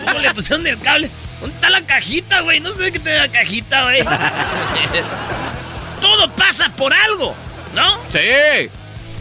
[0.05, 1.09] ¿Cómo le pusieron el cable?
[1.39, 2.59] ¿Dónde está la cajita, güey?
[2.59, 4.03] No sé qué te da la cajita, güey.
[6.01, 7.35] Todo pasa por algo,
[7.73, 7.97] ¿no?
[8.09, 8.69] Sí.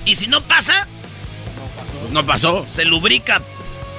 [0.05, 0.87] Y si no pasa,
[2.11, 2.64] No pasó.
[2.66, 3.41] se lubrica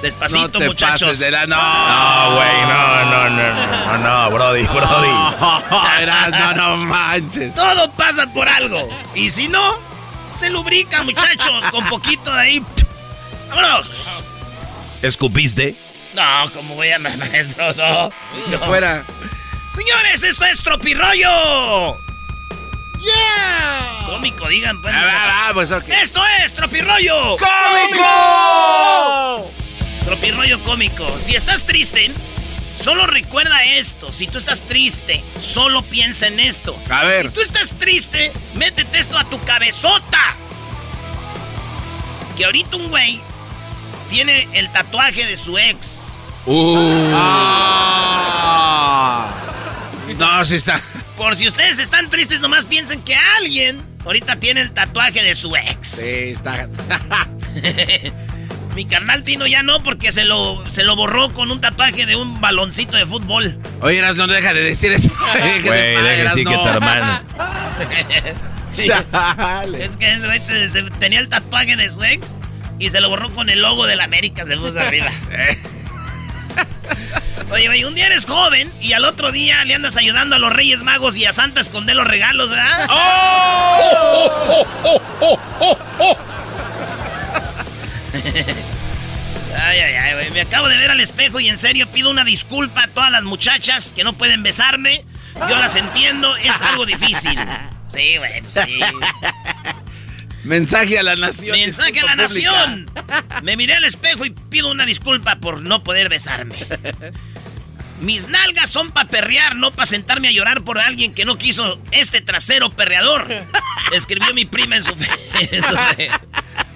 [0.02, 1.00] despacito, No te muchachos.
[1.08, 1.56] pases de la- no.
[1.56, 6.02] No, güey, no, no, no, no, no, no, Brody, Brody.
[6.02, 7.54] Erasno, no manches.
[7.54, 8.86] Todo pasa por algo.
[9.14, 9.78] Y si no,
[10.34, 12.62] se lubrica, muchachos, con poquito de ahí.
[13.48, 14.22] ¡Vámonos!
[15.02, 15.76] ¿Escupiste?
[16.14, 18.10] No, como voy a maestro, no.
[18.48, 19.04] Que fuera.
[19.74, 21.98] Señores, esto es Tropirollo.
[23.00, 23.98] ¡Yeah!
[24.06, 24.94] Cómico, digan, pues.
[24.94, 25.88] Ah, ah, ah, pues ok.
[25.88, 27.36] Esto es Tropirollo.
[27.36, 28.04] ¡Cómico!
[30.04, 31.18] Tropirollo cómico.
[31.18, 32.12] Si estás triste,
[32.78, 34.12] solo recuerda esto.
[34.12, 36.78] Si tú estás triste, solo piensa en esto.
[36.90, 37.26] A ver.
[37.26, 40.36] Si tú estás triste, métete esto a tu cabezota.
[42.36, 43.20] Que ahorita un güey
[44.10, 46.08] tiene el tatuaje de su ex.
[46.46, 47.12] Uh.
[47.14, 48.14] Ah.
[50.18, 50.80] No, sí está.
[51.16, 55.54] Por si ustedes están tristes, nomás piensen que alguien ahorita tiene el tatuaje de su
[55.56, 55.88] ex.
[55.88, 56.68] Sí, está.
[58.74, 62.16] Mi carnal Tino ya no, porque se lo, se lo borró con un tatuaje de
[62.16, 63.56] un baloncito de fútbol.
[63.80, 65.10] Oye, no deja de decir eso.
[65.34, 67.20] ¿Qué te Güey, sí que tu hermano.
[68.74, 69.84] Chale.
[69.84, 72.34] Es que ese se- tenía el tatuaje de su ex
[72.80, 75.12] y se lo borró con el logo de la América, se puso arriba.
[77.50, 80.52] Oye, güey, un día eres joven y al otro día le andas ayudando a los
[80.52, 82.88] Reyes Magos y a Santa a esconder los regalos, ¿verdad?
[89.56, 90.30] Ay, ay, ay, güey.
[90.32, 93.22] Me acabo de ver al espejo y en serio pido una disculpa a todas las
[93.22, 95.04] muchachas que no pueden besarme.
[95.48, 97.38] Yo las entiendo, es algo difícil.
[97.88, 98.80] Sí, güey, pues sí.
[100.42, 101.56] Mensaje a la nación.
[101.56, 102.90] Mensaje a la nación.
[103.42, 106.56] Me miré al espejo y pido una disculpa por no poder besarme.
[108.00, 111.80] Mis nalgas son para perrear, no para sentarme a llorar por alguien que no quiso
[111.92, 113.26] este trasero perreador.
[113.92, 114.94] Escribió mi prima en su.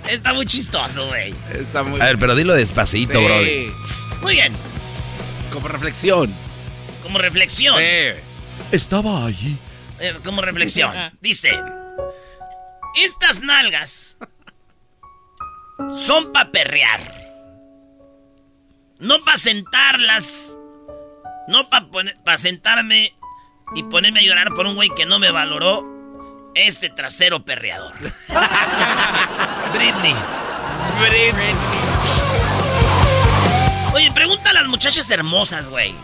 [0.08, 1.34] Está muy chistoso, güey.
[1.52, 2.00] Está muy.
[2.00, 3.24] A ver, pero dilo despacito, Sí.
[3.24, 3.72] Brody.
[4.22, 4.52] Muy bien.
[5.52, 6.34] Como reflexión.
[7.02, 7.76] Como reflexión.
[8.72, 9.56] Estaba allí.
[10.24, 10.92] Como reflexión.
[11.20, 11.58] Dice,
[13.02, 14.16] estas nalgas
[15.94, 17.14] son para perrear.
[19.00, 20.58] No para sentarlas.
[21.48, 23.12] No para sentarme
[23.74, 25.86] y ponerme a llorar por un güey que no me valoró.
[26.54, 27.94] Este trasero perreador.
[29.74, 30.14] Britney.
[31.00, 31.54] Britney.
[33.94, 35.94] Oye, pregunta a las muchachas hermosas, güey.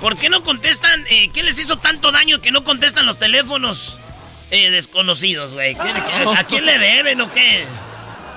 [0.00, 1.04] ¿Por qué no contestan?
[1.10, 3.98] eh, ¿Qué les hizo tanto daño que no contestan los teléfonos
[4.50, 5.74] eh, desconocidos, güey?
[5.74, 7.64] ¿Qué- qué- ¿A quién le deben o qué?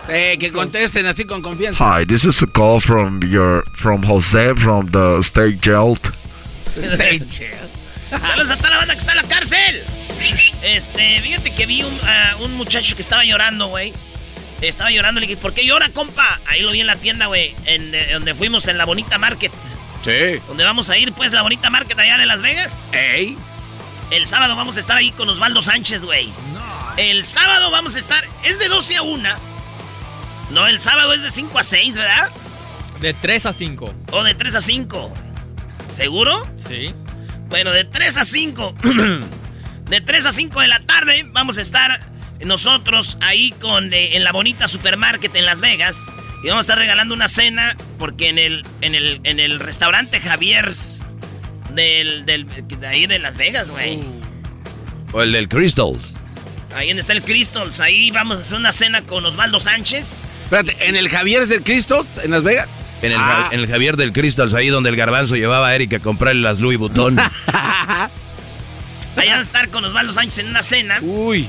[0.07, 1.83] Eh, que contesten así con confianza.
[1.99, 5.97] Hi, this is a call from your from Jose from the state jail.
[6.75, 9.83] Saludos a toda la banda que está en la cárcel.
[10.61, 13.93] Este, fíjate que vi un, a un muchacho que estaba llorando, güey.
[14.67, 16.39] Estaba llorando, le dije, ¿por qué llora, compa?
[16.45, 19.51] Ahí lo vi en la tienda, güey, en eh, donde fuimos en la Bonita Market.
[20.03, 20.41] Sí.
[20.47, 22.89] Donde vamos a ir, pues, la Bonita Market allá de Las Vegas.
[22.91, 23.37] Ey.
[24.11, 26.31] El sábado vamos a estar ahí con Osvaldo Sánchez, güey.
[26.97, 29.29] El sábado vamos a estar, es de 12 a 1.
[30.51, 32.29] No, el sábado es de 5 a 6, ¿verdad?
[33.01, 33.93] De 3 a 5.
[34.11, 35.13] O de 3 a 5.
[35.95, 36.47] ¿Seguro?
[36.67, 36.93] Sí.
[37.49, 38.75] Bueno, de 3 a 5.
[39.89, 41.99] de 3 a 5 de la tarde vamos a estar
[42.43, 46.05] nosotros ahí con eh, en la bonita supermarket en Las Vegas.
[46.43, 50.19] Y vamos a estar regalando una cena porque en el, en el, en el restaurante
[50.19, 51.01] Javier's
[51.73, 53.99] del, del, de ahí de Las Vegas, güey.
[55.11, 56.13] O el del Crystals.
[56.75, 57.79] Ahí donde está el Crystals.
[57.79, 60.19] Ahí vamos a hacer una cena con Osvaldo Sánchez.
[60.43, 62.67] Espérate, ¿en el Javier del Cristo en Las Vegas?
[63.01, 63.49] En el, Ah.
[63.51, 66.59] en el Javier del Crystals, ahí donde el garbanzo llevaba a Eric a comprarle las
[66.59, 67.17] Louis Vuitton.
[69.17, 70.99] Ahí van a estar con Osvaldo Sánchez en una cena.
[71.01, 71.47] Uy.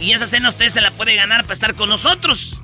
[0.00, 2.60] Y esa cena usted se la puede ganar para estar con nosotros.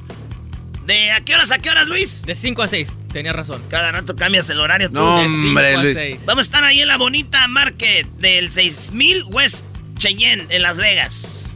[0.87, 2.23] ¿De a qué horas a qué horas, Luis?
[2.27, 3.63] De 5 a 6, tenía razón.
[3.71, 4.95] Cada rato cambias el horario tú.
[4.97, 5.95] No, De hombre, Luis.
[5.95, 6.19] seis.
[6.27, 9.65] Vamos a estar ahí en la bonita market del 6000 West
[9.99, 11.51] Cheyenne, en Las Vegas.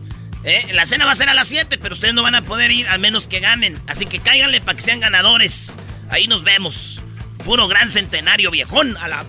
[0.44, 0.64] ¿Eh?
[0.74, 2.86] La cena va a ser a las 7, pero ustedes no van a poder ir
[2.86, 3.76] a menos que ganen.
[3.88, 5.76] Así que cáiganle para que sean ganadores.
[6.08, 7.02] Ahí nos vemos.
[7.44, 9.24] Puro gran centenario viejón a la...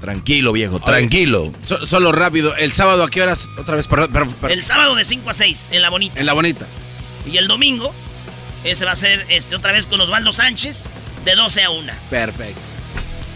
[0.00, 1.52] tranquilo, viejo, tranquilo.
[1.64, 3.48] So- solo rápido, ¿el sábado a qué horas?
[3.58, 4.58] Otra vez, perdón, perdón, perdón.
[4.58, 6.18] El sábado de 5 a 6, en la bonita.
[6.18, 6.66] En la bonita.
[7.30, 7.94] Y el domingo,
[8.64, 10.84] ese va a ser este, otra vez con Osvaldo Sánchez,
[11.24, 11.92] de 12 a 1.
[12.10, 12.60] Perfecto.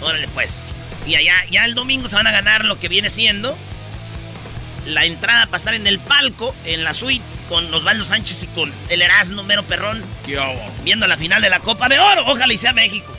[0.01, 0.61] Órale, pues.
[1.07, 3.57] Y allá, ya el domingo se van a ganar lo que viene siendo
[4.87, 8.73] la entrada para estar en el palco, en la suite, con Osvaldo Sánchez y con
[8.89, 10.03] el Erasmo Mero Perrón,
[10.83, 12.25] viendo la final de la Copa de Oro.
[12.27, 13.11] Ojalá y sea México.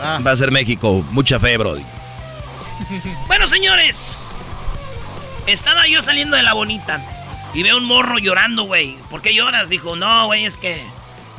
[0.00, 1.82] Va a ser México, mucha fe, Brody.
[3.26, 4.38] Bueno, señores,
[5.46, 7.02] estaba yo saliendo de la bonita
[7.54, 8.96] y veo un morro llorando, güey.
[9.08, 9.68] ¿Por qué lloras?
[9.68, 10.82] Dijo, no, güey, es que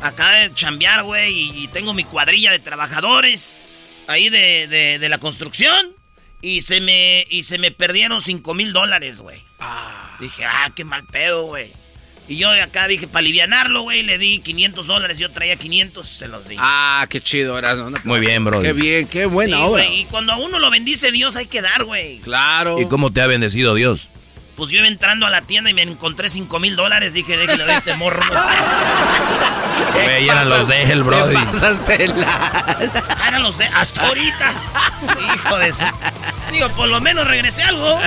[0.02, 3.68] acabo de chambear, güey, y tengo mi cuadrilla de trabajadores
[4.08, 5.94] ahí de, de- de la construcción
[6.42, 9.44] y se me, y se me perdieron 5 mil dólares, güey.
[10.20, 11.72] Dije, ah, qué mal pedo, güey.
[12.28, 15.18] Y yo de acá dije, para alivianarlo, güey, le di 500 dólares.
[15.18, 16.56] Yo traía 500, se los di.
[16.60, 17.62] Ah, qué chido.
[17.62, 18.64] No, Muy bien, Brody.
[18.64, 19.86] Qué bien, qué buena Sí, obra.
[19.86, 22.20] Y cuando a uno lo bendice Dios, hay que dar, güey.
[22.20, 22.80] Claro.
[22.80, 24.10] ¿Y cómo te ha bendecido Dios?
[24.56, 27.14] Pues yo iba entrando a la tienda y me encontré 5 mil dólares.
[27.14, 28.22] Dije, déjale de este morro.
[29.94, 31.36] Güey, eran los de él, Brody.
[31.36, 34.54] Ah, eran los de hasta ahorita.
[35.36, 35.74] Hijo de.
[36.52, 38.00] Digo, por lo menos regresé algo.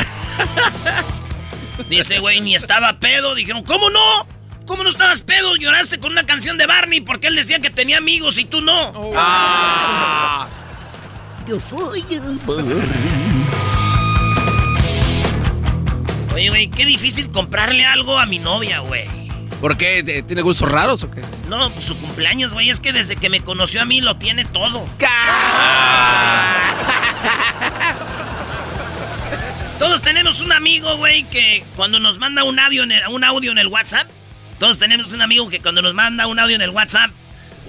[1.89, 3.35] Dice, güey, ni estaba pedo.
[3.35, 4.01] Dijeron, ¿cómo no?
[4.67, 5.57] ¿Cómo no estabas pedo?
[5.57, 8.93] Lloraste con una canción de Barney porque él decía que tenía amigos y tú no.
[9.17, 10.49] Ah.
[11.47, 13.45] Yo soy el Barney.
[16.35, 19.07] Oye, güey, qué difícil comprarle algo a mi novia, güey.
[19.61, 20.03] ¿Por qué?
[20.03, 21.21] ¿Te- ¿Tiene gustos raros o qué?
[21.49, 22.71] No, pues su cumpleaños, güey.
[22.71, 24.87] Es que desde que me conoció a mí lo tiene todo.
[29.95, 33.53] Todos tenemos un amigo, güey, que cuando nos manda un audio, en el, un audio
[33.53, 34.09] en el WhatsApp,
[34.59, 37.13] todos tenemos un amigo que cuando nos manda un audio en el WhatsApp,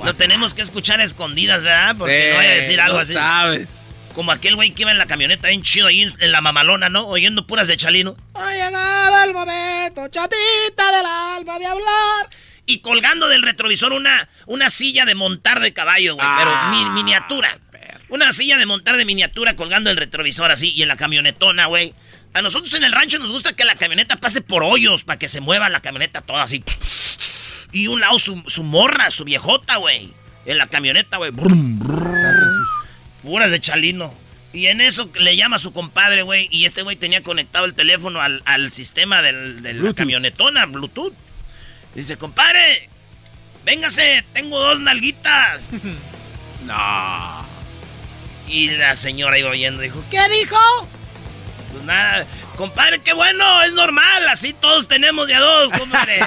[0.04, 1.96] lo tenemos que escuchar a escondidas, ¿verdad?
[1.96, 3.14] Porque no vaya a decir algo no así.
[3.14, 3.92] sabes.
[4.16, 7.06] Como aquel güey que iba en la camioneta bien chido ahí en, la mamalona, ¿no?
[7.06, 8.18] Oyendo puras de Chalino.
[8.34, 12.30] Ha llegado el momento, chatita del alma, de hablar.
[12.66, 17.56] Y colgando del retrovisor una, una silla de montar de caballo, güey, pero mi- miniatura.
[18.10, 21.94] Una silla de montar de miniatura colgando el retrovisor así y en la camionetona, güey.
[22.36, 25.30] A nosotros en el rancho nos gusta que la camioneta pase por hoyos para que
[25.30, 26.62] se mueva la camioneta toda así.
[27.72, 30.14] Y un lado su, su morra, su viejota, güey.
[30.46, 31.32] En la camioneta, güey.
[33.24, 34.14] Puras de chalino.
[34.52, 36.50] Y en eso le llama a su compadre, güey.
[36.52, 41.14] Y este güey tenía conectado el teléfono al, al sistema del, de la camionetona, Bluetooth.
[41.94, 42.90] Dice, compadre,
[43.64, 45.62] véngase, tengo dos nalguitas.
[46.66, 47.46] no.
[48.48, 50.60] Y la señora iba oyendo, dijo, ¿qué dijo?
[51.76, 52.26] Pues nada,
[52.56, 56.20] compadre, qué bueno, es normal, así todos tenemos de a dos, compadre.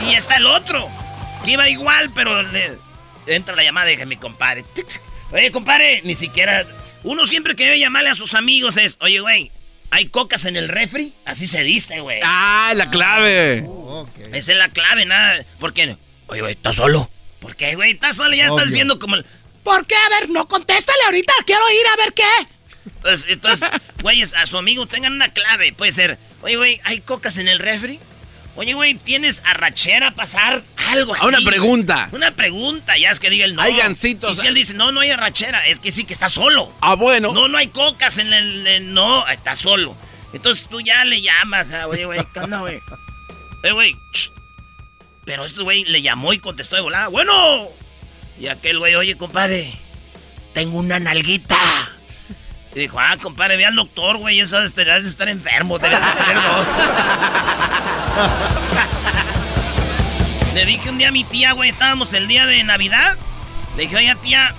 [0.00, 0.88] y está el otro,
[1.44, 2.78] que iba igual, pero le
[3.26, 4.64] entra la llamada y dije, mi compadre.
[5.32, 6.66] Oye, compadre, ni siquiera.
[7.02, 9.50] Uno siempre que debe llamarle a sus amigos es, oye, güey,
[9.90, 11.14] ¿hay cocas en el refri?
[11.24, 12.20] Así se dice, güey.
[12.22, 13.66] Ah, la clave.
[14.32, 15.44] Esa es la clave, nada.
[15.58, 15.96] ¿Por qué?
[16.26, 17.10] Oye, güey, ¿estás solo?
[17.40, 17.92] ¿Por qué, güey?
[17.92, 18.34] ¿Estás solo?
[18.34, 18.56] Ya Obvio.
[18.58, 19.16] estás diciendo como...
[19.16, 19.26] el-
[19.64, 19.96] ¿Por qué?
[19.96, 21.32] A ver, no, contéstale ahorita.
[21.46, 22.22] Quiero ir a ver qué.
[22.96, 23.70] Entonces, entonces,
[24.02, 25.72] güeyes, a su amigo tengan una clave.
[25.72, 27.98] Puede ser, oye, güey, ¿hay cocas en el refri?
[28.56, 30.62] Oye, güey, ¿tienes arrachera a pasar?
[30.76, 31.26] Algo así.
[31.26, 32.08] Una pregunta.
[32.12, 33.62] Una pregunta, ya es que diga el no.
[33.62, 34.36] Hay gancitos.
[34.38, 36.72] Y si él dice, no, no hay arrachera, es que sí, que está solo.
[36.80, 37.32] Ah, bueno.
[37.32, 38.64] No, no hay cocas en el...
[38.66, 39.96] en- no, está solo.
[40.32, 42.80] Entonces tú ya le llamas, ah, oye, güey, ¿qué onda, güey?
[43.64, 43.96] Eh, güey,
[45.24, 47.08] Pero este güey le llamó y contestó de volada.
[47.08, 47.68] Bueno.
[48.38, 49.72] Y aquel güey, oye, compadre,
[50.52, 51.56] tengo una nalguita.
[52.74, 56.00] Y dijo, ah, compadre, ve al doctor, güey, eso es- debes de estar enfermo, debes
[56.00, 56.68] de tener dos.
[60.54, 63.16] Le dije un día a mi tía, güey, estábamos el día de Navidad.
[63.76, 64.54] Le dije, oiga, tía,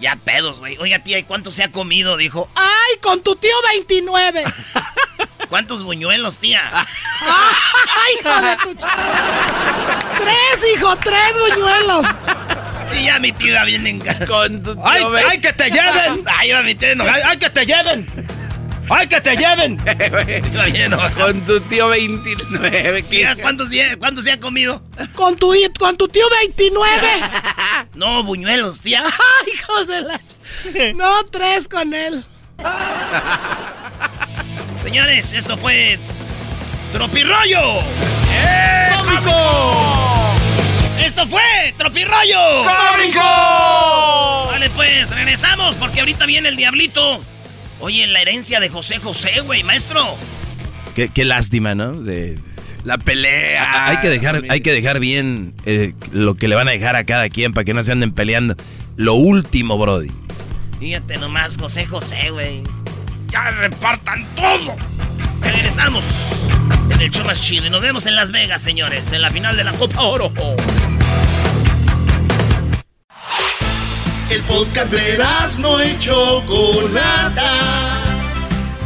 [0.00, 0.76] ya pedos, güey.
[0.78, 2.16] Oiga, tía, ¿y cuánto se ha comido?
[2.16, 4.44] Dijo, ¡Ay, con tu tío 29!
[5.48, 6.62] ¿cuántos buñuelos, tía?
[7.20, 8.86] ¡Ay, hijo de tu ch...
[10.18, 10.96] ¡Tres, hijo!
[10.96, 12.06] ¡Tres buñuelos!
[12.98, 14.00] Y ya mi tío iba bien
[14.62, 16.24] tu ¡Ay, ay, que te lleven!
[16.38, 17.22] ¡Ay, iba mi tío enojado.
[17.26, 18.06] ¡Ay, que te lleven!
[18.88, 19.78] ¡Ay, que te lleven!
[20.52, 21.26] Iba bien enojado.
[21.26, 23.02] Con tu tío 29.
[23.02, 23.08] ¿qué?
[23.08, 24.80] Tía, ¿cuántos, se- ¿Cuántos se ha comido?
[25.14, 27.08] Con tu, con tu tío 29.
[27.94, 29.04] No, buñuelos, tía.
[29.04, 30.20] ¡Ay, hijo de la...
[30.94, 32.24] No, tres con él.
[34.82, 35.98] Señores, esto fue
[36.92, 37.82] Tropirollo.
[41.04, 41.40] Esto fue
[41.76, 42.64] Tropirollo.
[42.64, 43.20] ¡Cómico!
[44.50, 47.22] Vale, pues regresamos porque ahorita viene el diablito.
[47.80, 50.16] Oye, la herencia de José José, güey, maestro.
[50.94, 51.92] Qué, qué lástima, ¿no?
[51.92, 52.38] De,
[52.84, 53.88] La pelea.
[53.88, 57.04] hay que dejar, hay que dejar bien eh, lo que le van a dejar a
[57.04, 58.56] cada quien para que no se anden peleando.
[58.96, 60.10] Lo último, Brody.
[60.80, 62.62] Fíjate nomás, José José, güey.
[63.28, 64.76] Ya repartan todo.
[65.52, 66.04] Regresamos
[66.90, 69.64] en el show más chido nos vemos en Las Vegas, señores, en la final de
[69.64, 70.32] la Copa Oro.
[74.30, 75.18] El podcast de
[75.58, 77.52] no y Chocolata.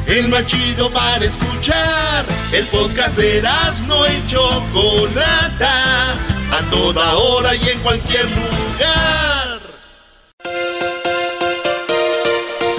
[0.07, 2.25] El más chido para escuchar.
[2.53, 3.43] El podcast de
[3.87, 6.13] no y Chocolata.
[6.53, 9.40] A toda hora y en cualquier lugar.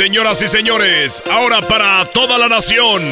[0.02, 3.04] Señoras y señores, ahora para toda la nación,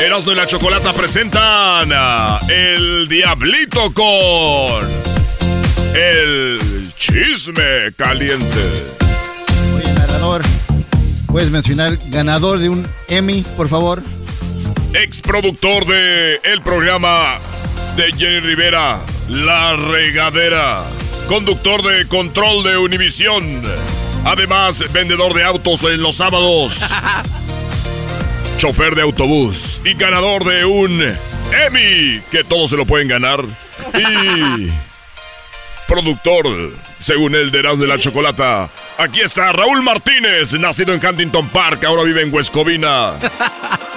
[0.00, 4.88] Erasmo y la Chocolata presentan a El Diablito con
[5.94, 6.58] El
[6.96, 8.86] Chisme Caliente.
[9.76, 10.40] Oye, narrador,
[11.26, 14.02] ¿puedes mencionar ganador de un Emmy, por favor?
[14.94, 17.36] Ex productor de el programa
[17.94, 18.98] de Jenny Rivera,
[19.28, 20.82] La Regadera.
[21.28, 23.62] Conductor de Control de Univisión.
[24.24, 26.84] Además, vendedor de autos en los sábados.
[28.58, 33.44] chofer de autobús y ganador de un Emmy, que todos se lo pueden ganar.
[33.94, 34.68] Y
[35.86, 38.68] productor, según el de Erasmo de la Chocolata.
[38.98, 43.12] Aquí está Raúl Martínez, nacido en Huntington Park, ahora vive en Huescovina.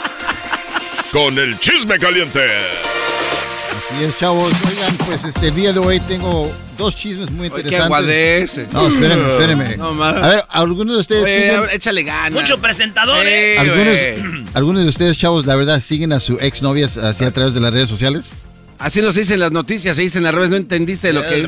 [1.12, 2.46] Con el chisme caliente.
[2.46, 4.54] Así es, chavos.
[4.70, 6.50] Oigan, pues este día de hoy tengo
[6.82, 7.86] dos chismes muy Oye, qué interesantes.
[7.86, 8.68] aguadece.
[8.72, 9.78] No, espérenme, espérenme.
[9.78, 11.62] No, a ver, algunos de ustedes Oye, siguen...
[11.72, 12.34] échale ganas.
[12.42, 13.58] Mucho presentador, Eh.
[13.58, 17.60] Algunos, algunos de ustedes, chavos, la verdad, siguen a su exnovias así a través de
[17.62, 18.34] las redes sociales.
[18.80, 20.50] Así nos dicen las noticias, se dicen al revés.
[20.50, 21.40] ¿No entendiste lo que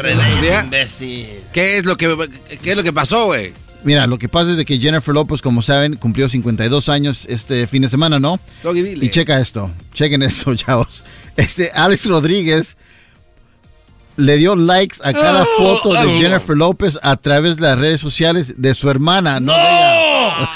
[0.64, 1.28] imbécil.
[1.52, 2.30] ¿Qué es lo que,
[2.62, 3.54] qué es lo que pasó, güey?
[3.84, 7.68] Mira, lo que pasa es de que Jennifer Lopez, como saben, cumplió 52 años este
[7.68, 8.40] fin de semana, ¿no?
[8.62, 8.98] Doggy.
[9.02, 11.04] Y checa esto, chequen esto, chavos.
[11.36, 12.78] Este Alex Rodríguez
[14.18, 18.56] le dio likes a cada foto de Jennifer Lopez a través de las redes sociales
[18.62, 20.50] de su hermana, no, de ella.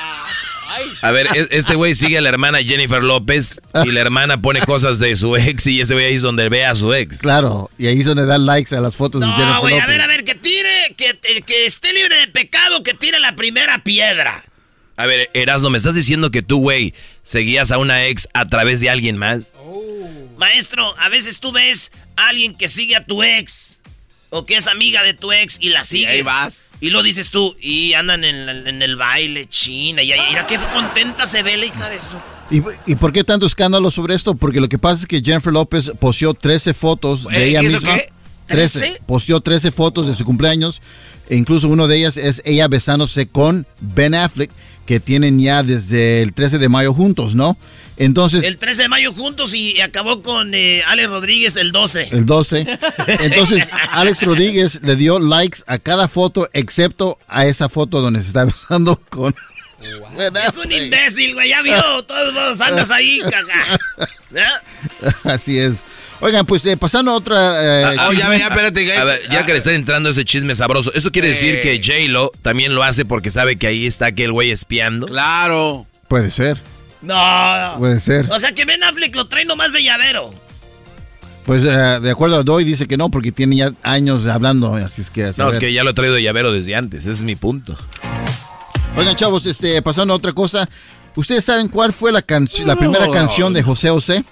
[1.02, 4.62] A ver, es- este güey sigue a la hermana Jennifer López y la hermana pone
[4.62, 7.20] cosas de su ex y ese güey ahí es donde ve a su ex.
[7.20, 9.86] Claro, y ahí es donde da likes a las fotos de No, Jennifer güey, Lopez.
[9.88, 13.36] a ver, a ver, que tire, que, que esté libre de pecado, que tire la
[13.36, 14.44] primera piedra.
[14.98, 16.94] A ver, Erasno, ¿me estás diciendo que tú, güey,
[17.24, 19.54] seguías a una ex a través de alguien más?
[20.38, 23.78] Maestro, a veces tú ves a alguien que sigue a tu ex
[24.30, 26.10] o que es amiga de tu ex y la sigues.
[26.10, 26.64] ahí vas.
[26.80, 30.46] Y lo dices tú, y andan en, el- en el baile, china, y ahí, mira
[30.46, 32.22] qué contenta se ve la hija de eso.
[32.52, 32.62] ¿Y,
[32.92, 34.36] y por qué tanto escándalo sobre esto?
[34.36, 37.78] Porque lo que pasa es que Jennifer López posteó 13 fotos de ella ¿qué eso
[37.82, 37.96] misma.
[37.98, 38.12] qué?
[38.48, 39.02] 13.
[39.08, 40.82] Posteó 13 fotos de su cumpleaños.
[41.30, 44.52] E incluso uno de ellas es ella besándose con Ben Affleck,
[44.88, 47.58] que tienen ya desde el 13 de mayo juntos, ¿no?
[47.98, 48.44] Entonces.
[48.44, 52.10] El 13 de mayo juntos y acabó con eh, Alex Rodríguez el 12.
[52.12, 52.80] El 12.
[53.20, 58.30] Entonces, Alex Rodríguez le dio likes a cada foto, excepto a esa foto donde se
[58.30, 59.36] está besando con.
[59.80, 63.80] Es un imbécil, güey, ya vio, todos andas ahí, caga.
[65.24, 65.84] Así es.
[66.20, 67.92] Oigan, pues eh, pasando a otra.
[67.92, 70.56] eh, Ah, oh, ya, ya, espérate, a ver, ya que le está entrando ese chisme
[70.56, 74.32] sabroso, ¿eso quiere decir que J-Lo también lo hace porque sabe que ahí está aquel
[74.32, 75.08] güey espiando?
[75.08, 75.86] Claro.
[76.08, 76.58] Puede ser.
[77.02, 77.76] No.
[77.78, 78.30] Puede ser.
[78.32, 80.34] O sea que Ben Affleck lo trae nomás de llavero.
[81.46, 85.02] Pues eh, de acuerdo a Doy, dice que no, porque tiene ya años hablando, así
[85.02, 85.26] es que.
[85.26, 87.36] a No, es que ya lo he traído de llavero desde antes, ese es mi
[87.36, 87.78] punto.
[88.98, 90.68] Oigan, chavos, este, pasando a otra cosa.
[91.16, 94.26] ¿Ustedes saben cuál fue la, primera canción de José José?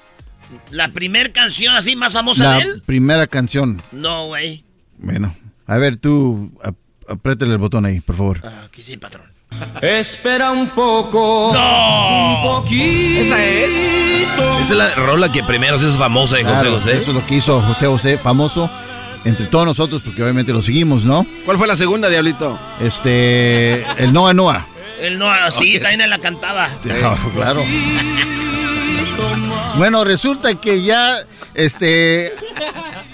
[0.71, 2.81] La primer canción así más famosa La de él.
[2.85, 3.81] primera canción.
[3.91, 4.63] No, güey.
[4.97, 5.35] Bueno,
[5.67, 6.75] a ver, tú ap-
[7.07, 8.41] apriétale el botón ahí, por favor.
[8.65, 9.25] Aquí sí, patrón.
[9.81, 11.49] Espera un poco.
[11.51, 13.21] Un poquito.
[13.21, 13.69] ¿Esa es?
[14.61, 16.97] Esa es la rola que primero se hizo famosa de José Claro, José.
[16.97, 18.69] Eso es lo que hizo José José, famoso
[19.23, 21.25] entre todos nosotros, porque obviamente lo seguimos, ¿no?
[21.45, 22.59] ¿Cuál fue la segunda, Diablito?
[22.81, 24.67] Este, el Noa Noa.
[25.01, 26.69] Él no, sí, también la cantaba.
[27.33, 27.63] Claro.
[29.77, 31.17] Bueno, resulta que ya,
[31.53, 32.31] este,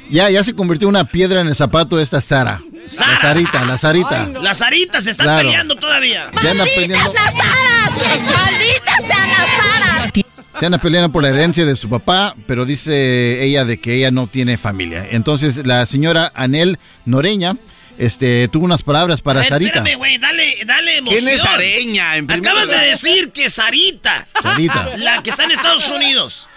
[0.10, 2.62] ya, ya se convirtió en una piedra en el zapato de esta Sara.
[3.00, 4.28] La Sarita, la Sarita.
[4.42, 5.48] Las Saritas se están Claro.
[5.48, 6.30] peleando todavía.
[6.40, 8.22] Se anda peleando, las aras!
[8.24, 10.12] ¡Malditas sean las aras!
[10.60, 14.12] se anda peleando por la herencia de su papá, pero dice ella de que ella
[14.12, 15.08] no tiene familia.
[15.10, 17.56] Entonces la señora Anel Noreña,
[18.02, 19.78] este, tuvo unas palabras para ver, Sarita.
[19.80, 21.24] Espérame, güey, dale, dale emoción.
[21.24, 24.26] ¿Quién es Areña, en Acabas de decir que Sarita.
[24.42, 24.92] Sarita.
[24.98, 26.48] La que está en Estados Unidos.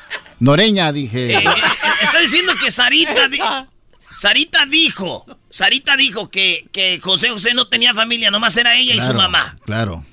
[0.41, 1.35] Noreña, dije.
[1.35, 1.45] Eh, eh,
[2.03, 3.29] está diciendo que Sarita.
[3.29, 3.39] di-
[4.16, 5.27] Sarita dijo.
[5.51, 9.57] Sarita dijo que, que José José no tenía familia, nomás era ella y su mamá.
[9.66, 10.05] Claro.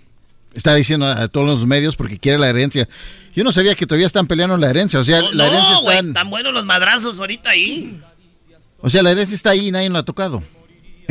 [0.54, 2.90] Está diciendo a todos los medios porque quiere la herencia.
[3.34, 5.00] Yo no sabía que todavía están peleando la herencia.
[5.00, 7.98] O sea, No, la herencia no, está tan buenos los madrazos ahorita ahí.
[8.80, 10.44] O sea, la herencia está ahí y nadie la ha tocado.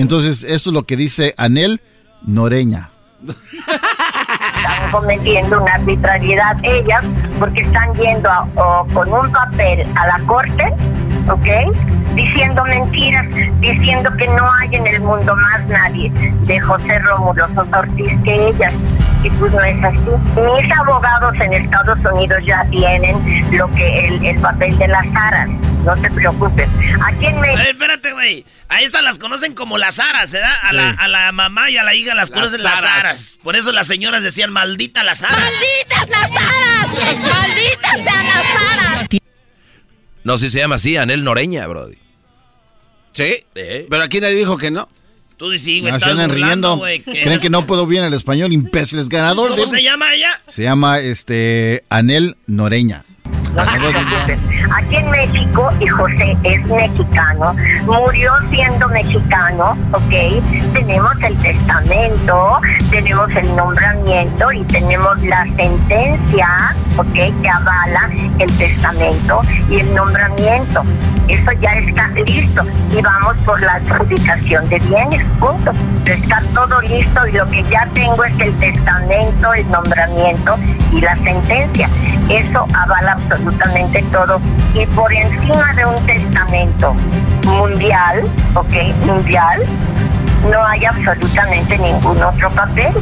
[0.01, 1.81] Entonces, eso es lo que dice Anel
[2.23, 2.91] Noreña.
[3.29, 7.05] están cometiendo una arbitrariedad ellas
[7.39, 8.47] porque están yendo a-
[8.95, 10.65] con un papel a la corte,
[11.31, 11.47] ¿ok?
[12.15, 13.27] Diciendo mentiras,
[13.61, 16.11] diciendo que no hay en el mundo más nadie
[16.47, 18.75] de José Rómulo Sosa Ortiz que ellas.
[19.23, 19.99] Y pues no es así.
[19.99, 23.17] Mis abogados en Estados Unidos ya tienen
[23.57, 25.49] lo que el, el papel de las aras.
[25.85, 26.69] No te preocupes.
[27.07, 27.63] Aquí en México.
[27.63, 28.47] Eh, espérate, güey.
[28.69, 30.53] A estas las conocen como las aras, ¿verdad?
[30.63, 32.99] A, la, a la mamá y a la hija las, conocen las aras.
[32.99, 33.39] aras.
[33.43, 35.39] Por eso las señoras decían, maldita las aras.
[35.39, 37.19] ¡Malditas las aras!
[37.21, 38.47] ¡Malditas sean las
[38.79, 39.09] aras!
[40.25, 41.97] No, si se llama así, Anel Noreña, Brody.
[43.13, 43.45] ¿Sí?
[43.55, 44.89] Pero aquí nadie dijo que no.
[45.37, 47.05] Tú dices, güey, No, se estás burlando, riendo.
[47.05, 49.09] que Creen eres- que no puedo bien el español, imbéciles.
[49.09, 49.69] Ganador ¿Cómo de...
[49.71, 50.41] se llama ella?
[50.47, 53.05] Se llama, este, Anel Noreña.
[53.55, 53.63] No.
[54.77, 57.55] Aquí en México, y José es mexicano,
[57.85, 60.73] murió siendo mexicano, ¿ok?
[60.73, 62.61] Tenemos el testamento,
[62.91, 66.49] tenemos el nombramiento y tenemos la sentencia,
[66.97, 67.13] ¿ok?
[67.13, 70.83] Que avala el testamento y el nombramiento.
[71.29, 72.63] Eso ya está listo
[72.93, 75.73] y vamos por la adjudicación de bienes, punto.
[76.07, 80.57] Está todo listo y lo que ya tengo es el testamento, el nombramiento
[80.93, 81.89] y la sentencia.
[82.29, 83.40] Eso avala absolutamente
[84.13, 84.41] todo.
[84.75, 86.95] Y por encima de un testamento
[87.45, 88.23] mundial,
[88.55, 89.05] ¿ok?
[89.05, 89.61] Mundial,
[90.51, 92.93] no hay absolutamente ningún otro papel.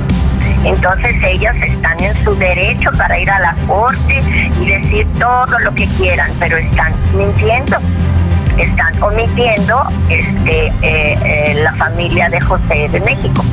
[0.64, 4.22] Entonces ellas están en su derecho para ir a la corte
[4.60, 7.76] y decir todo lo que quieran, pero están mintiendo.
[8.58, 13.44] Están omitiendo este, eh, eh, la familia de José de México.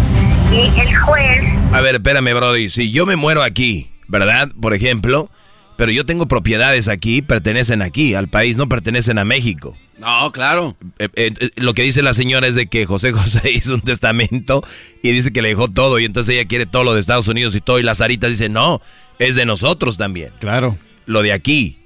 [0.51, 1.43] Y el juez
[1.73, 2.69] A ver, espérame, Brody.
[2.69, 4.49] Si yo me muero aquí, ¿verdad?
[4.59, 5.29] Por ejemplo,
[5.77, 9.77] pero yo tengo propiedades aquí, pertenecen aquí, al país, no pertenecen a México.
[9.97, 10.75] No, claro.
[10.99, 13.81] Eh, eh, eh, lo que dice la señora es de que José José hizo un
[13.81, 14.63] testamento
[15.01, 17.55] y dice que le dejó todo y entonces ella quiere todo lo de Estados Unidos
[17.55, 18.81] y todo y la Sarita dice, no,
[19.19, 20.31] es de nosotros también.
[20.39, 20.77] Claro.
[21.05, 21.79] Lo de aquí.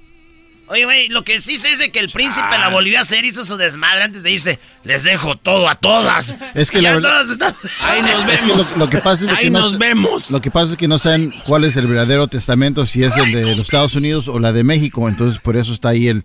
[0.70, 3.24] Oye, güey, lo que sí sé es de que el príncipe la volvió a hacer,
[3.24, 4.58] hizo su desmadre antes de irse.
[4.84, 6.36] Les dejo todo a todas.
[6.54, 7.54] Es que Y la verdad- todas están...
[7.82, 8.72] Ahí nos Es que vemos.
[8.72, 10.30] lo, lo que pasa es Ahí que no nos sa- vemos.
[10.30, 13.32] Lo que pasa es que no saben cuál es el verdadero testamento, si es el
[13.32, 15.08] de los Estados Unidos o la de México.
[15.08, 16.24] Entonces, por eso está ahí el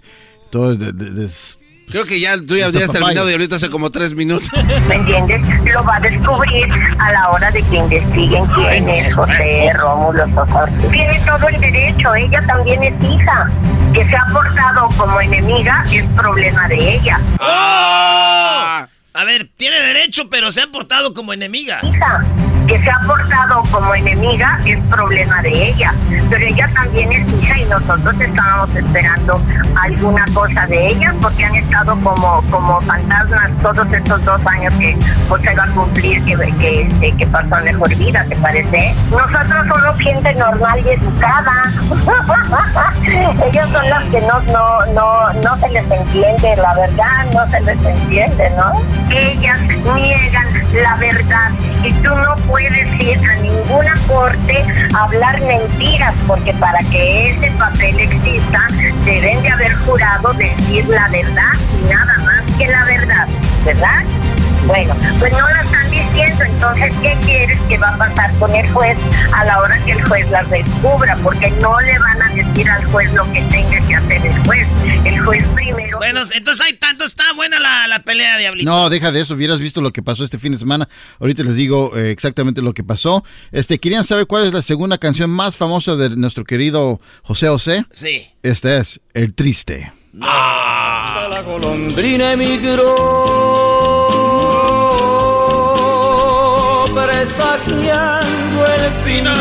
[0.52, 1.58] todo de- de- des-
[1.90, 4.50] Creo que ya tú ya habías terminado y ahorita hace como tres minutos.
[4.88, 5.42] ¿Me entiendes?
[5.66, 6.66] Lo va a descubrir
[7.00, 10.66] a la hora de que investiguen quién es José Rómulo Sosa.
[10.92, 13.50] Tiene todo el derecho, ella también es hija.
[13.94, 17.20] Que se ha portado como enemiga es problema de ella.
[17.40, 18.86] ¡Oh!
[19.18, 21.80] A ver, tiene derecho, pero se ha portado como enemiga.
[21.84, 22.26] Hija,
[22.68, 25.94] que se ha portado como enemiga es problema de ella.
[26.30, 29.42] Pero ella también es hija y nosotros estábamos esperando
[29.82, 34.98] alguna cosa de ella porque han estado como, como fantasmas todos estos dos años que
[35.30, 38.96] José va a cumplir, que, que, este, que pasó mejor vida, ¿te parece?
[39.12, 41.62] Nosotros somos gente normal y educada.
[43.46, 47.62] Ellos son los que no, no, no, no se les entiende, la verdad, no se
[47.62, 48.82] les entiende, ¿no?
[49.12, 49.60] Ellas
[49.94, 51.52] niegan la verdad
[51.84, 58.00] y tú no puedes ir a ninguna corte hablar mentiras porque para que ese papel
[58.00, 58.68] exista
[59.04, 63.28] deben de haber jurado decir la verdad y nada más que la verdad,
[63.66, 64.04] ¿verdad?
[64.68, 68.68] Bueno, pues no la están diciendo, entonces, ¿qué quieres que va a pasar con el
[68.72, 68.98] juez
[69.34, 71.18] a la hora que el juez las descubra?
[71.22, 74.68] Porque no le van a decir al juez lo que tenga que hacer el juez.
[75.06, 75.98] El juez primero...
[75.98, 78.70] Bueno, entonces hay tanto, está buena la, la pelea, Diablito.
[78.70, 80.90] No, deja de eso, hubieras visto lo que pasó este fin de semana.
[81.20, 83.24] Ahorita les digo eh, exactamente lo que pasó.
[83.52, 87.86] Este, ¿querían saber cuál es la segunda canción más famosa de nuestro querido José José?
[87.94, 88.28] Sí.
[88.42, 89.92] Esta es El Triste.
[90.22, 93.75] Hasta la golondrina emigró,
[97.26, 99.34] presagiando el final.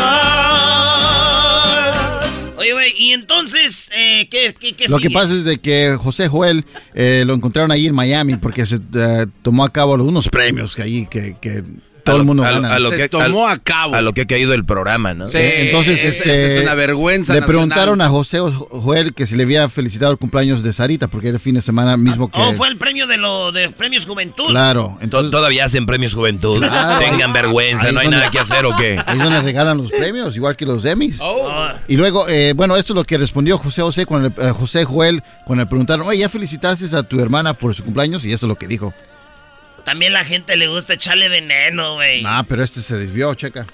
[2.57, 5.13] Oye, güey, y entonces, eh, ¿qué, qué, qué Lo que sigue?
[5.13, 9.27] pasa es de que José Joel eh, lo encontraron ahí en Miami porque se eh,
[9.43, 11.63] tomó a cabo unos premios que ahí que, que
[12.05, 12.73] todo A el mundo a gana.
[12.75, 13.95] a lo que- tomó a- a cabo.
[13.95, 15.29] A lo que ha caído el programa, ¿no?
[15.29, 17.47] Sí, Eh, Entonces, es- este, es una vergüenza Le nacional.
[17.67, 21.35] preguntaron a José Joel que si le había felicitado el cumpleaños de Sarita porque era
[21.35, 22.39] el fin de semana mismo que.
[22.39, 24.47] Oh, fue el premio de los de premios Juventud.
[24.47, 24.97] Claro.
[25.09, 26.59] To- Todavía hacen premios juventud.
[26.59, 26.99] Claro.
[26.99, 28.99] Tengan vergüenza, Ahí no hay donde- nada que hacer o qué.
[29.05, 31.17] Ahí es donde regalan los premios, igual que los Emmys.
[31.21, 31.51] Oh.
[31.87, 34.83] Y luego, eh, bueno, esto es lo que respondió José José cuando le- eh, José
[34.85, 38.23] Joel cuando le preguntaron, oye, ¿ya felicitaste a tu hermana por su cumpleaños?
[38.25, 38.93] Y eso es lo que dijo.
[39.85, 42.23] También la gente le gusta echarle veneno, güey.
[42.25, 43.67] Ah, pero este se desvió, checa.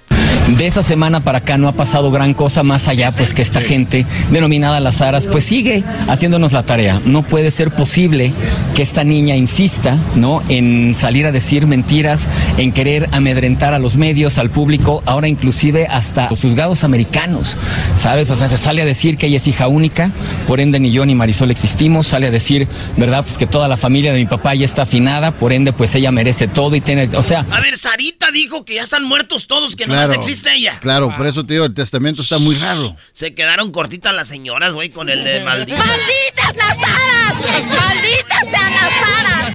[0.47, 3.61] De esa semana para acá no ha pasado gran cosa más allá, pues que esta
[3.61, 7.01] gente denominada las aras, pues sigue haciéndonos la tarea.
[7.05, 8.34] No puede ser posible
[8.76, 10.43] que esta niña insista, ¿no?
[10.49, 12.27] En salir a decir mentiras,
[12.57, 17.57] en querer amedrentar a los medios, al público, ahora inclusive hasta los juzgados americanos,
[17.95, 18.30] ¿sabes?
[18.30, 20.11] O sea, se sale a decir que ella es hija única,
[20.47, 23.23] por ende ni yo ni Marisol existimos, sale a decir, ¿verdad?
[23.23, 26.11] Pues que toda la familia de mi papá ya está afinada, por ende pues ella
[26.11, 29.76] merece todo y tiene, o sea, A ver, Sarita dijo que ya están muertos todos,
[29.76, 30.79] que existe ella.
[30.79, 32.95] Claro, por eso te digo, el testamento está muy raro.
[33.13, 35.77] Se quedaron cortitas las señoras, güey, con el de maldito.
[35.77, 37.65] ¡Malditas las aras!
[37.65, 39.53] ¡Malditas sean las aras!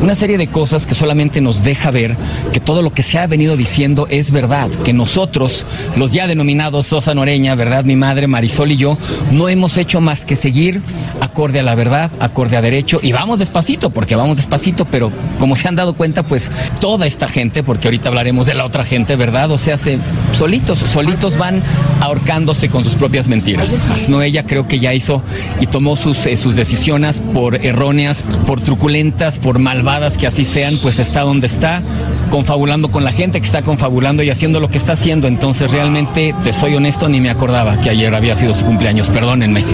[0.00, 2.16] Una serie de cosas que solamente nos deja ver
[2.52, 5.66] que todo lo que se ha venido diciendo es verdad, que nosotros,
[5.96, 8.98] los ya denominados Sosa Noreña, verdad, mi madre Marisol y yo,
[9.32, 10.82] no hemos hecho más que seguir
[11.20, 15.56] acorde a la verdad, acorde a derecho, y vamos despacito, porque vamos despacito, pero como
[15.56, 16.50] se han dado cuenta, pues
[16.80, 19.50] toda esta gente, porque ahorita hablaremos de la otra gente, ¿verdad?
[19.50, 19.98] O sea, se,
[20.32, 21.62] solitos, solitos van
[22.00, 23.86] ahorcándose con sus propias mentiras.
[24.08, 25.22] No, ella creo que ya hizo
[25.60, 29.85] y tomó sus, eh, sus decisiones por erróneas, por truculentas, por malvadas
[30.18, 31.80] que así sean, pues está donde está,
[32.28, 35.28] confabulando con la gente que está confabulando y haciendo lo que está haciendo.
[35.28, 39.64] Entonces, realmente, te soy honesto, ni me acordaba que ayer había sido su cumpleaños, perdónenme.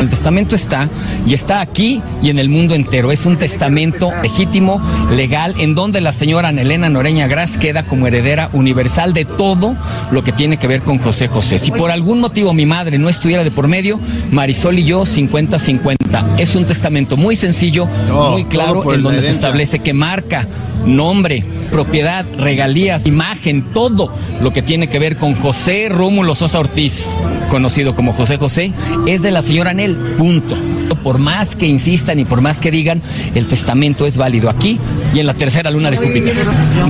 [0.00, 0.88] El testamento está
[1.24, 3.12] y está aquí y en el mundo entero.
[3.12, 4.82] Es un testamento legítimo,
[5.12, 9.76] legal, en donde la señora Anelena Noreña Gras queda como heredera universal de todo
[10.10, 11.60] lo que tiene que ver con José José.
[11.60, 14.00] Si por algún motivo mi madre no estuviera de por medio,
[14.32, 16.01] Marisol y yo 50-50.
[16.38, 17.86] Es un testamento muy sencillo,
[18.30, 20.46] muy claro, en donde se establece que marca
[20.86, 27.16] nombre, propiedad, regalías, imagen, todo lo que tiene que ver con José Rómulo Sosa Ortiz,
[27.50, 28.72] conocido como José José,
[29.06, 30.56] es de la señora Anel, punto.
[31.02, 33.02] Por más que insistan y por más que digan,
[33.34, 34.78] el testamento es válido aquí
[35.12, 36.34] y en la tercera luna de Júpiter.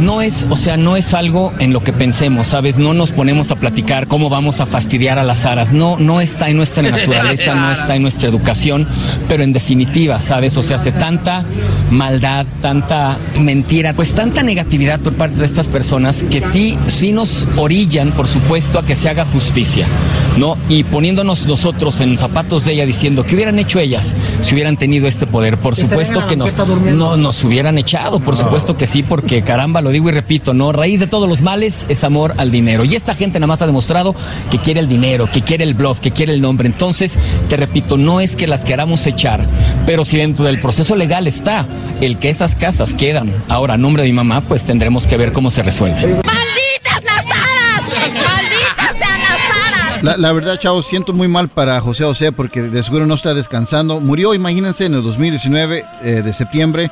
[0.01, 2.78] No es, o sea, no es algo en lo que pensemos, ¿sabes?
[2.78, 5.73] No nos ponemos a platicar cómo vamos a fastidiar a las aras.
[5.73, 8.86] No, no está en nuestra naturaleza, no está en nuestra educación,
[9.28, 10.59] pero en definitiva, ¿sabes?
[10.59, 11.47] O sea, hace tanta
[11.90, 17.10] maldad, tanta mentira hubiera pues tanta negatividad por parte de estas personas que sí, sí
[17.10, 19.88] nos orillan, por supuesto, a que se haga justicia,
[20.36, 20.56] ¿no?
[20.68, 24.76] Y poniéndonos nosotros en los zapatos de ella diciendo, ¿qué hubieran hecho ellas si hubieran
[24.76, 25.59] tenido este poder?
[25.59, 26.54] Por supuesto que nos,
[26.94, 30.70] no, nos hubieran echado, por supuesto que sí, porque caramba, lo digo y repito, ¿no?
[30.70, 32.84] Raíz de todos los males es amor al dinero.
[32.84, 34.14] Y esta gente nada más ha demostrado
[34.48, 36.68] que quiere el dinero, que quiere el bluff, que quiere el nombre.
[36.68, 37.18] Entonces,
[37.48, 39.44] te repito, no es que las queramos echar,
[39.86, 41.66] pero si dentro del proceso legal está
[42.00, 45.32] el que esas casas quedan ahora a nombre de mi mamá, pues tendremos que ver
[45.32, 46.01] cómo se resuelve.
[46.01, 48.12] ¡Malditas las aras!
[48.12, 50.03] ¡Malditas sean las aras!
[50.03, 53.35] La, la verdad, chavos, siento muy mal para José José porque de seguro no está
[53.35, 54.01] descansando.
[54.01, 56.90] Murió, imagínense, en el 2019 eh, de septiembre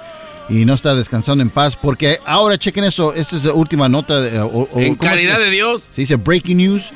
[0.48, 4.20] y no está descansando en paz porque ahora chequen eso, esta es la última nota.
[4.20, 5.88] de- o- o- En ¿cómo caridad de Dios.
[5.92, 6.90] Se dice breaking news.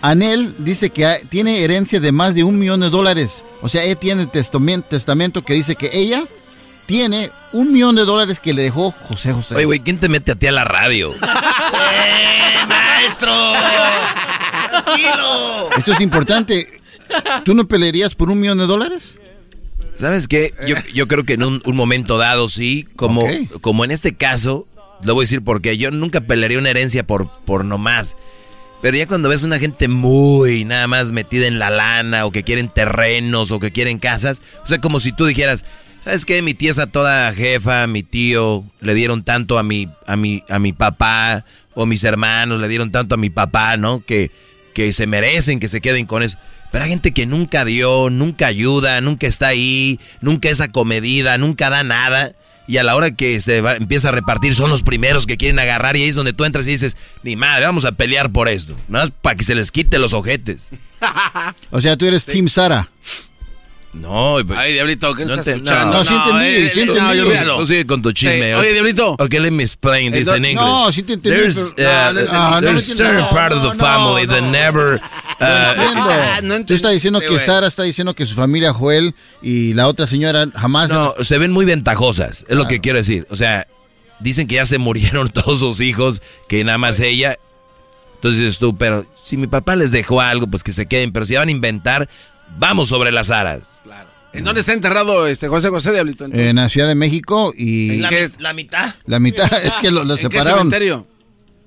[0.00, 3.42] Anel dice que tiene herencia de más de un millón de dólares.
[3.62, 6.24] O sea, ella tiene testamento, testamento que dice que ella
[6.86, 9.54] tiene un millón de dólares que le dejó José José.
[9.56, 11.12] Oye, güey, ¿quién te mete a ti a la radio?
[11.22, 13.32] ¡Eh, maestro!
[14.70, 15.70] ¡Tranquilo!
[15.76, 16.80] Esto es importante.
[17.44, 19.16] ¿Tú no pelearías por un millón de dólares?
[19.94, 20.52] ¿Sabes qué?
[20.66, 23.26] Yo, yo creo que en un, un momento dado sí, como,
[23.60, 24.66] como en este caso,
[25.02, 28.16] lo voy a decir porque yo nunca pelearía una herencia por, por nomás.
[28.82, 32.42] Pero ya cuando ves una gente muy nada más metida en la lana o que
[32.42, 35.64] quieren terrenos o que quieren casas, o sea, como si tú dijeras,
[36.04, 36.42] ¿sabes qué?
[36.42, 40.44] Mi tía es a toda jefa, mi tío le dieron tanto a mi, a mi,
[40.48, 41.44] a mi papá
[41.74, 44.00] o mis hermanos le dieron tanto a mi papá, ¿no?
[44.04, 44.30] Que,
[44.74, 46.38] que se merecen que se queden con eso.
[46.70, 51.70] Pero hay gente que nunca dio, nunca ayuda, nunca está ahí, nunca es acomedida, nunca
[51.70, 52.32] da nada.
[52.66, 55.58] Y a la hora que se va- empieza a repartir son los primeros que quieren
[55.58, 58.48] agarrar y ahí es donde tú entras y dices, ni madre, vamos a pelear por
[58.48, 58.74] esto.
[58.88, 60.70] Nada más para que se les quite los ojetes.
[61.70, 62.88] O sea, tú eres Team Sara.
[63.94, 65.98] No, pues, Ay, Diablito, ¿qué no estás escuchando?
[65.98, 67.00] No, sí entendí, eh, sí entendí.
[67.00, 68.54] no, yo Tú- sigue con tu chisme.
[68.56, 69.12] Oye, Diablito.
[69.12, 70.56] Ok, let me explain this in English.
[70.56, 72.26] No, sí te entendí, There's, pero- uh.
[72.30, 72.80] Ah, entiendo.
[72.80, 74.50] certain part of the No, no, family that no.
[74.50, 75.00] never...
[75.00, 76.10] No uh, entiendo.
[76.10, 77.38] ah, no Tú estás diciendo que.
[77.38, 80.90] Sara está diciendo que su familia Joel y la otra señora jamás.
[80.90, 83.26] No, se ven muy ventajosas, es lo que quiero decir.
[83.30, 83.66] O sea,
[84.20, 87.38] dicen que ya se murieron todos sus hijos, que nada más ella.
[88.16, 91.12] Entonces dices tú, pero si mi papá les dejó algo, pues que se queden.
[91.12, 92.08] Pero si van a inventar,
[92.58, 93.78] vamos sobre las aras.
[94.32, 96.24] ¿En dónde está enterrado este José José Diablito?
[96.24, 96.48] entonces?
[96.50, 98.94] en la Ciudad de México y La, mi- la mitad.
[99.06, 101.06] la mitad es que lo, lo ¿En qué separaron cementerio?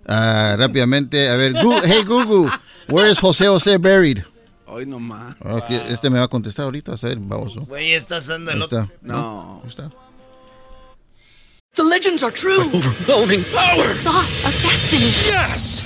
[0.06, 1.30] Ah, rápidamente.
[1.30, 2.52] A ver, Gu- hey Google,
[2.90, 4.20] where is José José buried?
[4.66, 5.36] Hoy nomás.
[5.42, 7.62] Ok, este me va a contestar ahorita, a ver, baboso.
[7.62, 8.90] Güey, estás dando Ahí el está.
[9.02, 9.62] No.
[9.64, 9.90] Ahí está.
[11.74, 12.60] The legends are true.
[12.74, 13.86] overwhelming power!
[13.86, 15.06] Sauce of destiny.
[15.30, 15.86] Yes!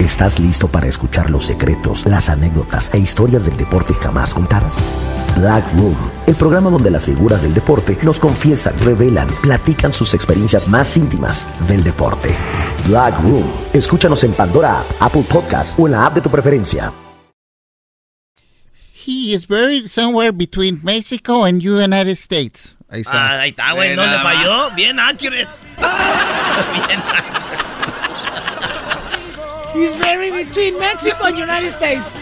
[0.00, 4.82] ¿Estás listo para escuchar los secretos, las anécdotas e historias del deporte jamás contadas?
[5.36, 5.94] Black Room,
[6.26, 11.46] el programa donde las figuras del deporte nos confiesan, revelan, platican sus experiencias más íntimas
[11.68, 12.34] del deporte.
[12.86, 13.44] Black Room,
[13.74, 16.90] escúchanos en Pandora App, Apple Podcast o en la app de tu preferencia.
[19.06, 22.74] He is buried somewhere between Mexico and United States.
[22.88, 23.12] Ahí está.
[23.12, 24.70] Ah, ahí está, güey, no le falló.
[24.74, 25.46] Bien accurate.
[26.88, 27.00] Bien
[29.74, 32.14] He's buried between Mexico and United States.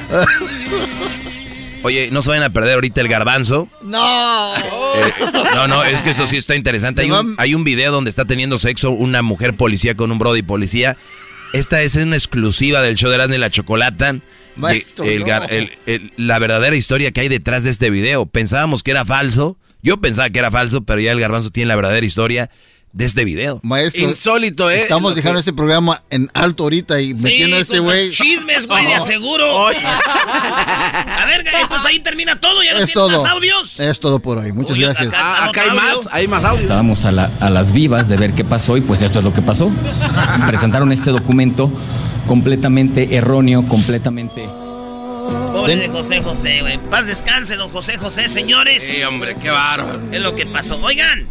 [1.83, 3.69] Oye, no se vayan a perder ahorita el garbanzo.
[3.83, 4.57] No.
[4.57, 5.13] Eh,
[5.55, 7.03] no, no, es que esto sí está interesante.
[7.03, 10.43] Hay un, hay un video donde está teniendo sexo una mujer policía con un brody
[10.43, 10.97] policía.
[11.53, 14.17] Esta es una exclusiva del show de Erasmo y la Chocolata.
[14.57, 15.11] Maestro, no.
[15.87, 18.27] el- la verdadera historia que hay detrás de este video.
[18.27, 19.57] Pensábamos que era falso.
[19.81, 22.51] Yo pensaba que era falso, pero ya el garbanzo tiene la verdadera historia
[22.99, 23.61] de este video.
[23.63, 24.79] Maestro, Insólito, ¿eh?
[24.83, 28.11] Estamos dejando este programa en alto ahorita y metiendo a este güey.
[28.11, 29.69] Chismes, güey, de aseguro.
[29.69, 32.61] A ver, güey, pues ahí termina todo.
[32.61, 33.09] Ya no Es todo.
[33.23, 33.79] más audios.
[33.79, 34.51] Es todo por hoy.
[34.51, 35.09] Muchas gracias.
[35.15, 36.59] acá- Ah, acá hay más, hay más audio.
[36.61, 39.33] Estábamos a, la- a las vivas de ver qué pasó y pues esto es lo
[39.33, 39.71] que pasó.
[40.49, 41.71] Presentaron este documento
[42.27, 44.49] completamente erróneo, completamente...
[45.53, 46.79] Pobre de José José, güey.
[46.91, 48.83] Paz descanse, don José José, señores.
[48.83, 50.01] Sí, hombre, qué bárbaro.
[50.11, 50.79] Es lo que pasó.
[50.83, 51.29] Oigan,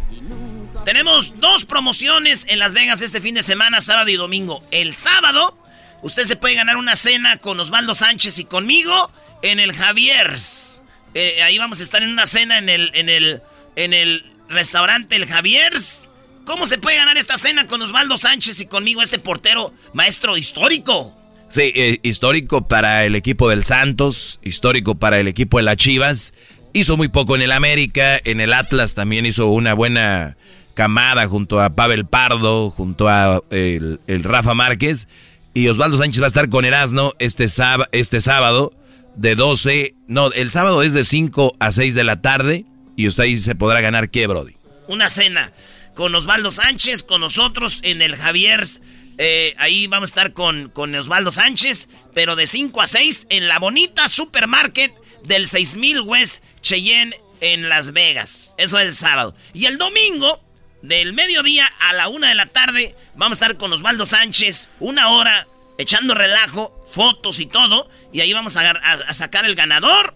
[0.88, 4.64] tenemos dos promociones en Las Vegas este fin de semana, sábado y domingo.
[4.70, 5.54] El sábado,
[6.00, 9.10] usted se puede ganar una cena con Osvaldo Sánchez y conmigo
[9.42, 10.80] en el Javier's.
[11.12, 13.42] Eh, ahí vamos a estar en una cena en el, en el,
[13.76, 16.08] en el restaurante El Javier's
[16.46, 21.14] ¿Cómo se puede ganar esta cena con Osvaldo Sánchez y conmigo este portero, maestro histórico?
[21.50, 26.32] Sí, eh, histórico para el equipo del Santos, histórico para el equipo de las Chivas.
[26.72, 30.38] Hizo muy poco en el América, en el Atlas también hizo una buena
[30.82, 35.08] camada junto a Pavel Pardo, junto a el, el Rafa Márquez.
[35.52, 38.72] Y Osvaldo Sánchez va a estar con Erasno este, sáb- este sábado
[39.16, 42.64] de 12, no, el sábado es de 5 a 6 de la tarde.
[42.94, 44.52] Y usted ahí se podrá ganar qué, Brody.
[44.86, 45.50] Una cena
[45.96, 48.80] con Osvaldo Sánchez, con nosotros en el Javier's.
[49.18, 53.48] eh, ahí vamos a estar con, con Osvaldo Sánchez, pero de 5 a 6 en
[53.48, 54.92] la bonita supermarket
[55.24, 58.54] del 6000 West Cheyenne en Las Vegas.
[58.58, 59.34] Eso es el sábado.
[59.54, 60.40] Y el domingo,
[60.82, 65.08] del mediodía a la una de la tarde, vamos a estar con Osvaldo Sánchez, una
[65.10, 65.46] hora,
[65.78, 67.88] echando relajo, fotos y todo.
[68.12, 68.74] Y ahí vamos a, a-
[69.08, 70.14] a sacar el ganador.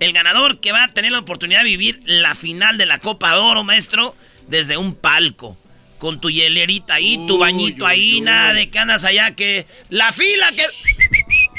[0.00, 3.30] El ganador que va a tener la oportunidad de vivir la final de la Copa
[3.32, 4.14] de Oro, maestro,
[4.48, 5.56] desde un palco.
[5.98, 10.50] Con tu hielerita ahí, tu bañito ahí, nada de que andas allá, que la fila
[10.52, 10.64] que...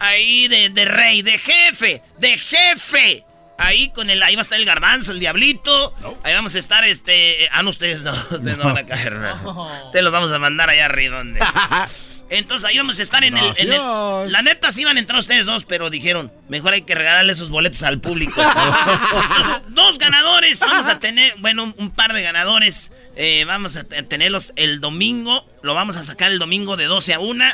[0.00, 3.24] Ahí de, de rey, de jefe, de jefe.
[3.58, 5.92] Ahí con el, ahí va a estar el garbanzo, el diablito.
[6.22, 7.48] Ahí vamos a estar, este.
[7.52, 9.16] Ah, no, ustedes no, ustedes no, van a caer.
[9.92, 11.40] Te los vamos a mandar allá arriba donde.
[12.30, 15.18] Entonces ahí vamos a estar en el, en el- La neta sí iban a entrar
[15.18, 18.42] ustedes dos, pero dijeron, mejor hay que regalarle esos boletos al público.
[18.42, 22.90] Entonces, dos ganadores, vamos a tener, bueno, un, un par de ganadores.
[23.16, 25.46] eh, vamos a te- tenerlos el domingo.
[25.62, 27.44] Lo vamos a sacar el domingo de 12 a 1.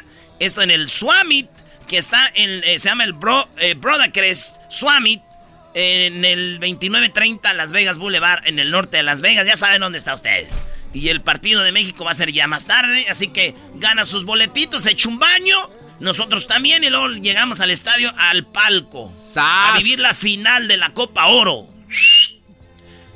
[0.40, 1.48] Esto en el Swamit,
[1.86, 5.22] que está en, eh, se llama el Bro, eh, Brodacrest Swamit.
[5.74, 9.46] En el 2930 Las Vegas Boulevard, en el norte de Las Vegas.
[9.46, 10.62] Ya saben dónde está ustedes.
[10.92, 13.06] Y el partido de México va a ser ya más tarde.
[13.10, 15.68] Así que gana sus boletitos, echa un baño.
[15.98, 16.84] Nosotros también.
[16.84, 19.12] Y luego llegamos al estadio, al palco.
[19.74, 21.66] A vivir la final de la Copa Oro.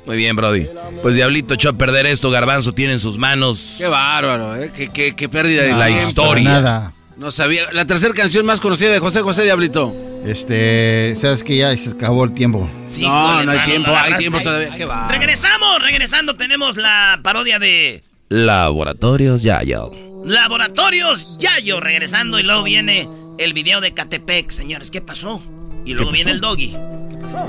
[0.05, 0.67] Muy bien, Brody.
[1.01, 3.75] Pues Diablito echó a perder esto, Garbanzo tiene en sus manos.
[3.77, 4.71] Qué bárbaro, ¿eh?
[4.75, 6.49] Qué, qué- qué pérdida de La historia.
[6.49, 6.93] Nada.
[7.19, 7.69] No sabía.
[7.73, 9.93] La tercera canción más conocida de José José Diablito.
[10.25, 12.69] Este, sabes que ya se acabó el tiempo.
[13.01, 14.43] no, no hay mano, tiempo, hay tiempo ahí.
[14.45, 14.75] todavía.
[14.75, 15.09] Qué va.
[15.09, 19.91] Regresamos, regresando tenemos la parodia de Laboratorios Yayo.
[20.23, 21.81] Laboratorios Yayo.
[21.81, 24.89] Regresando y luego viene el video de Catepec, señores.
[24.89, 25.41] ¿Qué pasó?
[25.83, 26.71] Y luego viene el doggy.
[26.71, 27.39] ¿Qué pasó?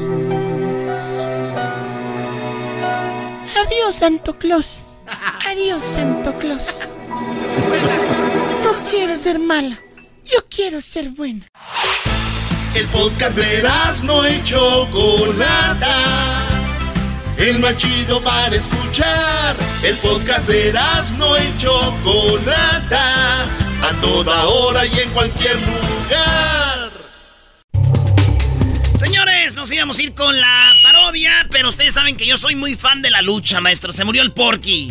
[3.66, 4.78] Adiós, Santo Claus.
[5.46, 6.80] Adiós, Santo Claus.
[8.90, 9.78] Quiero ser mala.
[10.24, 11.46] Yo quiero ser buena.
[12.74, 13.62] El podcast de
[14.02, 15.94] no y Chocolata.
[17.36, 19.56] El más chido para escuchar.
[19.84, 20.74] El podcast de
[21.16, 23.44] no y Chocolata.
[23.44, 26.90] A toda hora y en cualquier lugar.
[28.98, 32.74] Señores, nos íbamos a ir con la parodia, pero ustedes saben que yo soy muy
[32.74, 33.92] fan de la lucha, maestro.
[33.92, 34.90] Se murió el Porky.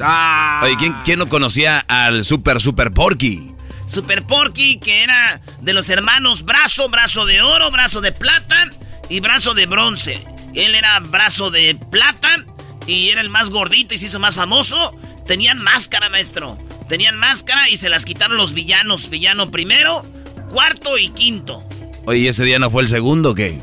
[0.64, 3.59] Oye, ¿quién, quién no conocía al Super Super Porky?
[3.90, 8.70] Super Porky, que era de los hermanos brazo, brazo de oro, brazo de plata
[9.10, 10.24] y brazo de bronce.
[10.54, 12.46] Él era brazo de plata
[12.86, 14.96] y era el más gordito y se hizo más famoso.
[15.26, 16.56] Tenían máscara, maestro.
[16.88, 19.10] Tenían máscara y se las quitaron los villanos.
[19.10, 20.06] Villano primero,
[20.52, 21.68] cuarto y quinto.
[22.06, 23.60] Oye, ¿y ese día no fue el segundo o qué?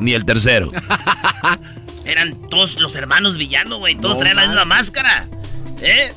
[0.00, 0.72] Ni el tercero.
[2.04, 3.94] Eran todos los hermanos villanos, güey.
[3.94, 5.26] Todos No traían la misma máscara.
[5.80, 6.12] ¿Eh?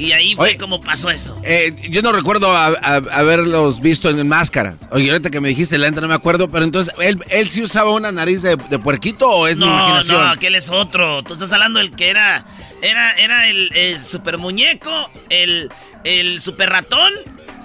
[0.00, 0.58] Y ahí fue Oye.
[0.58, 1.36] como pasó eso.
[1.42, 4.74] Eh, yo no recuerdo a- a- haberlos visto en máscara.
[4.90, 7.62] Oye, ahorita que me dijiste la neta no me acuerdo, pero entonces, ¿él, él sí
[7.62, 10.24] usaba una nariz de, de puerquito o es mi No, imaginación?
[10.24, 11.22] no, aquel es otro.
[11.22, 12.44] Tú estás hablando del que era.
[12.82, 14.90] Era, era el, el super muñeco,
[15.28, 15.68] el,
[16.04, 17.12] el super ratón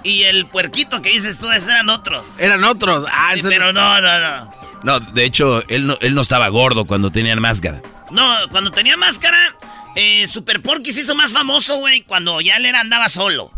[0.02, 2.22] y el puerquito que dices tú, esos eran otros.
[2.38, 3.06] Eran otros.
[3.10, 4.52] Ah, Sí, entonces- pero no, no, no.
[4.82, 7.80] No, de hecho, él no, él no estaba gordo cuando tenían máscara.
[8.10, 9.56] No, cuando tenía máscara,
[9.96, 13.50] eh, Super Porky se hizo más famoso, güey, cuando ya él era, andaba solo.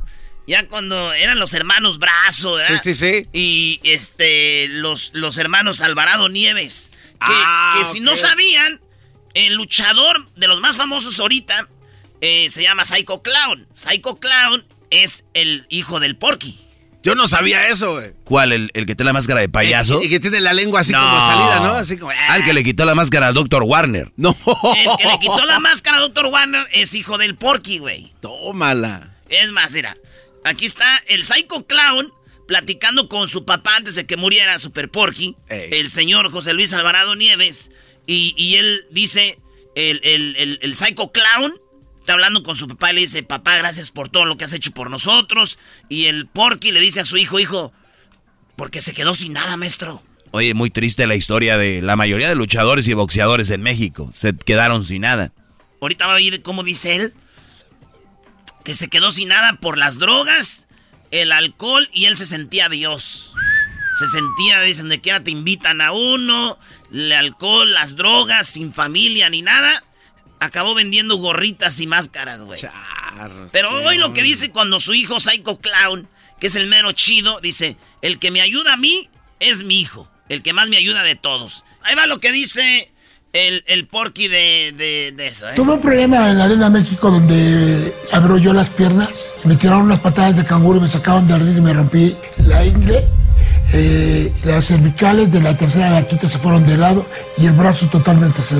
[0.46, 2.80] Ya cuando eran los hermanos Brazo, ¿verdad?
[2.82, 3.28] Sí, sí, sí.
[3.34, 6.88] Y este, los, los hermanos Alvarado Nieves.
[6.92, 8.80] Que, Ah, que si no sabían,
[9.34, 11.68] el luchador de los más famosos ahorita
[12.22, 13.66] eh, se llama Psycho Clown.
[13.74, 16.58] Psycho Clown es el hijo del Porky.
[17.02, 18.12] Yo no sabía eso, güey.
[18.24, 18.52] ¿Cuál?
[18.52, 20.02] ¿El, el que tiene la máscara de payaso?
[20.02, 21.74] Y, y que tiene la lengua así como salida, ¿no?
[21.74, 22.12] Así como.
[22.28, 23.62] Al que le quitó la máscara al Dr.
[23.62, 24.12] Warner.
[24.16, 24.36] No.
[24.76, 26.26] El que le quitó la máscara a Dr.
[26.26, 28.12] Warner es hijo del Porky, güey.
[28.20, 29.14] Tómala.
[29.28, 29.96] Es más, mira,
[30.44, 32.12] aquí está el Psycho Clown
[32.46, 37.14] platicando con su papá antes de que muriera Super Porky, el señor José Luis Alvarado
[37.14, 37.70] Nieves,
[38.06, 39.38] y, y él dice,
[39.74, 41.52] el, el, el, el Psycho Clown
[42.08, 44.54] está hablando con su papá y le dice, papá, gracias por todo lo que has
[44.54, 45.58] hecho por nosotros,
[45.90, 47.70] y el Porky le dice a su hijo, hijo,
[48.56, 50.02] porque se quedó sin nada, maestro.
[50.30, 54.10] Oye, muy triste la historia de la mayoría de luchadores y boxeadores en México.
[54.14, 55.32] Se quedaron sin nada.
[55.82, 57.14] Ahorita va a oír cómo dice él.
[58.64, 60.66] que se quedó sin nada por las drogas,
[61.10, 63.34] el alcohol y él se sentía Dios.
[63.98, 66.58] Se sentía, dicen, de que ahora te invitan a uno,
[66.90, 69.84] el alcohol, las drogas, sin familia ni nada.
[70.40, 72.60] Acabó vendiendo gorritas y máscaras, güey.
[73.52, 76.08] Pero hoy lo que dice cuando su hijo Psycho Clown,
[76.38, 79.08] que es el mero chido, dice, el que me ayuda a mí
[79.40, 81.64] es mi hijo, el que más me ayuda de todos.
[81.82, 82.92] Ahí va lo que dice
[83.32, 85.52] el, el porky de, de, de eso, ¿eh?
[85.56, 89.98] Tuve un problema en la Arena México donde abro yo las piernas, me tiraron unas
[90.00, 92.16] patadas de canguro y me sacaban de arriba y me rompí
[92.46, 93.08] la ingle.
[93.72, 98.40] Eh, las cervicales de la tercera laquita se fueron de lado y el brazo totalmente
[98.42, 98.54] se,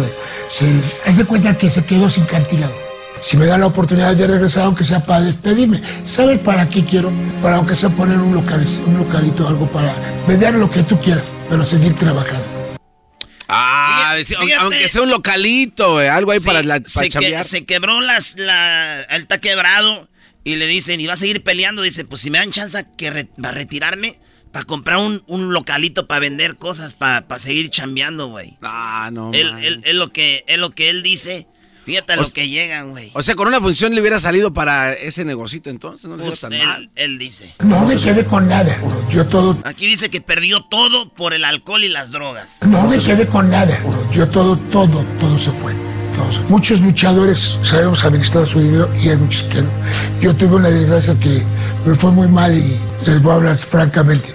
[0.49, 0.67] se
[1.07, 2.75] haz de cuenta que se quedó sin cartílago.
[3.21, 7.11] Si me da la oportunidad de regresar, aunque sea para despedirme, ¿sabes para qué quiero?
[7.43, 9.93] Para aunque sea poner un, local, un localito, algo para
[10.29, 12.45] vender lo que tú quieras, pero seguir trabajando.
[13.49, 14.55] Ah, fíjate.
[14.55, 18.01] aunque sea un localito, eh, algo ahí Sí, para, la, para se, que- se quebró
[18.03, 20.09] las, la, él está quebrado
[20.45, 23.11] y le dicen, y va a seguir peleando, dice, pues si me dan chance que
[23.11, 24.19] re- para retirarme,
[24.59, 28.57] para comprar un, un localito para vender cosas, para seguir chambeando, güey.
[28.61, 29.31] Ah, no.
[29.33, 31.47] él, él- es lo que, es lo que él dice.
[31.85, 33.13] Fíjate a O lo que llegan, güey.
[33.15, 36.41] O sea, con una función le hubiera salido para ese negocito entonces, no le Pues
[36.41, 36.83] tan mal.
[36.83, 37.55] él, él dice.
[37.61, 38.77] No me quedé con nada.
[39.13, 42.59] Yo todo, Aquí dice que perdió todo por el alcohol y las drogas.
[42.67, 43.81] no me quedé con nada.
[44.13, 45.73] Yo todo, todo, todo se fue.
[46.49, 49.69] Muchos luchadores sabemos administrar su dinero y hay muchos que no.
[50.21, 51.43] Yo tuve una desgracia que
[51.87, 54.35] me fue muy mal y les voy a hablar francamente.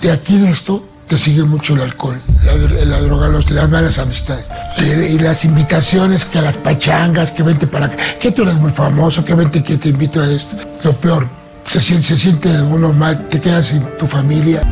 [0.00, 3.68] De aquí de esto te sigue mucho el alcohol, la, dr- la droga, los, las
[3.68, 4.46] malas amistades.
[4.78, 8.72] Y, las invitaciones, que a las pachangas, que vente para acá, que tú eres muy
[8.72, 10.56] famoso, que vente que te invito a esto.
[10.82, 11.28] Lo peor,
[11.64, 14.62] se, se siente uno mal, te quedas sin tu familia,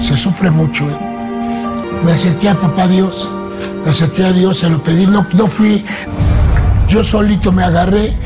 [0.00, 0.88] se sufre mucho.
[0.88, 0.96] ¿eh?
[2.04, 3.28] Me acerqué a papá Dios,
[3.86, 5.84] acerqué a Dios, se lo pedí, no, no fui,
[6.88, 8.16] yo solito me agarré.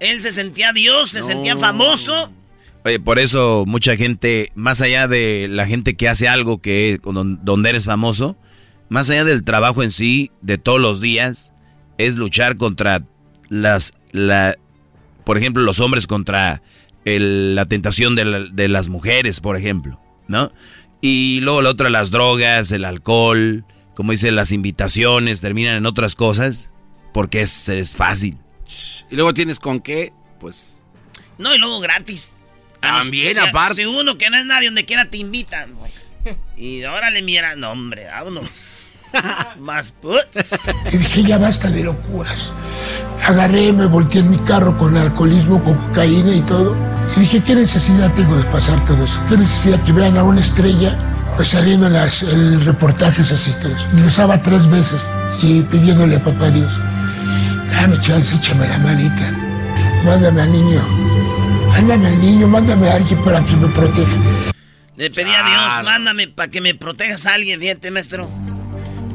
[0.00, 2.30] Él se sentía Dios, se sentía famoso.
[2.84, 7.40] Oye, por eso mucha gente, más allá de la gente que hace algo que don-
[7.44, 8.36] donde eres famoso,
[8.88, 11.52] más allá del trabajo en sí, de todos los días,
[11.98, 13.02] es luchar contra
[13.48, 14.56] las, la,
[15.24, 16.62] por ejemplo, los hombres contra
[17.04, 20.52] el- la tentación de, la- de las mujeres, por ejemplo, ¿no?
[21.00, 23.64] Y luego la otra, las drogas, el alcohol,
[23.98, 26.70] como dice, las invitaciones, terminan en otras cosas,
[27.12, 28.38] porque es, es fácil.
[29.10, 30.84] Y luego tienes con qué, pues...
[31.36, 32.34] No, y luego gratis.
[32.78, 33.74] También, Si- aparte.
[33.74, 35.90] Si uno que no es nadie, donde quiera te invitan, güey.
[36.56, 38.48] Y órale, mira, no, hombre, vámonos.
[39.58, 40.46] Más puts.
[40.92, 42.52] Y dije, ya basta de locuras.
[43.24, 46.76] Agarré, me volteé en mi carro con alcoholismo, con cocaína y todo.
[47.16, 49.20] Y dije, ¿qué necesidad tengo de pasar todo eso?
[49.28, 50.96] ¿Qué necesidad que vean a una estrella
[51.38, 53.86] pues saliendo en las en reportajes así todos?
[53.96, 55.08] Y rezaba tres veces
[55.40, 56.80] y pidiéndole a papá Dios,
[57.70, 59.32] dame chance, échame la manita.
[60.04, 60.80] Mándame al niño.
[61.68, 64.12] Mándame al niño, mándame a alguien para que me proteja.
[64.96, 68.28] Le pedí a Dios, mándame para que me protejas a alguien, fíjate, maestro.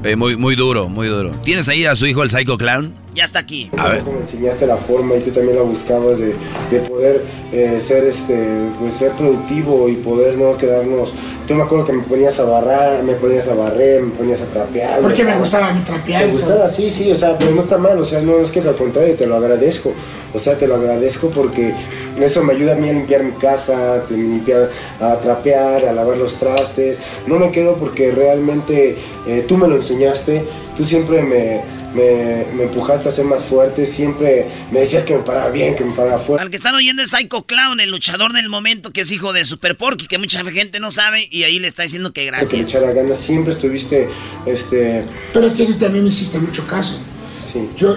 [0.05, 1.31] Eh, muy, muy duro, muy duro.
[1.43, 2.93] ¿Tienes ahí a su hijo el Psycho Clown?
[3.13, 3.69] Ya está aquí.
[3.77, 4.03] A ver.
[4.03, 6.33] Me enseñaste la forma y tú también la buscabas de,
[6.71, 8.35] de poder eh, ser este
[8.79, 11.13] pues ser productivo y poder no quedarnos.
[11.47, 14.45] Tú me acuerdo que me ponías a barrar, me ponías a barrer, me ponías a
[14.45, 15.01] trapear.
[15.01, 16.23] Porque me gustaba mi trapear.
[16.23, 18.61] Te gustaba, sí, sí, o sea, pero no está mal, o sea, no es que
[18.61, 19.93] al contrario, te lo agradezco.
[20.33, 21.73] O sea, te lo agradezco porque
[22.19, 26.17] eso me ayuda a mí a limpiar mi casa, a limpiar, a trapear, a lavar
[26.17, 26.99] los trastes.
[27.27, 30.43] No me quedo porque realmente eh, tú me lo enseñaste,
[30.75, 31.61] tú siempre me,
[31.93, 35.83] me, me empujaste a ser más fuerte, siempre me decías que me paraba bien, que
[35.83, 36.41] me paraba fuerte.
[36.43, 39.45] Al que están oyendo es Psycho Clown, el luchador del momento, que es hijo de
[39.45, 42.37] Super Porky, que mucha gente no sabe, y ahí le está diciendo que Que le
[42.37, 42.61] gracias.
[42.61, 44.09] echara ganas, siempre estuviste,
[44.45, 45.03] este...
[45.33, 46.97] Pero es que tú también me hiciste mucho caso.
[47.41, 47.69] Sí.
[47.77, 47.95] Yo,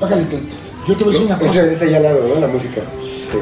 [0.00, 0.26] bájale.
[0.86, 1.52] Yo te voy a decir una cosa.
[1.62, 2.40] Esa, esa ya la ¿no?
[2.40, 2.82] La música.
[3.30, 3.38] Sí.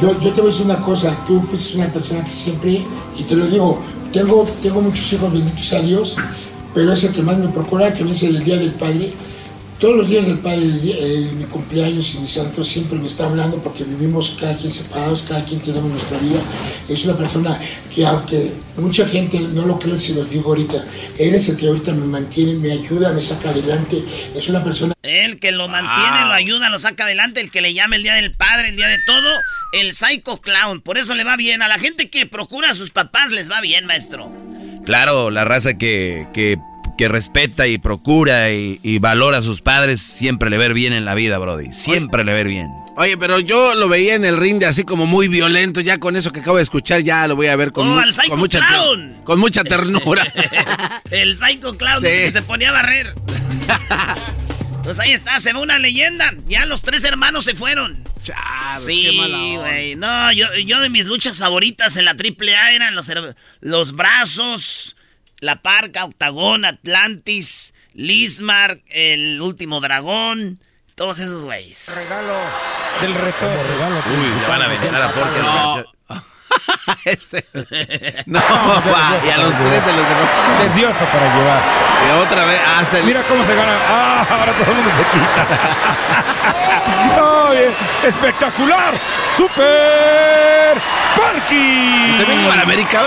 [0.00, 2.82] Yo, yo te voy a decir una cosa, tú fuiste una persona que siempre,
[3.16, 3.82] y te lo digo,
[4.12, 6.16] tengo, tengo muchos hijos, benditos a Dios,
[6.74, 9.12] pero es el que más me procura, que me dice el Día del Padre.
[9.82, 13.60] Todos los días del Padre, el- mi cumpleaños y mi santo, siempre me está hablando
[13.60, 16.40] porque vivimos cada quien separados, cada quien tenemos nuestra vida.
[16.88, 17.60] Es una persona
[17.92, 20.84] que aunque mucha gente no lo cree, se los digo ahorita,
[21.18, 24.04] él es el que ahorita me mantiene, me ayuda, me saca adelante.
[24.36, 27.74] Es una persona El que lo mantiene, lo ayuda, lo saca adelante, el que le
[27.74, 29.30] llama el día del padre, el día de todo,
[29.72, 30.80] el Psycho Clown.
[30.80, 31.60] Por eso le va bien.
[31.60, 34.30] A la gente que procura a sus papás les va bien, maestro.
[34.86, 36.56] Claro, la raza que, que,
[36.98, 41.04] que respeta y procura y, y valora a sus padres siempre le ver bien en
[41.04, 41.72] la vida, Brody.
[41.72, 42.68] Siempre le ver bien.
[42.96, 46.14] Oye, pero yo lo veía en el ring de así como muy violento, ya con
[46.14, 48.28] eso que acabo de escuchar, ya lo voy a ver con, ¡Oh, mu- al Psycho
[48.30, 49.16] con mucha, Clown!
[49.24, 50.30] con mucha ternura.
[51.10, 52.06] el Psycho Clown Sí.
[52.08, 53.06] que se ponía a barrer.
[54.82, 56.32] pues ahí está, se ve una leyenda.
[56.48, 58.02] Ya los tres hermanos se fueron.
[58.76, 59.60] sí, qué mala onda.
[59.62, 59.96] güey.
[59.96, 64.96] No, yo, yo de mis luchas favoritas en la AAA eran los, her- los brazos,
[65.42, 70.60] la parca, octagón, Atlantis, Lismar, el último dragón,
[70.94, 71.88] todos esos güeyes.
[71.92, 72.34] Regalo
[73.00, 73.62] del retorno.
[73.64, 75.84] regalo Uy, le van a aventar a Porque No.
[77.04, 77.44] Ese.
[78.26, 80.28] No, va, y a los tres de los demás.
[80.62, 81.60] Les dio hasta para llevar.
[82.06, 83.04] Y otra vez, hasta el.
[83.04, 83.76] Mira cómo se gana.
[83.88, 85.46] Ah, ahora todo el mundo se quita.
[87.52, 87.74] Bien,
[88.04, 88.94] espectacular.
[89.36, 90.80] Super
[91.16, 92.16] Parky.
[92.18, 93.02] ¿También iba a la América?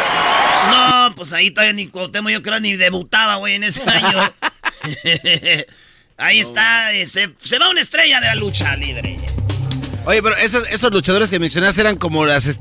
[0.70, 4.17] No, pues ahí todavía ni Cuauhtémoc yo creo ni debutaba, güey, en ese año.
[6.17, 9.17] ahí está, eh, se, se va una estrella de la lucha libre.
[10.05, 12.59] Oye, pero esos, esos luchadores que mencionaste eran como las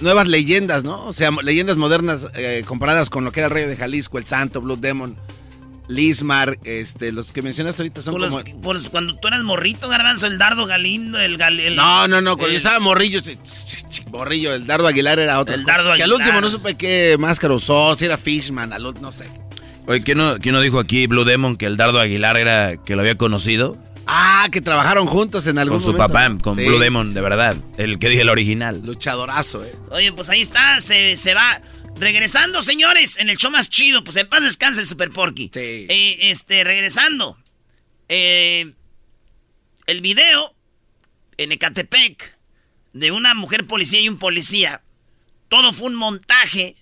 [0.00, 1.04] nuevas leyendas, ¿no?
[1.04, 4.26] O sea, leyendas modernas eh, comparadas con lo que era el Rey de Jalisco, el
[4.26, 5.16] Santo, Blood Demon,
[5.88, 8.60] Lismar, este, los que mencionaste ahorita son Por los- como...
[8.60, 11.38] por los- cuando tú eras morrito, garbanzo, el dardo galindo, el...
[11.38, 13.20] gal- el- No, no, no, cuando yo estaba morrillo,
[14.10, 15.54] morrillo, el Dardo Aguilar era otro.
[15.54, 16.20] El Dardo Que al Aguilar.
[16.20, 19.28] último no supe qué máscara usó, si era Fishman, al no sé.
[19.86, 22.96] Oye, ¿quién no, quién no dijo aquí Blue Demon que el Dardo Aguilar era que
[22.96, 23.76] lo había conocido?
[24.08, 27.08] Ah, que trabajaron juntos en algún Con su momento, papá, con Sí, Blue sí, Demon,
[27.08, 27.14] sí.
[27.14, 27.56] de verdad.
[27.76, 28.82] El que dije el original.
[28.84, 29.72] Luchadorazo, eh.
[29.90, 31.60] Oye, pues ahí está, se, se va.
[31.98, 35.50] Regresando, señores, en el show más chido, pues en paz descanse el Super Porky.
[35.52, 35.86] Sí.
[35.88, 37.38] Eh, este, regresando.
[38.08, 38.72] Eh,
[39.86, 40.54] el video
[41.38, 42.36] en Ecatepec
[42.92, 44.82] de una mujer policía y un policía.
[45.48, 46.76] Todo fue un montaje.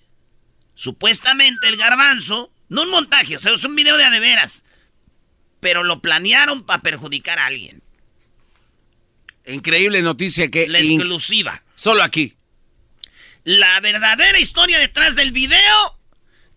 [0.75, 2.51] Supuestamente el garbanzo.
[2.67, 4.65] No un montaje, o sea, es un video de a de veras.
[5.59, 7.81] Pero lo planearon para perjudicar a alguien.
[9.47, 10.67] Increíble noticia que...
[10.67, 11.63] La exclusiva.
[11.75, 12.33] Solo aquí.
[13.45, 15.99] La verdadera historia detrás del video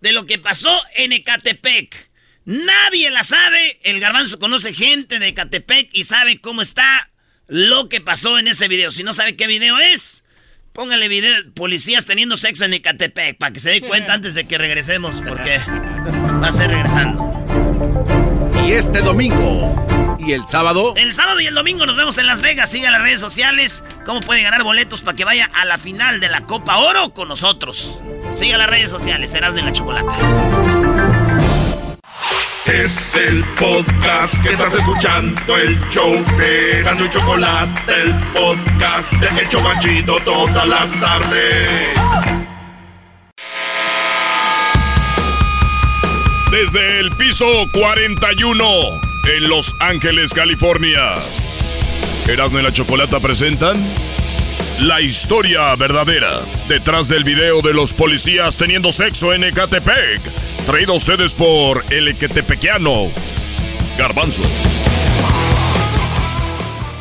[0.01, 2.11] de lo que pasó en Ecatepec.
[2.45, 3.79] Nadie la sabe.
[3.83, 7.11] El garbanzo conoce gente de Ecatepec y sabe cómo está
[7.47, 8.91] lo que pasó en ese video.
[8.91, 10.25] Si no sabe qué video es,
[10.73, 14.57] póngale video policías teniendo sexo en Ecatepec para que se dé cuenta antes de que
[14.57, 17.45] regresemos porque va a ser regresando.
[18.67, 20.95] Y este domingo y el sábado...
[20.97, 22.71] El sábado y el domingo nos vemos en Las Vegas.
[22.71, 23.85] Siga las redes sociales.
[24.05, 27.29] ¿Cómo puede ganar boletos para que vaya a la final de la Copa Oro con
[27.29, 27.99] nosotros?
[28.33, 29.31] Siga las redes sociales.
[29.31, 30.09] Serás de la chocolate.
[32.67, 39.41] Es el podcast que estás escuchando, el show de Gano y Chocolate, el podcast de
[39.41, 41.89] El Chobachito todas las tardes.
[46.51, 51.15] Desde el piso 41 en Los Ángeles, California.
[52.27, 53.77] Erasmo y la Chocolata presentan
[54.81, 60.23] la historia verdadera detrás del video de los policías teniendo sexo en Ecatepec.
[60.65, 63.11] Traído a ustedes por el Ecatepequiano
[63.99, 64.43] Garbanzo.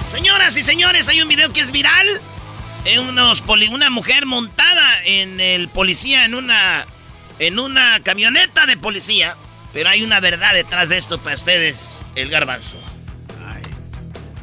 [0.06, 2.08] Señoras y señores, hay un video que es viral.
[2.84, 6.86] Eh, una mujer montada en el policía en una
[7.40, 9.38] en una camioneta de policía.
[9.78, 12.78] Pero hay una verdad detrás de esto para ustedes, el garbanzo.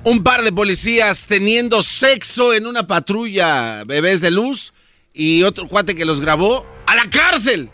[0.05, 4.75] Un par de policías teniendo sexo en una patrulla, bebés de luz,
[5.13, 6.65] y otro cuate que los grabó.
[6.87, 7.69] ¡A la cárcel!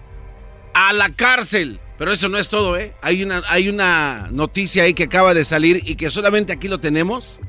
[0.72, 1.78] ¡A la cárcel!
[1.98, 2.94] Pero eso no es todo, ¿eh?
[3.02, 6.80] Hay una, hay una noticia ahí que acaba de salir y que solamente aquí lo
[6.80, 7.40] tenemos.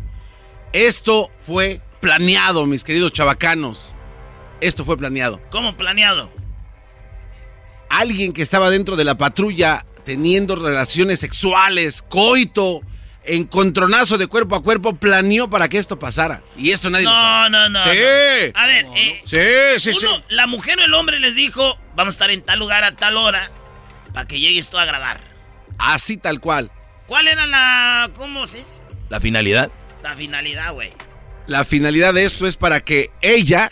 [0.74, 3.94] Esto fue planeado, mis queridos chavacanos.
[4.60, 5.40] Esto fue planeado.
[5.52, 6.30] ¿Cómo planeado?
[7.88, 12.82] Alguien que estaba dentro de la patrulla teniendo relaciones sexuales, coito,
[13.24, 16.42] encontronazo de cuerpo a cuerpo, planeó para que esto pasara.
[16.58, 17.50] Y esto nadie lo No, sabe.
[17.52, 17.84] no, no.
[17.84, 17.90] Sí.
[18.54, 18.60] no.
[18.60, 20.06] A ver, eh, Sí, sí, sí.
[20.06, 22.96] uno- la mujer o el hombre les dijo, vamos a estar en tal lugar a
[22.96, 23.52] tal hora
[24.14, 25.20] para que llegues tú a grabar.
[25.78, 26.72] Así tal cual.
[27.08, 28.10] ¿Cuál era la...
[28.16, 28.70] cómo se dice?
[29.10, 29.72] La finalidad.
[30.04, 30.92] La finalidad, güey.
[31.48, 33.72] La finalidad de esto es para que ella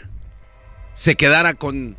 [0.95, 1.95] se quedara con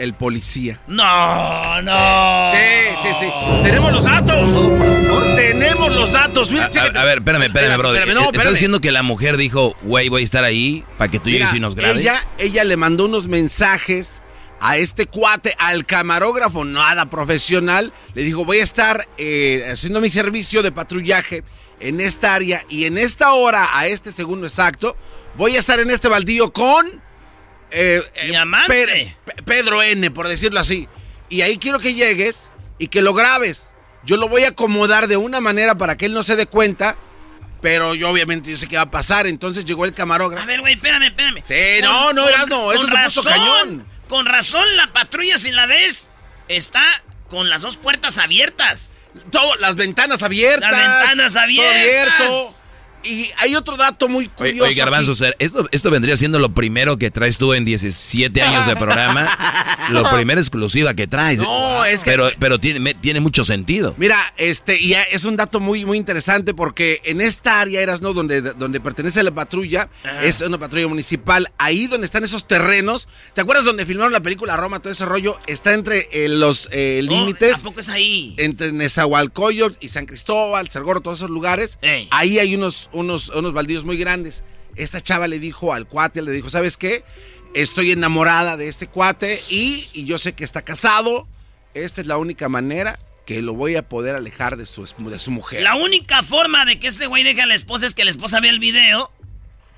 [0.00, 0.80] el policía.
[0.86, 2.52] No, no.
[2.52, 2.58] Sí,
[3.02, 3.26] sí, sí.
[3.62, 5.36] Tenemos los datos.
[5.36, 6.50] Tenemos los datos.
[6.50, 8.02] Mira, A, a ver, espérame, espérame, brother.
[8.02, 11.18] espérame, no, ¿Estás diciendo que la mujer dijo, güey, voy a estar ahí para que
[11.18, 11.98] tú llegues Mira, y nos grabes?
[11.98, 14.22] Ella, ella le mandó unos mensajes
[14.60, 17.92] a este cuate, al camarógrafo, nada profesional.
[18.14, 21.44] Le dijo, voy a estar eh, haciendo mi servicio de patrullaje
[21.78, 24.96] en esta área y en esta hora, a este segundo exacto,
[25.36, 27.02] voy a estar en este baldío con...
[27.70, 28.32] eh, eh,
[28.68, 28.84] Pe-
[29.24, 30.88] Pe- Pedro N, por decirlo así.
[31.28, 33.72] Y ahí quiero que llegues y que lo grabes.
[34.04, 36.96] Yo lo voy a acomodar de una manera para que él no se dé cuenta.
[37.60, 39.26] Pero yo obviamente yo sé qué va a pasar.
[39.26, 40.42] Entonces llegó el camarógrafo.
[40.42, 41.42] A ver, güey, espérame, espérame.
[41.46, 43.86] Sí, no, no, Erasmo, eso se puso cañón.
[44.08, 46.08] Con razón, la patrulla, si la ves,
[46.48, 46.82] está
[47.28, 48.92] con las dos puertas abiertas.
[49.30, 50.70] Todo, las ventanas abiertas.
[50.70, 52.20] Las ventanas todo abiertas.
[52.20, 52.54] abierto.
[53.02, 54.64] Y hay otro dato muy curioso.
[54.64, 58.76] oye, Garbanzo, esto, esto vendría siendo lo primero que traes tú en 17 años de
[58.76, 59.28] programa.
[59.90, 61.40] lo primero exclusiva que traes.
[61.40, 63.94] No, es que- Pero, pero tiene, tiene mucho sentido.
[63.96, 68.12] Mira, este, y es un dato muy, muy interesante porque en esta área, eras, ¿no?
[68.12, 70.22] Donde, donde pertenece la patrulla, Ajá.
[70.24, 74.56] es una patrulla municipal, ahí donde están esos terrenos, ¿te acuerdas donde filmaron la película
[74.56, 75.38] Roma, todo ese rollo?
[75.46, 77.60] Está entre eh, los eh, No, límites.
[77.60, 78.34] ¿A poco es ahí?
[78.38, 81.78] Entre Nezahualcóyotl y San Cristóbal, Cergoro, todos esos lugares.
[81.82, 82.08] Ey.
[82.10, 84.44] Ahí hay unos, unos, unos baldíos muy grandes.
[84.76, 87.04] Esta chava le dijo al cuate, le dijo, ¿sabes qué?
[87.54, 91.26] Estoy enamorada de este cuate y, y yo sé que está casado.
[91.74, 95.30] Esta es la única manera que lo voy a poder alejar de su, de su
[95.30, 95.62] mujer.
[95.62, 98.40] La única forma de que ese güey deje a la esposa es que la esposa
[98.40, 99.10] vea el video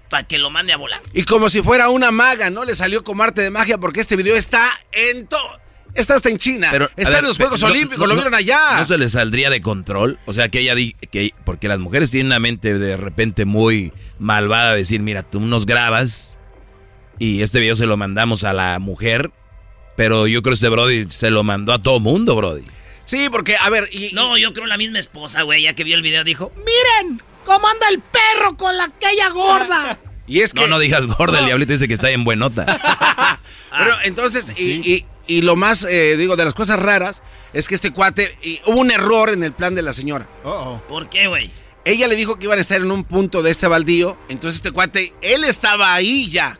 [0.08, 1.00] para que lo mande a volar.
[1.14, 2.64] Y como si fuera una maga, ¿no?
[2.64, 5.61] Le salió como arte de magia porque este video está en todo.
[5.94, 6.68] Está hasta en China.
[6.70, 8.76] Pero, está ver, en los Juegos no- Olímpicos, no- lo vieron no- allá.
[8.78, 10.18] ¿No se le saldría de control?
[10.26, 13.92] O sea, que ella di que porque las mujeres tienen una mente de repente muy
[14.18, 16.38] malvada de decir, mira, tú nos grabas
[17.18, 19.30] y este video se lo mandamos a la mujer,
[19.96, 22.62] pero yo creo que este Brody se lo mandó a todo mundo, Brody.
[23.04, 25.96] Sí, porque, a ver, y, No, yo creo la misma esposa, güey, ya que vio
[25.96, 29.98] el video dijo, Miren cómo anda el perro con la aquella gorda.
[30.26, 30.62] y es que...
[30.62, 32.64] No, no digas gorda, el diablito dice que está en buenota.
[33.76, 37.22] Pero entonces, y, y- y lo más, eh, digo, de las cosas raras
[37.52, 40.26] es que este cuate, y hubo un error en el plan de la señora.
[40.88, 41.50] ¿por qué, güey?
[41.84, 44.70] Ella le dijo que iban a estar en un punto de este baldío, entonces este
[44.70, 46.58] cuate, él estaba ahí ya.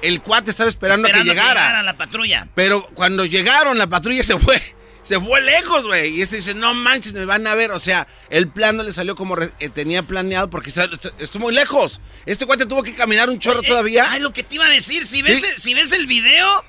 [0.00, 1.82] El cuate estaba esperando, Esperando a que llegara.
[1.82, 2.48] la patrulla.
[2.54, 4.62] Pero cuando llegaron, la patrulla se fue.
[5.02, 6.10] Se fue lejos, güey.
[6.18, 7.72] Y este dice, no manches, me van a ver.
[7.72, 12.00] O sea, el plan no le salió como eh, tenía planeado porque estuvo muy lejos.
[12.26, 14.06] Este cuate tuvo que caminar un chorro todavía.
[14.08, 15.46] Ay, lo que te iba a decir, si ves, Sí.
[15.56, 16.62] si ves el video,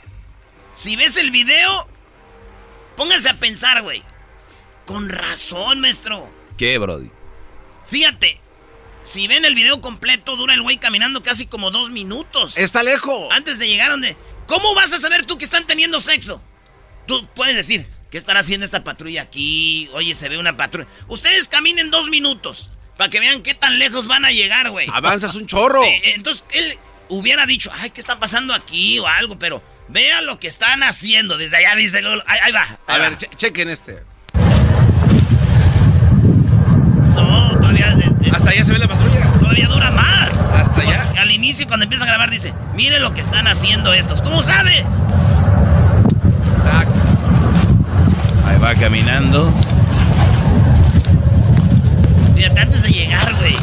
[0.81, 1.87] si ves el video,
[2.97, 4.01] pónganse a pensar, güey.
[4.87, 6.27] Con razón, maestro.
[6.57, 7.11] ¿Qué, Brody?
[7.87, 8.39] Fíjate,
[9.03, 12.57] si ven el video completo, dura el güey caminando casi como dos minutos.
[12.57, 13.27] Está lejos.
[13.31, 14.17] Antes de llegar donde...
[14.47, 16.41] ¿Cómo vas a saber tú que están teniendo sexo?
[17.05, 19.87] Tú puedes decir, ¿qué estará haciendo esta patrulla aquí?
[19.93, 20.89] Oye, se ve una patrulla.
[21.07, 24.87] Ustedes caminen dos minutos para que vean qué tan lejos van a llegar, güey.
[24.91, 25.83] Avanzas un chorro.
[25.83, 26.73] Eh, eh, entonces, él
[27.07, 28.97] hubiera dicho, ay, ¿qué está pasando aquí?
[28.97, 29.61] O algo, pero
[29.91, 31.37] vea lo que están haciendo.
[31.37, 32.23] Desde allá dice Lolo.
[32.27, 32.65] Ahí, ahí va.
[32.87, 34.03] A ver, che- chequen este.
[37.15, 37.95] No, todavía...
[38.21, 39.31] es- es- Hasta allá se ve la patrulla.
[39.39, 40.35] Todavía dura más.
[40.55, 41.03] Hasta allá.
[41.05, 44.21] Porque Al inicio, cuando empieza a grabar, dice, mire lo que están haciendo estos.
[44.21, 44.79] ¿Cómo sabe?
[46.55, 46.93] Exacto.
[48.47, 49.53] Ahí va caminando.
[52.35, 53.55] Fíjate, antes de llegar, güey.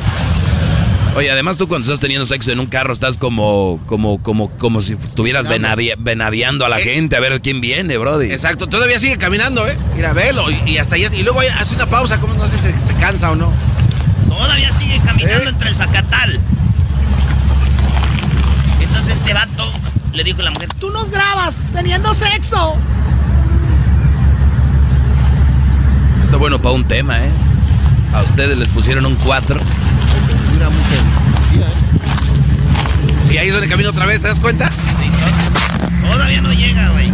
[1.16, 4.80] Oye, además tú cuando estás teniendo sexo en un carro estás como, como, como, como
[4.82, 8.30] si estuvieras venadi- venadeando a la gente a ver quién viene, Brody.
[8.30, 9.76] Exacto, todavía sigue caminando, ¿eh?
[9.96, 10.48] Mira, velo.
[10.50, 11.08] Y, y hasta allá.
[11.12, 13.52] Y luego hace una pausa, como no sé si se, se cansa o no.
[14.28, 15.48] Todavía sigue caminando ¿Eh?
[15.48, 16.38] entre el Zacatal.
[18.80, 19.72] Entonces este vato
[20.12, 22.76] le dijo a la mujer, Tú nos grabas teniendo sexo.
[26.22, 27.30] Está bueno para un tema, ¿eh?
[28.12, 29.58] A ustedes les pusieron un 4.
[33.30, 34.70] Y ahí es donde camina otra vez, ¿te das cuenta?
[36.02, 37.10] todavía no llega, güey.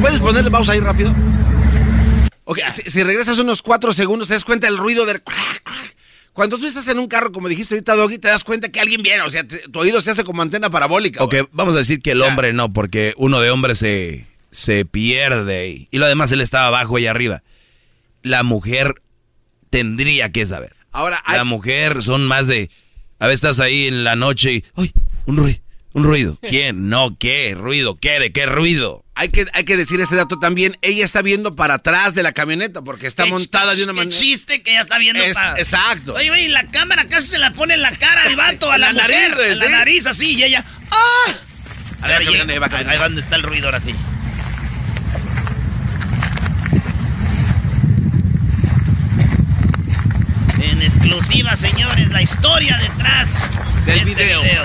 [0.00, 1.14] ¿Puedes ponerle pausa ahí rápido?
[2.44, 5.22] Ok, si, si regresas unos cuatro segundos, te das cuenta del ruido del...
[6.32, 9.02] Cuando tú estás en un carro, como dijiste ahorita, Doggy, te das cuenta que alguien
[9.02, 9.22] viene.
[9.22, 11.22] O sea, te- tu oído se hace como antena parabólica.
[11.22, 15.68] Ok, vamos a decir que el hombre no, porque uno de hombre se, se pierde
[15.68, 17.42] y, y lo demás él estaba abajo y arriba.
[18.22, 19.02] La mujer
[19.70, 20.74] tendría que saber.
[20.92, 22.70] Ahora, La mujer son más de...
[23.18, 24.64] A veces estás ahí en la noche y...
[24.76, 24.92] ¡Ay!
[25.26, 25.58] Un ruido.
[25.92, 26.38] Un ruido.
[26.48, 26.88] ¿Quién?
[26.88, 27.54] No, ¿qué?
[27.58, 27.96] ¿Ruido?
[27.98, 28.18] ¿Qué?
[28.18, 29.04] ¿De qué ruido?
[29.14, 30.78] Hay que, hay que decir ese dato también.
[30.82, 34.16] Ella está viendo para atrás de la camioneta porque está Qué montada de una manera...
[34.16, 35.22] chiste que ya está viendo.
[35.22, 36.14] Es- pa- exacto.
[36.14, 38.92] Oye, güey, la cámara casi se la pone en la cara al vato, a la,
[38.92, 39.72] la mujer, nariz, güey, en la ¿sí?
[39.72, 40.64] nariz así, y ella...
[40.90, 41.34] ¡Ah!
[42.02, 43.94] A ver, oye, ahí va ahí, va donde está el ruido ahora sí.
[50.62, 54.42] En exclusiva, señores, la historia detrás de Del este video.
[54.42, 54.64] video.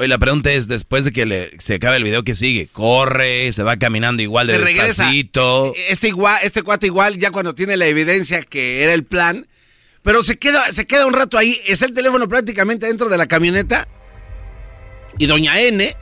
[0.00, 2.68] Oye, la pregunta es, después de que le- se acabe el video, ¿qué sigue?
[2.72, 3.52] ¿Corre?
[3.52, 4.86] ¿Se va caminando igual de se regresa.
[5.04, 5.74] despacito?
[5.90, 9.46] Este, igual, este cuate igual, ya cuando tiene la evidencia que era el plan,
[10.02, 13.26] pero se queda, se queda un rato ahí, está el teléfono prácticamente dentro de la
[13.26, 13.86] camioneta,
[15.18, 15.94] y doña N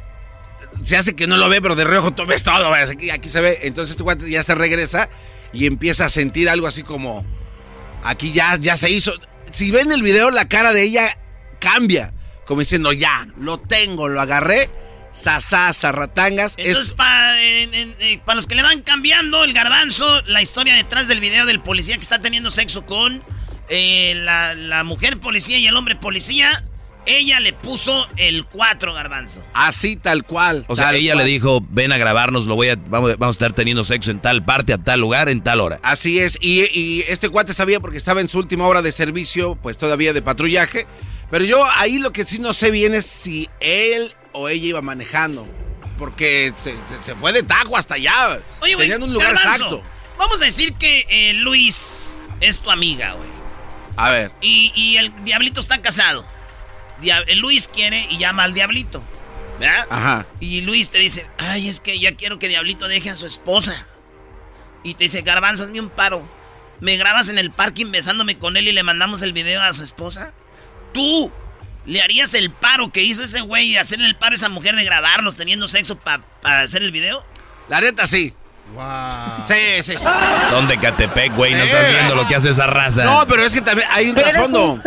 [0.85, 3.59] se hace que no lo ve, pero de reojo tú ves todo, aquí se ve.
[3.63, 5.09] Entonces este cuate ya se regresa
[5.53, 7.27] y empieza a sentir algo así como,
[8.05, 9.13] aquí ya, ya se hizo.
[9.51, 11.19] Si ven el video, la cara de ella
[11.59, 12.13] cambia,
[12.49, 14.71] como diciendo, ya, lo tengo, lo agarré,
[15.13, 16.55] sasá, zarratangas.
[16.57, 21.45] Entonces, para eh, los que le van cambiando el garbanzo, la historia detrás del video
[21.45, 23.23] del policía que está teniendo sexo con
[23.69, 26.65] eh, la mujer policía y el hombre policía,
[27.07, 29.43] ella le puso el 4 garbanzo.
[29.55, 30.65] Así tal cual.
[30.69, 31.25] O sea, ella cual.
[31.25, 34.21] le dijo, ven a grabarnos, lo voy a, vamos, vamos a estar teniendo sexo en
[34.21, 35.81] tal parte, a tal lugar, en tal hora.
[35.83, 39.57] Así es, y, y este cuate sabía porque estaba en su última hora de servicio,
[39.63, 40.87] pues todavía de patrullaje.
[41.31, 44.83] Pero yo ahí lo que sí no sé bien es si él o ella iba
[44.83, 45.47] manejando.
[45.99, 48.41] Porque se, se fue de tajo hasta allá.
[48.61, 49.83] Oye, güey, Tenían un lugar Garbanzo, exacto.
[50.17, 53.29] Vamos a decir que eh, Luis es tu amiga, güey.
[53.97, 54.33] A ver.
[54.41, 56.25] Y, y el diablito está casado.
[57.03, 59.03] El Luis quiere y llama al diablito.
[59.59, 59.87] ¿Verdad?
[59.91, 60.27] Ajá.
[60.41, 63.87] Y Luis te dice, ay, es que ya quiero que Diablito deje a su esposa.
[64.85, 66.27] Y te dice, Garbanzo, hazme un paro.
[66.81, 69.83] ¿Me grabas en el parking besándome con él y le mandamos el video a su
[69.83, 70.33] esposa?
[70.93, 71.33] ¿Tú
[71.87, 74.77] le harías el paro que hizo ese güey y hacerle el paro a esa mujer
[74.77, 76.23] de grabarlos teniendo sexo para
[76.61, 77.25] hacer el video?
[77.69, 78.35] La neta, sí.
[78.75, 79.47] Wow.
[79.47, 80.05] Sí, sí, sí.
[80.51, 83.05] Son de Catepec, güey, no estás viendo lo que hace esa raza.
[83.05, 84.81] No, pero es que también hay un trasfondo.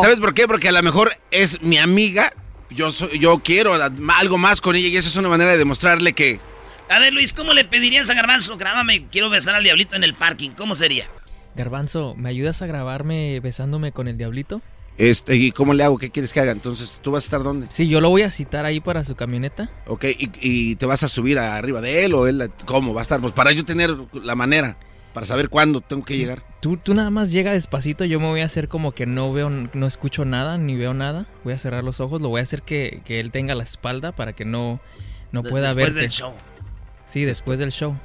[0.00, 0.46] ¿Sabes por qué?
[0.46, 2.32] Porque a lo mejor es mi amiga.
[2.70, 6.12] Yo, soy- yo quiero algo más con ella y eso es una manera de demostrarle
[6.12, 6.40] que.
[6.88, 8.56] A ver, Luis, ¿cómo le pedirías a Garbanzo?
[8.56, 10.50] Grábame, quiero besar al diablito en el parking.
[10.50, 11.06] ¿Cómo sería?
[11.54, 14.60] Garbanzo, ¿me ayudas a grabarme besándome con el diablito?
[14.98, 15.98] Este, ¿y cómo le hago?
[15.98, 16.52] ¿Qué quieres que haga?
[16.52, 17.66] Entonces, ¿tú vas a estar dónde?
[17.70, 19.70] Sí, yo lo voy a citar ahí para su camioneta.
[19.86, 22.50] Ok, ¿y, y te vas a subir arriba de él o él?
[22.66, 23.20] ¿Cómo va a estar?
[23.20, 24.76] Pues para yo tener la manera,
[25.14, 26.44] para saber cuándo tengo que llegar.
[26.60, 29.50] Tú, tú nada más llega despacito, yo me voy a hacer como que no veo,
[29.50, 31.26] no escucho nada, ni veo nada.
[31.42, 34.12] Voy a cerrar los ojos, lo voy a hacer que, que él tenga la espalda
[34.12, 34.80] para que no,
[35.32, 36.00] no pueda después verte.
[36.00, 36.32] del show.
[37.06, 37.98] Sí, después del show.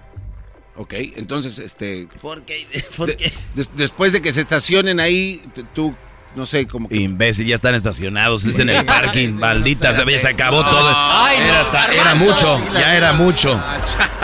[0.75, 2.07] Ok, entonces, este...
[2.21, 2.67] ¿Por qué?
[2.97, 3.31] ¿Por qué?
[3.75, 5.41] después de que se estacionen ahí,
[5.73, 5.95] tú,
[6.37, 6.95] no sé, como que...
[6.95, 8.85] Imbécil, ya están estacionados, es en el Sí.
[8.85, 10.69] parking, maldita, se, se acabó No.
[10.69, 10.93] todo.
[10.95, 13.61] Ay, no, era, ta- era mucho, ya era mucho.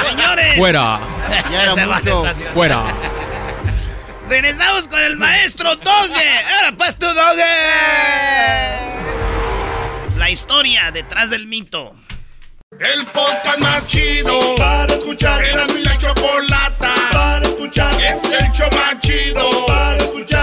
[0.07, 0.55] Señores.
[0.57, 0.99] Fuera.
[1.51, 2.23] Ya era mucho.
[2.53, 2.83] Fuera.
[4.29, 6.39] Regresamos con el maestro Doge.
[6.55, 7.43] Ahora pues tú, Doge.
[10.15, 11.95] La historia detrás del mito.
[12.79, 15.43] El podcast más chido para escuchar.
[15.45, 17.93] Era mi la chocolata para escuchar.
[18.01, 20.42] Es el show más chido para escuchar.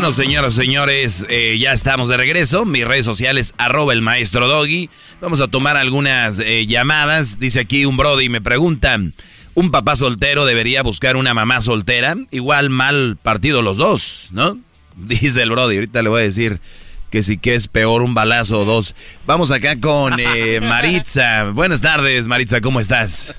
[0.00, 2.64] Bueno, señoras, señores, eh, ya estamos de regreso.
[2.64, 4.88] Mis redes sociales, arroba el maestro Doggy.
[5.20, 7.38] Vamos a tomar algunas eh, llamadas.
[7.38, 9.12] Dice aquí un brody, me preguntan,
[9.52, 12.14] ¿un papá soltero debería buscar una mamá soltera?
[12.30, 14.56] Igual mal partido los dos, ¿no?
[14.96, 16.60] Dice el brody, ahorita le voy a decir
[17.10, 18.96] que sí que es peor un balazo o dos.
[19.26, 21.50] Vamos acá con eh, Maritza.
[21.52, 23.36] Buenas tardes, Maritza, ¿cómo estás?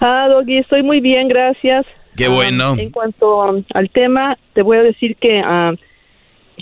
[0.00, 1.84] Ah, Doggy, estoy muy bien, gracias.
[2.16, 2.74] Qué Ah, bueno.
[2.78, 5.72] en cuanto um, al tema, te voy a decir que ah,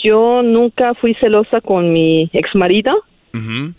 [0.02, 3.04] yo nunca fui celosa con mi ex marido,
[3.34, 3.74] Ujú.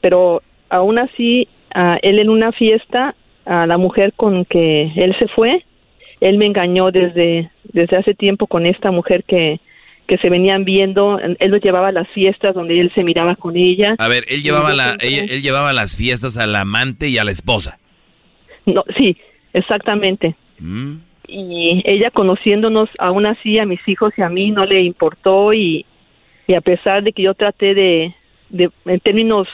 [0.00, 3.14] pero aún así, ah, él en una fiesta,
[3.46, 5.64] a la mujer con que él se fue,
[6.20, 9.58] él me engañó desde, desde hace tiempo con esta mujer que,
[10.06, 11.18] que se venían viendo.
[11.18, 13.94] Él lo llevaba a las fiestas donde él se miraba con ella.
[13.98, 17.78] A ver, él llevaba, la, él llevaba las fiestas al amante y a la esposa.
[18.66, 19.16] No, sí,
[19.52, 20.34] exactamente.
[20.58, 20.96] Mm.
[21.30, 25.86] Y ella conociéndonos aún así a mis hijos y a mí no le importó y,
[26.46, 28.14] y a pesar de que yo traté de,
[28.48, 29.46] de en términos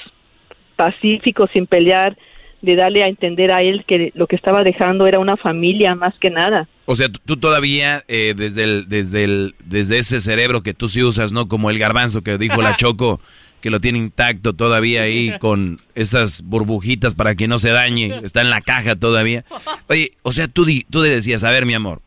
[0.77, 2.17] pacíficos sin pelear
[2.63, 6.15] de darle a entender a él que lo que estaba dejando era una familia más
[6.19, 10.75] que nada O sea, tú- todavía, eh, desde, el, desde, el, desde ese cerebro que
[10.75, 11.49] tú sí usas, ¿no?
[11.49, 13.21] Como el garbanzo que dijo la Choco,
[13.67, 18.21] que lo tiene intacto todavía ahí con esas burbujitas para que no se dañe.
[18.23, 19.45] Está en la caja todavía.
[19.89, 22.01] Oye, o sea, tú, di- tú le decías, a ver, mi amor,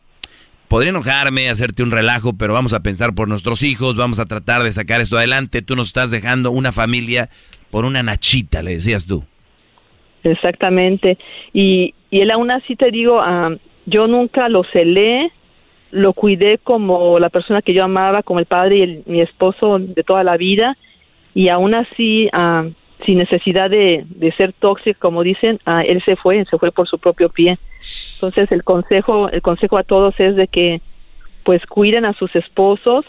[0.70, 4.64] podría enojarme, hacerte un relajo, pero vamos a pensar por nuestros hijos, vamos a tratar
[4.64, 5.62] de sacar esto adelante.
[5.62, 7.30] Tú nos estás dejando una familia
[7.72, 9.26] por una nachita, le decías tú.
[10.24, 11.18] exactamente
[11.54, 13.50] y, y él aún así te digo ah,
[13.86, 15.32] yo nunca lo celé
[15.92, 19.80] lo cuidé como la persona que yo amaba como el padre y el- mi esposo
[19.80, 20.78] de toda la vida
[21.34, 22.66] y aún así, ah,
[23.06, 26.88] sin necesidad de, de ser tóxico, como dicen, ah, él se fue, se fue por
[26.88, 27.58] su propio pie.
[28.16, 30.82] Entonces el consejo, el consejo a todos es de que
[31.44, 33.06] pues cuiden a sus esposos,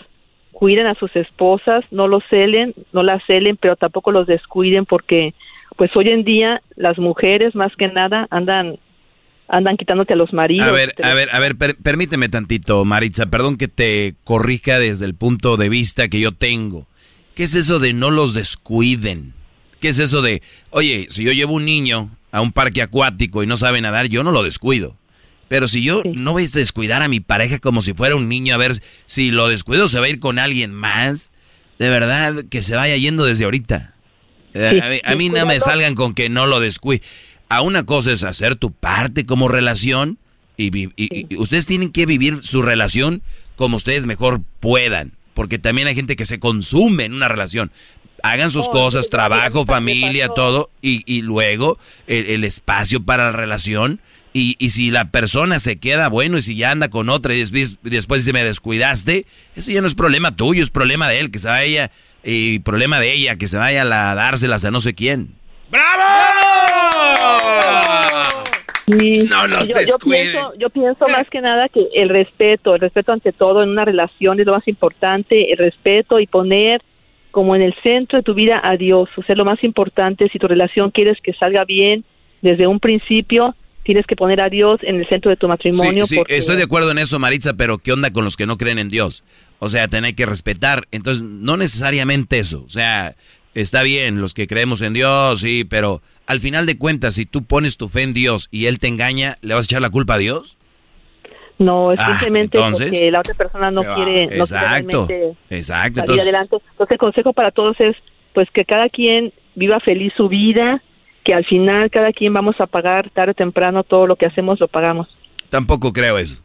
[0.53, 5.35] cuiden a sus esposas, no los celen, no las celen, pero tampoco los descuiden porque
[5.77, 8.77] pues hoy en día las mujeres más que nada andan
[9.49, 10.69] andan quitándote a los maridos.
[10.69, 15.07] A ver, a ver, a ver, per- permíteme tantito, Maritza, perdón que te corrija desde
[15.07, 16.87] el punto de vista que yo tengo.
[17.41, 19.33] ¿Qué es eso de no los descuiden?
[19.81, 23.47] ¿Qué es eso de, oye, si yo llevo un niño a un parque acuático y
[23.47, 24.99] no sabe nadar, yo no lo descuido?
[25.49, 28.53] Pero si yo no voy a descuidar a mi pareja como si fuera un niño,
[28.53, 28.75] a ver
[29.07, 31.33] si lo descuido se va a ir con alguien más,
[31.79, 33.95] de verdad que se vaya yendo desde ahorita.
[34.53, 37.01] Eh, Sí, a, mí- a mí no me salgan con que no lo descuide.
[37.49, 40.19] A una cosa es hacer tu parte como relación
[40.59, 43.23] y ustedes tienen que vivir su relación
[43.57, 47.73] como ustedes mejor puedan, porque también hay gente que se consume en una relación.
[48.23, 54.03] Hagan sus cosas, trabajo, familia, todo, y, y luego el, el espacio para la relación.
[54.35, 57.39] Y, y si la persona se queda bueno y si ya anda con otra y
[57.39, 59.25] después, después dice me descuidaste,
[59.57, 61.91] eso ya no es problema tuyo, es problema de él, que se vaya,
[62.23, 65.35] y problema de ella, que se vaya a la- a dárselas a no sé quién.
[68.87, 72.81] Sí, No los yo, yo pienso, yo pienso más que nada que el respeto, el
[72.81, 76.83] respeto ante todo en una relación es lo más importante, el respeto y poner
[77.31, 80.39] como en el centro de tu vida a Dios, o sea, lo más importante, si
[80.39, 82.05] tu relación quieres que salga bien
[82.43, 83.55] desde un principio,
[83.85, 86.05] tienes que poner a Dios en el centro de tu matrimonio.
[86.07, 88.47] Sí, sí, porque- estoy de acuerdo en eso, Maritza, pero ¿qué onda con los que
[88.47, 89.23] no creen en Dios?
[89.61, 90.85] O sea, tener que respetar.
[90.91, 92.63] Entonces, no necesariamente eso.
[92.65, 93.15] O sea,
[93.55, 97.43] está bien, los que creemos en Dios, sí, pero al final de cuentas, si tú
[97.45, 100.15] pones tu fe en Dios y Él te engaña, ¿le vas a echar la culpa
[100.15, 100.57] a Dios?
[101.59, 102.89] No, es Ah, simplemente entonces.
[102.89, 105.67] porque la otra persona no quiere, no quiere Exacto, realmente exacto.
[105.67, 106.57] salir Entonces, adelante.
[106.71, 107.97] Entonces el consejo para todos es
[108.33, 110.83] pues que cada quien viva feliz su vida,
[111.25, 114.59] que al final cada quien vamos a pagar tarde o temprano todo lo que hacemos
[114.61, 115.09] lo pagamos.
[115.51, 116.37] tampoco creo eso.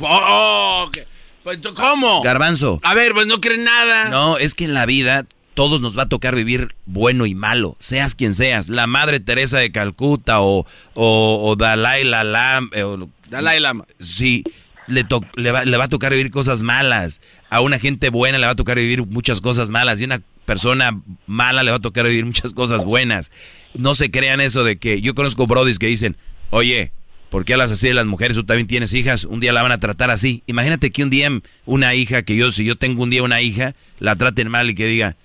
[0.00, 0.98] Oh, ok.
[1.44, 2.22] Pues, ¿Cómo?
[2.22, 2.78] Garbanzo.
[2.82, 4.10] A ver, pues no creen nada.
[4.10, 5.24] No, es que en la vida
[5.54, 9.58] todos nos va a tocar vivir bueno y malo, seas quien seas, la Madre Teresa
[9.58, 12.68] de Calcuta o, o, o Dalai Lama.
[12.72, 13.84] eh, o- Dalai Lama.
[14.00, 14.44] Sí,
[14.86, 17.20] le, to- le, va, le va a tocar vivir cosas malas.
[17.50, 20.00] A una gente buena le va a tocar vivir muchas cosas malas.
[20.00, 23.30] Y a una persona mala le va a tocar vivir muchas cosas buenas.
[23.74, 26.16] No se crean eso de que yo conozco brodis que dicen,
[26.50, 26.92] oye,
[27.30, 28.36] ¿por qué hablas así de las mujeres?
[28.36, 30.42] Tú también tienes hijas, un día la van a tratar así.
[30.46, 31.30] Imagínate que un día
[31.64, 34.74] una hija, que yo, si yo tengo un día una hija, la traten mal y
[34.74, 35.16] que diga,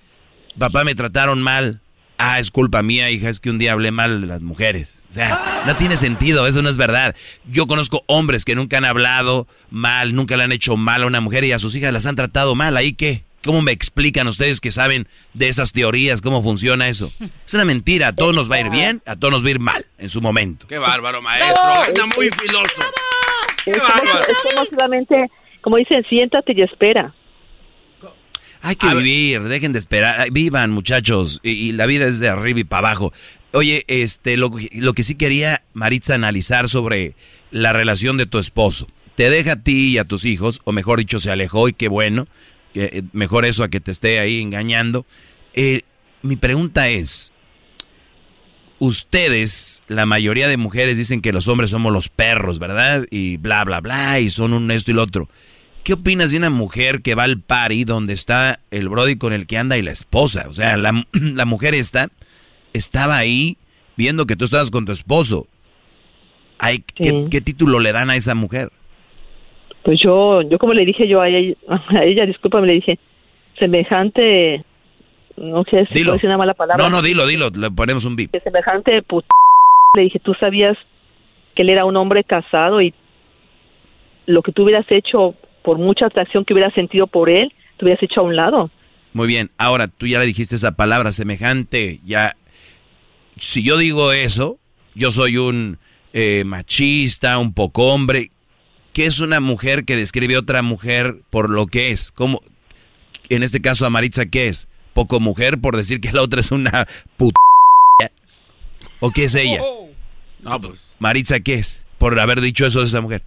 [0.58, 1.80] papá me trataron mal.
[2.20, 5.04] Ah, es culpa mía, hija, es que un día hablé mal de las mujeres.
[5.08, 7.14] O sea, no tiene sentido, eso no es verdad.
[7.48, 11.20] Yo conozco hombres que nunca han hablado mal, nunca le han hecho mal a una
[11.20, 12.76] mujer y a sus hijas las han tratado mal.
[12.76, 13.22] ¿Ahí qué?
[13.44, 16.20] ¿Cómo me explican ustedes que saben de esas teorías?
[16.20, 17.12] ¿Cómo funciona eso?
[17.46, 19.50] Es una mentira, a todos nos va a ir bien, a todos nos va a
[19.50, 20.66] ir mal en su momento.
[20.66, 21.62] Qué bárbaro, maestro.
[21.86, 22.82] Anda muy filoso.
[23.64, 25.30] Es como, es como solamente,
[25.60, 27.14] como dicen, siéntate y espera.
[28.60, 32.60] Hay que vivir, dejen de esperar, vivan muchachos, y, y la vida es de arriba
[32.60, 33.12] y para abajo.
[33.52, 37.14] Oye, este, lo, lo que sí quería Maritza analizar sobre
[37.50, 38.88] la relación de tu esposo.
[39.14, 41.88] Te deja a ti y a tus hijos, o mejor dicho, se alejó y qué
[41.88, 42.28] bueno,
[42.74, 45.06] que, eh, mejor eso a que te esté ahí engañando.
[45.54, 45.82] Eh,
[46.22, 47.32] mi pregunta es,
[48.78, 53.06] ustedes, la mayoría de mujeres dicen que los hombres somos los perros, ¿verdad?
[53.10, 55.28] Y bla, bla, bla, y son un esto y lo otro.
[55.84, 59.46] ¿Qué opinas de una mujer que va al party donde está el brody con el
[59.46, 60.46] que anda y la esposa?
[60.48, 62.08] O sea, la, la mujer esta
[62.72, 63.56] estaba ahí
[63.96, 65.46] viendo que tú estabas con tu esposo.
[66.58, 68.70] Ay, ¿qué, qué título le dan a esa mujer?
[69.84, 72.98] Pues yo, yo como le dije yo a ella, a ella discúlpame, le dije,
[73.58, 74.64] semejante,
[75.36, 76.16] no sé si Dilo.
[76.22, 76.82] una mala palabra.
[76.82, 78.34] No, no, dilo, dilo, le ponemos un bip.
[78.42, 79.24] semejante put...
[79.96, 80.76] Le dije, tú sabías
[81.54, 82.92] que él era un hombre casado y
[84.26, 85.34] lo que tú hubieras hecho
[85.68, 88.70] por mucha atracción que hubieras sentido por él, te hubieras hecho a un lado.
[89.12, 92.38] Muy bien, ahora tú ya le dijiste esa palabra semejante, ya...
[93.36, 94.58] Si yo digo eso,
[94.94, 95.76] yo soy un
[96.14, 98.30] eh, machista, un poco hombre.
[98.94, 102.12] ¿Qué es una mujer que describe a otra mujer por lo que es?
[102.12, 102.40] ¿Cómo?
[103.28, 104.68] En este caso a Maritza, ¿qué es?
[104.94, 106.88] ¿Poco mujer por decir que la otra es una
[107.18, 107.36] puta?
[109.00, 109.60] ¿O qué es ella?
[110.40, 110.96] No, pues.
[110.98, 111.84] Maritza, ¿qué es?
[111.98, 113.22] Por haber dicho eso de esa mujer.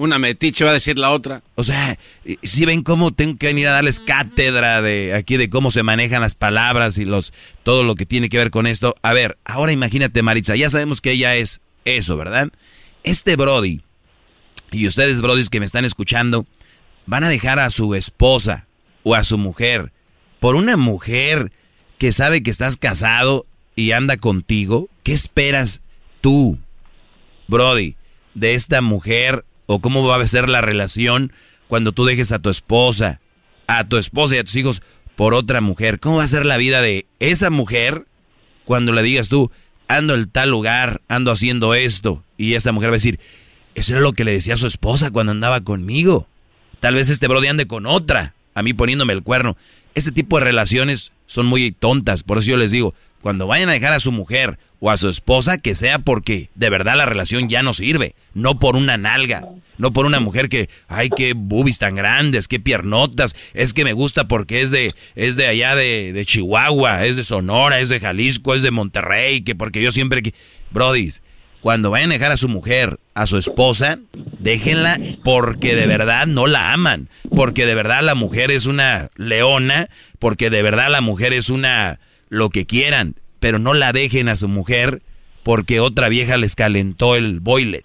[0.00, 1.42] Una metiche va a decir la otra.
[1.56, 1.98] O sea,
[2.42, 6.22] si ven cómo tengo que venir a darles cátedra de aquí de cómo se manejan
[6.22, 8.94] las palabras y los todo lo que tiene que ver con esto.
[9.02, 12.48] A ver, ahora imagínate Maritza, ya sabemos que ella es eso, ¿verdad?
[13.02, 13.82] Este Brody
[14.72, 16.46] y ustedes Brodis que me están escuchando
[17.04, 18.68] van a dejar a su esposa
[19.02, 19.92] o a su mujer
[20.38, 21.52] por una mujer
[21.98, 23.44] que sabe que estás casado
[23.76, 25.82] y anda contigo, ¿qué esperas
[26.22, 26.58] tú,
[27.48, 27.96] Brody,
[28.32, 31.32] de esta mujer o cómo va a ser la relación
[31.68, 33.20] cuando tú dejes a tu esposa,
[33.68, 34.82] a tu esposa y a tus hijos
[35.14, 36.00] por otra mujer?
[36.00, 38.04] ¿Cómo va a ser la vida de esa mujer
[38.64, 39.52] cuando le digas tú,
[39.86, 42.24] ando en tal lugar, ando haciendo esto?
[42.36, 43.20] Y esa mujer va a decir,
[43.76, 46.26] eso era lo que le decía a su esposa cuando andaba conmigo.
[46.80, 49.56] Tal vez este Brody ande con otra, a mí poniéndome el cuerno.
[49.94, 52.92] Este tipo de relaciones son muy tontas, por eso yo les digo,
[53.22, 56.70] cuando vayan a dejar a su mujer o a su esposa, que sea porque de
[56.70, 60.68] verdad la relación ya no sirve, no por una nalga, no por una mujer que,
[60.88, 65.36] ay, qué boobies tan grandes, qué piernotas, es que me gusta porque es de, es
[65.36, 69.54] de allá de, de Chihuahua, es de Sonora, es de Jalisco, es de Monterrey, que
[69.54, 70.22] porque yo siempre...
[70.70, 71.20] Brodis,
[71.60, 73.98] cuando vayan a dejar a su mujer, a su esposa,
[74.38, 79.88] déjenla porque de verdad no la aman, porque de verdad la mujer es una leona,
[80.18, 84.36] porque de verdad la mujer es una lo que quieran, pero no la dejen a
[84.36, 85.02] su mujer
[85.42, 87.82] porque otra vieja les calentó el boiler.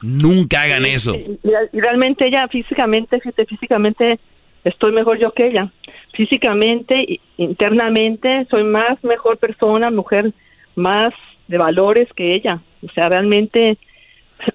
[0.00, 1.14] Nunca hagan eso.
[1.14, 4.18] Y realmente ella físicamente, fíjate, físicamente
[4.64, 5.70] estoy mejor yo que ella.
[6.14, 10.32] Físicamente, internamente, soy más mejor persona, mujer
[10.74, 11.12] más
[11.48, 12.60] de valores que ella.
[12.82, 13.78] O sea, realmente,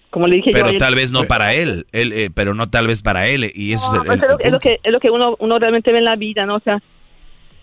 [0.09, 0.77] como le dije pero yo.
[0.77, 3.51] tal vez no para él, él eh, pero no tal vez para él.
[3.55, 5.99] Y eso no, es, el, es, lo que, es lo que uno, uno realmente ve
[5.99, 6.55] en la vida, ¿no?
[6.55, 6.81] O sea,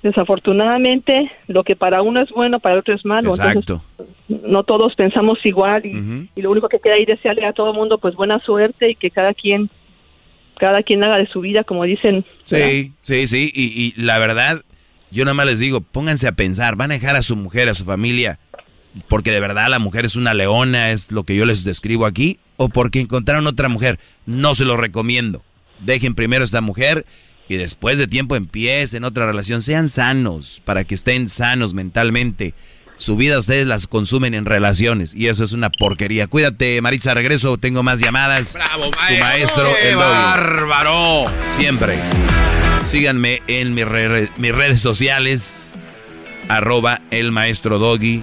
[0.04, 3.82] desafortunadamente lo que para uno es bueno para otro es malo exacto
[4.28, 6.28] Entonces, no todos pensamos igual y, uh -huh.
[6.36, 8.96] y, lo único que queda ahí desearle a todo el mundo pues buena suerte y
[8.96, 9.70] que cada quien
[10.58, 12.90] cada quien haga de su vida como dicen sí ¿verdad?
[13.00, 14.60] sí sí y, y, la verdad
[15.10, 17.74] yo nada más les digo pónganse a pensar van a dejar a su mujer a
[17.74, 18.38] su familia
[19.08, 22.38] porque de verdad la mujer es una leona es lo que yo les describo aquí
[22.58, 25.40] o porque encontraron otra mujer no se lo recomiendo
[25.80, 27.06] dejen primero a esta mujer
[27.48, 29.62] y después de tiempo empiecen otra relación.
[29.62, 32.54] Sean sanos para que estén sanos mentalmente.
[32.96, 36.26] Su vida ustedes las consumen en relaciones y eso es una porquería.
[36.26, 38.54] Cuídate, Maritza, regreso, tengo más llamadas.
[38.54, 41.24] Bravo, Su maestro, ¡Qué el bárbaro!
[41.50, 41.98] Siempre.
[42.84, 45.72] Síganme en mis, re mis redes sociales,
[46.48, 48.22] arroba el maestro Doggy,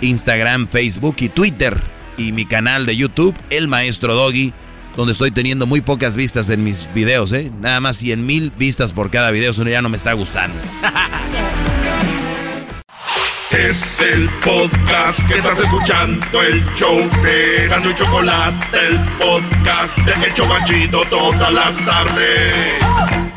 [0.00, 1.80] Instagram, Facebook y Twitter.
[2.16, 4.52] Y mi canal de YouTube, el maestro Doggy
[4.96, 7.50] donde estoy teniendo muy pocas vistas en mis videos, ¿eh?
[7.60, 10.56] Nada más 100 mil vistas por cada video, eso ya no me está gustando.
[13.50, 20.28] Es el podcast que estás escuchando, el show de Gano y Chocolate, el podcast de
[20.28, 23.33] Hecho Machito todas las tardes.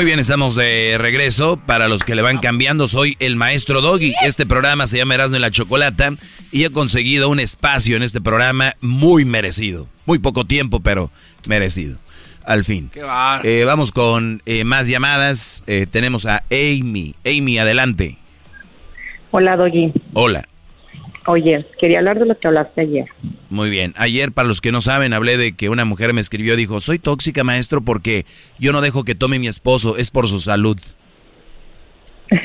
[0.00, 1.58] Muy bien, estamos de regreso.
[1.66, 4.14] Para los que le van cambiando, soy el maestro Doggy.
[4.22, 6.14] Este programa se llama Erasmo y la Chocolata
[6.50, 9.88] y he conseguido un espacio en este programa muy merecido.
[10.06, 11.10] Muy poco tiempo, pero
[11.46, 11.98] merecido.
[12.46, 12.90] Al fin.
[13.44, 15.64] Eh, vamos con eh, más llamadas.
[15.66, 17.14] Eh, tenemos a Amy.
[17.26, 18.16] Amy, adelante.
[19.32, 19.92] Hola, Doggy.
[20.14, 20.48] Hola.
[21.30, 23.04] Oye, quería hablar de lo que hablaste ayer.
[23.50, 23.94] Muy bien.
[23.96, 26.98] Ayer, para los que no saben, hablé de que una mujer me escribió, dijo, soy
[26.98, 28.24] tóxica, maestro, porque
[28.58, 30.76] yo no dejo que tome mi esposo, es por su salud.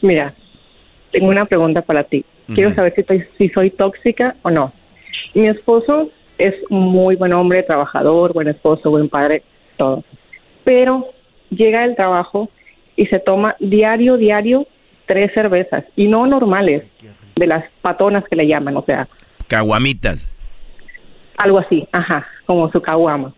[0.00, 0.32] Mira,
[1.10, 2.24] tengo una pregunta para ti.
[2.54, 2.76] Quiero uh -huh.
[2.76, 4.72] saber si, estoy, si soy tóxica o no.
[5.34, 9.42] Mi esposo es muy buen hombre, trabajador, buen esposo, buen padre,
[9.76, 10.04] todo.
[10.62, 11.08] Pero
[11.50, 12.48] llega del trabajo
[12.94, 14.68] y se toma diario, diario
[15.06, 16.84] tres cervezas y no normales,
[17.36, 19.08] de las patonas que le llaman, o sea.
[19.48, 20.30] Caguamitas.
[21.36, 23.34] Algo así, ajá, como su caguama.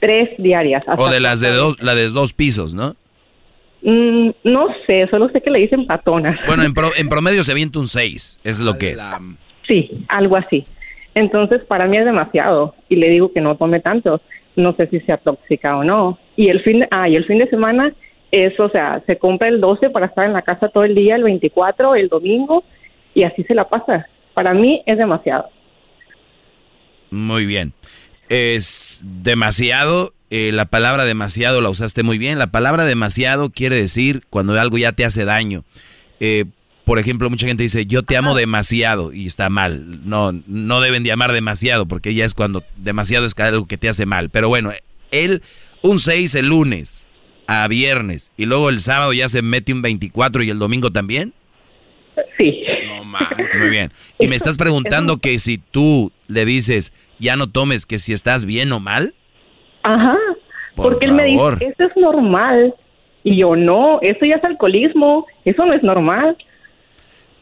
[0.00, 0.84] Tres diarias.
[0.96, 2.94] O de las de dos, la de dos pisos, ¿no?
[3.82, 6.38] Mm, no sé, solo sé que le dicen patonas.
[6.46, 8.98] Bueno, en, pro, en promedio se avienta un seis, es lo que es.
[9.66, 10.64] Sí, algo así.
[11.14, 14.20] Entonces, para mí es demasiado y le digo que no tome tanto.
[14.56, 16.18] No sé si sea tóxica o no.
[16.36, 17.92] Y el fin, de, ah, y el fin de semana
[18.32, 21.16] eso, o sea, se compra el 12 para estar en la casa todo el día,
[21.16, 22.64] el 24, el domingo,
[23.14, 24.06] y así se la pasa.
[24.34, 25.48] Para mí es demasiado.
[27.10, 27.72] Muy bien.
[28.28, 32.38] Es demasiado, eh, la palabra demasiado la usaste muy bien.
[32.38, 35.64] La palabra demasiado quiere decir cuando algo ya te hace daño.
[36.20, 36.44] Eh,
[36.84, 40.08] por ejemplo, mucha gente dice, yo te amo demasiado, y está mal.
[40.08, 43.88] No, no deben de amar demasiado, porque ya es cuando demasiado es algo que te
[43.88, 44.30] hace mal.
[44.30, 44.72] Pero bueno,
[45.10, 45.42] él,
[45.82, 47.06] un 6 el lunes,
[47.52, 51.34] a viernes y luego el sábado ya se mete un 24 y el domingo también?
[52.38, 52.62] Sí.
[52.86, 53.58] No manches.
[53.58, 53.90] Muy bien.
[54.20, 58.44] Y me estás preguntando que si tú le dices, ya no tomes, que si estás
[58.44, 59.14] bien o mal?
[59.82, 60.16] Ajá.
[60.76, 61.22] Por porque favor.
[61.22, 62.72] él me dice, eso es normal.
[63.24, 65.26] Y yo, no, eso ya es alcoholismo.
[65.44, 66.36] Eso no es normal.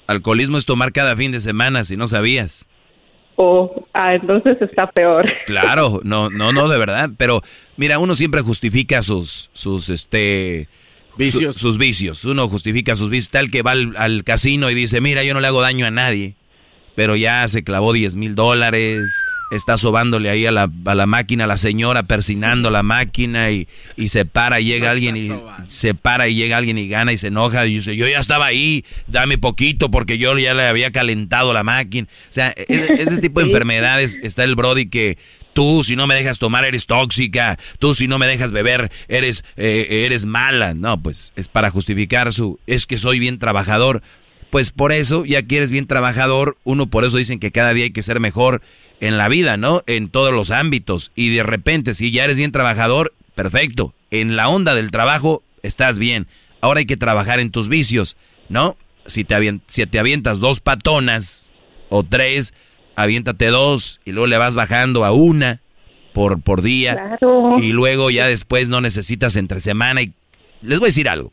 [0.06, 2.66] Alcoholismo es tomar cada fin de semana, si no sabías.
[3.40, 5.24] Oh, ah, entonces está peor.
[5.46, 7.08] Claro, no, no, no, de verdad.
[7.16, 7.40] Pero
[7.76, 10.66] mira, uno siempre justifica sus, sus, este,
[11.16, 11.54] Vicios.
[11.54, 12.24] su- sus vicios.
[12.24, 13.30] Uno justifica sus vicios.
[13.30, 15.90] Tal que va al, al casino y dice, mira, yo no le hago daño a
[15.92, 16.34] nadie.
[16.96, 19.04] Pero ya se clavó 10 mil dólares.
[19.50, 23.66] Está sobándole ahí a la, a la máquina, a la señora persinando la máquina y,
[23.96, 25.30] y se para y llega alguien y
[25.68, 28.46] se para y llega alguien y gana y se enoja y dice, yo ya estaba
[28.46, 32.08] ahí, dame poquito porque yo ya le había calentado la máquina.
[32.30, 35.18] O sea, e- ese, ese tipo de enfermedades está el Brody que
[35.58, 39.44] tú si no me dejas tomar eres tóxica, tú si no me dejas beber eres,
[39.56, 40.74] eh, eres mala.
[40.74, 44.02] No, pues es para justificar su, es que soy bien trabajador.
[44.50, 47.84] Pues por eso, ya que eres bien trabajador, uno por eso dicen que cada día
[47.84, 48.62] hay que ser mejor
[49.00, 49.82] en la vida, ¿no?
[49.86, 51.12] En todos los ámbitos.
[51.14, 53.92] Y de repente, si ya eres bien trabajador, perfecto.
[54.10, 56.26] En la onda del trabajo, estás bien.
[56.62, 58.16] Ahora hay que trabajar en tus vicios,
[58.48, 58.76] ¿no?
[59.06, 61.50] Si te, avien- si te avientas dos patonas
[61.90, 62.54] o tres,
[62.96, 65.60] aviéntate dos y luego le vas bajando a una
[66.14, 66.94] por, por día.
[66.94, 67.56] Claro.
[67.58, 70.00] Y luego ya después no necesitas entre semana.
[70.02, 70.14] Y
[70.62, 71.32] les voy a decir algo.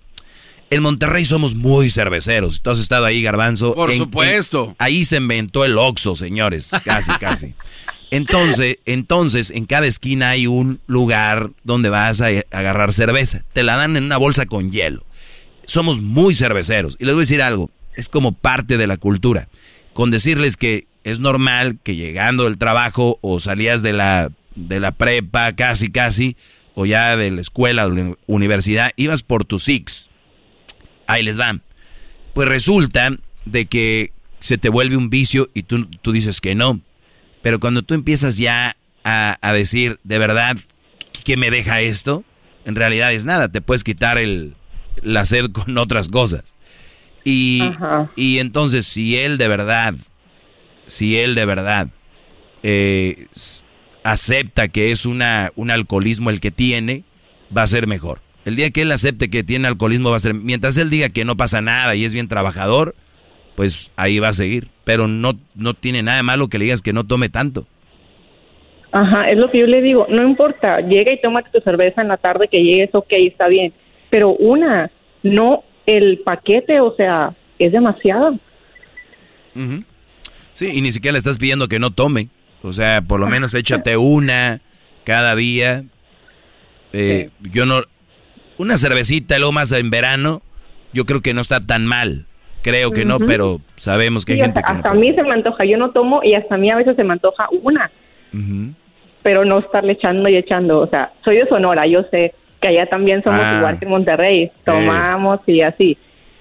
[0.75, 2.61] En Monterrey somos muy cerveceros.
[2.61, 3.73] Tú has estado ahí, Garbanzo.
[3.75, 4.65] Por En- supuesto.
[4.71, 6.69] en- ahí se inventó el Oxxo, señores.
[6.83, 7.53] Casi, casi.
[8.11, 13.45] Entonces, entonces, en cada esquina hay un lugar donde vas a agarrar cerveza.
[13.53, 15.05] Te la dan en una bolsa con hielo.
[15.65, 16.97] Somos muy cerveceros.
[16.99, 17.71] Y les voy a decir algo.
[17.95, 19.47] Es como parte de la cultura.
[19.93, 24.91] Con decirles que es normal que llegando del trabajo o salías de la, de la
[24.91, 26.35] prepa, casi, casi,
[26.73, 30.04] o ya de la escuela o de la universidad, ibas por tus six.
[31.07, 31.61] Ahí les van.
[32.33, 33.11] Pues resulta
[33.45, 36.81] de que se te vuelve un vicio y tú, tú dices que no.
[37.41, 40.57] Pero cuando tú empiezas ya a, a decir, de verdad,
[41.23, 42.23] ¿qué me deja esto?
[42.65, 44.55] En realidad es nada, te puedes quitar el,
[45.01, 46.55] la sed con otras cosas.
[47.23, 47.63] Y,
[48.15, 49.95] y entonces, si él de verdad,
[50.85, 51.89] si él de verdad
[52.61, 53.27] eh,
[54.03, 57.03] acepta que es una, un alcoholismo el que tiene,
[57.55, 58.21] va a ser mejor.
[58.45, 61.25] El día que él acepte que tiene alcoholismo va a ser, mientras él diga que
[61.25, 62.95] no pasa nada y es bien trabajador,
[63.55, 64.69] pues ahí va a seguir.
[64.83, 67.65] Pero no, no tiene nada de malo que le digas que no tome tanto.
[68.91, 72.07] Ajá, es lo que yo le digo, no importa, llega y tómate tu cerveza en
[72.07, 73.73] la tarde que llegues, ok, está bien,
[74.09, 74.89] pero una,
[75.21, 78.39] no el paquete, o sea, es demasiado.
[80.53, 82.29] Sí, y ni siquiera le estás pidiendo que no tome.
[82.61, 84.61] O sea, por lo menos échate una
[85.03, 85.83] cada día.
[86.93, 87.83] Eh, Yo no...
[88.57, 90.41] Una cervecita, luego más en verano,
[90.93, 92.25] yo creo que no está tan mal.
[92.61, 93.25] Creo que no, Ujú.
[93.27, 95.65] pero sabemos que hay Sí, gente hasta, que no hasta a mí se me antoja,
[95.65, 97.91] yo no tomo y hasta a mí a veces se me antoja una,
[98.33, 98.73] Ujú.
[99.21, 102.87] pero no estarle echando y echando, o sea, soy de Sonora, yo sé que allá
[102.87, 103.55] también somos Ah.
[103.59, 105.95] igual que en Monterrey, tomamos y así,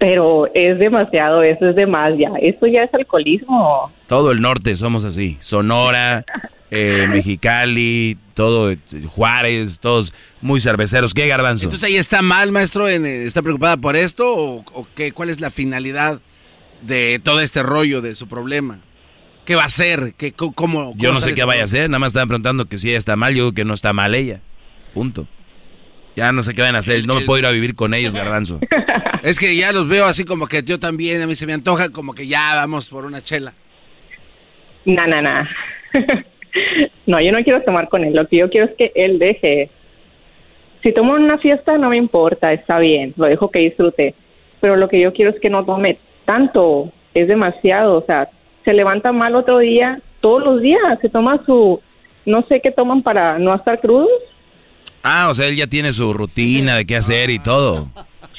[0.05, 3.91] pero es demasiado, eso es de más ya, eso ya es alcoholismo.
[4.07, 5.39] Todo el norte somos así.
[5.41, 6.27] Sonora,
[6.71, 8.77] eh, Mexicali, todo eh,
[9.15, 10.13] Juárez, todos
[10.43, 11.15] muy cerveceros.
[11.15, 11.65] ¿Qué garbanzo?
[11.65, 15.13] Entonces ahí está mal, maestro, en, eh, ¿está preocupada por esto o, o qué?
[15.13, 16.21] ¿Cuál es la finalidad
[16.83, 18.81] de todo este rollo de su problema?
[19.47, 20.13] ¿Qué va a hacer?
[20.19, 22.67] ¿Qué, co- cómo, Yo cómo no sé qué vaya a hacer, nada más estaban preguntando
[22.67, 24.41] que si ella está mal, yo digo que no está mal ella.
[24.93, 25.27] Punto.
[26.17, 28.15] Ya no sé qué van a hacer, no me puedo ir a vivir con ellos,
[28.15, 28.61] garbanzo.
[29.23, 31.89] Es que ya los veo así como que yo también, a mí se me antoja
[31.89, 33.55] como que ya vamos por una chela.
[34.85, 35.49] No, no, no.
[37.07, 38.15] no, yo no quiero tomar con él.
[38.15, 39.71] Lo que yo quiero es que él deje.
[40.83, 44.15] Si tomo en una fiesta, no me importa, está bien, lo dejo que disfrute.
[44.61, 47.97] Pero lo que yo quiero es que no tome tanto, es demasiado.
[47.97, 48.29] O sea,
[48.65, 51.81] se levanta mal otro día, todos los días, se toma su.
[52.27, 54.11] No sé qué toman para no estar crudos.
[55.07, 57.91] Ah, o sea, él ya tiene su rutina de qué hacer y todo.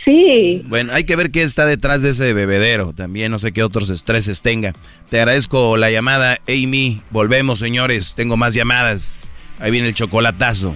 [0.04, 0.64] Sí.
[0.66, 2.92] Bueno, hay que ver qué está detrás de ese bebedero.
[2.92, 4.74] También no sé qué otros estreses tenga.
[5.12, 7.02] Te agradezco la llamada, Amy.
[7.12, 8.14] Volvemos, señores.
[8.16, 9.30] Tengo más llamadas.
[9.60, 10.76] Ahí viene el chocolatazo.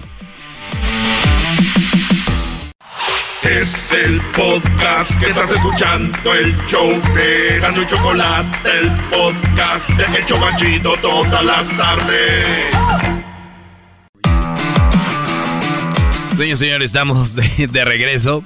[3.42, 10.18] Es el podcast que estás escuchando, el show de Gano y Chocolate, el podcast de
[10.18, 12.89] El Chocachito todas las tardes.
[16.40, 18.42] Señores, señores, estamos de, regreso.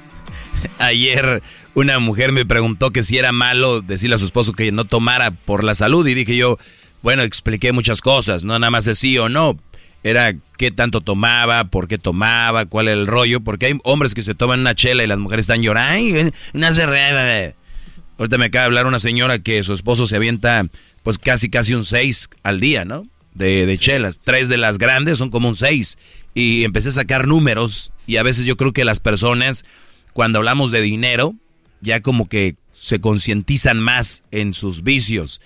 [0.79, 1.41] Ayer
[1.75, 5.31] una mujer me preguntó que si era malo decirle a su esposo que no tomara
[5.31, 6.59] por la salud y dije yo,
[7.01, 9.57] bueno, expliqué muchas cosas, no nada más de sí o no.
[10.03, 14.23] Era qué tanto tomaba, por qué tomaba, cuál era el rollo, porque hay hombres que
[14.23, 16.33] se toman una chela y las mujeres están llorando.
[18.17, 20.67] Ahorita me acaba de hablar una señora que su esposo se avienta
[21.01, 23.07] pues casi casi un 6 al día, ¿no?
[23.35, 24.19] De, de chelas.
[24.19, 25.97] Tres de las grandes son como un 6.
[26.33, 29.65] Y empecé a sacar números y a veces yo creo que las personas
[30.13, 31.35] cuando hablamos de dinero
[31.81, 35.41] ya como que se concientizan más en sus vicios.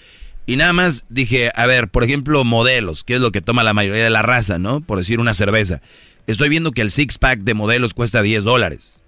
[0.45, 3.73] Y nada más dije, a ver, por ejemplo, modelos, que es lo que toma la
[3.73, 4.81] mayoría de la raza, ¿no?
[4.81, 5.81] Por decir una cerveza.
[6.27, 9.03] Estoy viendo que el six pack de modelos cuesta 10 dólares,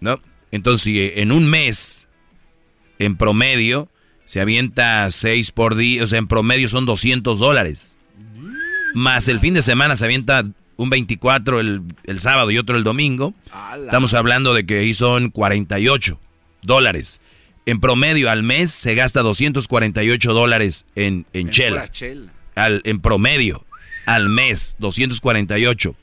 [0.00, 0.20] ¿no?
[0.50, 2.08] Entonces, si en un mes,
[2.98, 3.88] en promedio,
[4.24, 7.93] se avienta 6 por día, o sea, en promedio son 200 dólares.
[8.94, 10.44] Más el fin de semana se avienta
[10.76, 13.34] un 24 el, el sábado y otro el domingo.
[13.84, 16.18] Estamos hablando de que ahí son 48
[16.62, 17.20] dólares.
[17.66, 21.88] En promedio al mes se gasta 248 dólares en, en chela.
[22.54, 23.64] Al, en promedio
[24.06, 25.94] al mes, 248.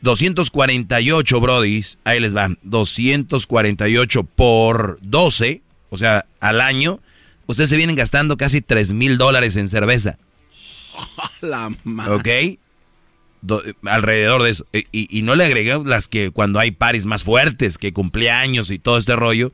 [0.00, 2.50] 248, brodis, ahí les va.
[2.62, 7.00] 248 por 12, o sea, al año,
[7.46, 10.18] ustedes se vienen gastando casi 3 mil dólares en cerveza.
[11.40, 12.14] La madre.
[12.54, 12.58] ¿Ok?
[13.42, 14.64] Do- alrededor de eso.
[14.72, 18.70] E- Y, y no le agregamos las que cuando hay paris más fuertes, que cumpleaños
[18.70, 19.52] y todo este rollo.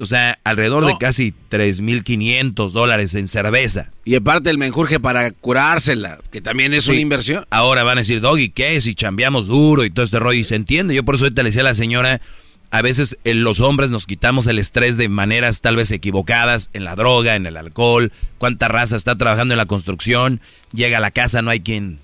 [0.00, 3.90] O sea, alrededor de casi 3.500 dólares en cerveza.
[4.04, 7.46] Y aparte el menjurje para curársela, que también es una inversión.
[7.50, 8.80] Ahora van a decir, Doggy, ¿qué?
[8.80, 10.38] Si chambeamos duro y todo este rollo.
[10.38, 10.94] Y se entiende.
[10.94, 12.20] Yo por eso ahorita le decía a la señora,
[12.70, 16.84] a veces eh, los hombres nos quitamos el estrés de maneras tal vez equivocadas, en
[16.84, 18.12] la droga, en el alcohol.
[18.36, 20.40] ¿Cuánta raza está trabajando en la construcción?
[20.72, 21.98] Llega a la casa, no hay quien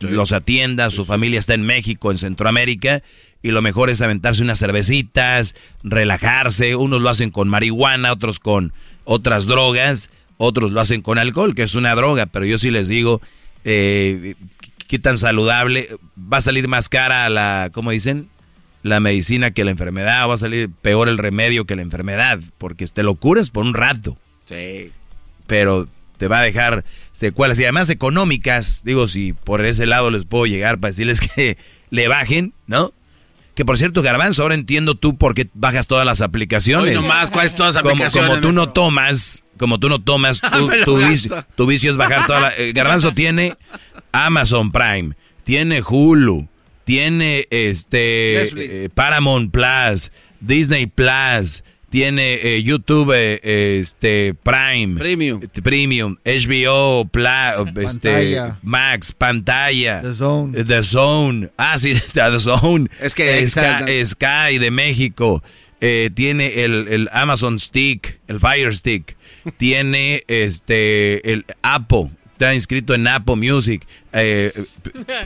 [0.00, 3.02] los atienda, su familia está en México, en Centroamérica.
[3.42, 6.74] Y lo mejor es aventarse unas cervecitas, relajarse.
[6.74, 8.72] Unos lo hacen con marihuana, otros con
[9.04, 12.26] otras drogas, otros lo hacen con alcohol, que es una droga.
[12.26, 13.20] Pero yo sí les digo,
[13.64, 14.34] eh,
[14.88, 15.88] qué tan saludable.
[16.18, 18.28] Va a salir más cara la, ¿cómo dicen?
[18.82, 20.28] La medicina que la enfermedad.
[20.28, 22.40] Va a salir peor el remedio que la enfermedad.
[22.58, 24.16] Porque te lo curas por un rato.
[24.46, 24.90] Sí.
[25.46, 25.88] Pero
[26.18, 27.58] te va a dejar secuelas.
[27.60, 28.82] Y además económicas.
[28.84, 31.58] Digo, si por ese lado les puedo llegar para decirles que
[31.90, 32.92] le bajen, ¿no?
[33.54, 36.90] Que por cierto, Garbanzo, ahora entiendo tú por qué bajas todas las aplicaciones.
[36.96, 40.40] Hoy nomás, ¿cuáles todas las Como- aplicaciones, Como, tú no tomas, como tú no tomas,
[40.52, 42.52] tú- lo tu, vicio, tu vicio es bajar toda la...
[42.56, 43.56] eh, Garbanzo tiene
[44.12, 46.48] Amazon Prime, tiene Hulu,
[46.88, 50.10] tiene este eh, Paramount Plus,
[50.40, 58.58] Disney Plus, tiene eh, YouTube eh, este Prime, Premium, Premium, HBO Pla- este Pantalla.
[58.62, 60.64] Max, pantalla, The Zone.
[60.64, 65.42] The Zone, ah sí, The Zone, Es que Sky, Sky de México,
[65.82, 69.14] eh, tiene el, el Amazon Stick, el Fire Stick,
[69.58, 74.52] tiene este el Apple, está inscrito en Apple Music, eh,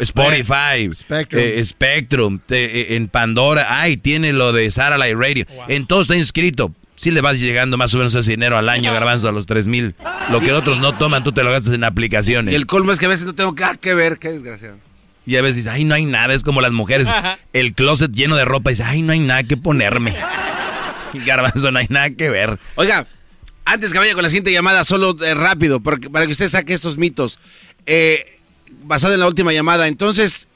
[0.01, 1.43] Spotify, Spectrum.
[1.43, 6.17] eh, Spectrum, te- eh, en Pandora, ay, tiene lo de Satellite Radio, en todo está
[6.17, 6.75] inscrito.
[6.95, 9.67] Si le vas llegando más o menos ese dinero al año, garbanzo, a los tres
[9.67, 9.95] mil.
[10.31, 12.53] Lo que otros no toman, tú te lo gastas en aplicaciones.
[12.53, 14.77] Y el colmo es que a veces no tengo nada que ver, qué desgraciado.
[15.27, 17.09] Y a veces dices, ay, no hay nada, es como las mujeres.
[17.53, 20.15] El closet lleno de ropa y dices, ay, no hay nada que ponerme.
[21.27, 22.59] Garbanzo, no hay nada que ver.
[22.77, 23.07] Oiga,
[23.65, 26.75] antes que vaya con la siguiente llamada, solo eh, rápido, porque- para que usted saque
[26.75, 27.39] estos mitos.
[27.87, 28.39] Eh,
[28.85, 30.49] basado en la última llamada, entonces,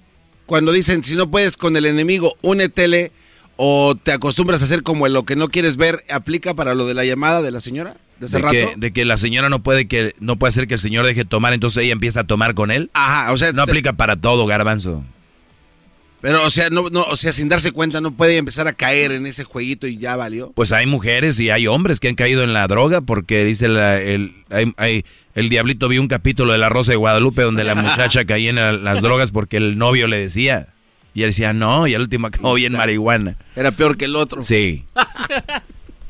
[0.46, 3.12] cuando dicen, si no puedes con el enemigo, únetele
[3.56, 6.94] o te acostumbras a hacer como lo que no quieres ver, ¿aplica para lo de
[6.94, 8.52] la llamada de la señora de hace De rato?
[8.54, 11.20] que, de que la señora no puede que no puede hacer que el señor deje
[11.20, 12.90] de tomar, entonces ella empieza a tomar con él.
[12.92, 15.04] Ajá, o sea, No aplica para todo, garbanzo.
[16.20, 19.12] Pero o sea, no, no, o sea, sin darse cuenta no puede empezar a caer
[19.12, 20.52] en ese jueguito y ya valió.
[20.52, 24.00] Pues hay mujeres y hay hombres que han caído en la droga porque dice la-
[24.00, 27.74] el, hay- hay- el diablito vio un capítulo de La Rosa de Guadalupe donde la
[27.74, 30.68] muchacha caía en la- las drogas porque el novio le decía.
[31.14, 33.36] Y él decía, no, y al último acabó bien marihuana.
[33.54, 34.42] Era peor que el otro.
[34.42, 34.84] Sí.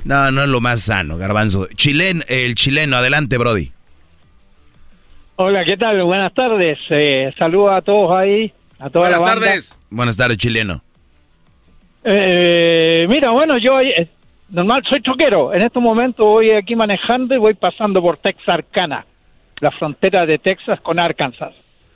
[0.05, 1.67] No, no es lo más sano, garbanzo.
[1.75, 3.73] Chilen, el chileno, adelante, Brody.
[5.35, 6.01] Hola, ¿qué tal?
[6.05, 6.79] Buenas tardes.
[6.91, 9.47] Eh, saludo a todos ahí, a toda la banda.
[9.91, 10.81] Buenas tardes, chileno.
[12.05, 14.09] Eh, mira, bueno, yo eh,
[14.51, 15.53] normal soy choquero.
[15.53, 19.05] En estos momentos voy aquí manejando y voy pasando por Texarkana,
[19.61, 21.55] la frontera de Texas con Arkansas.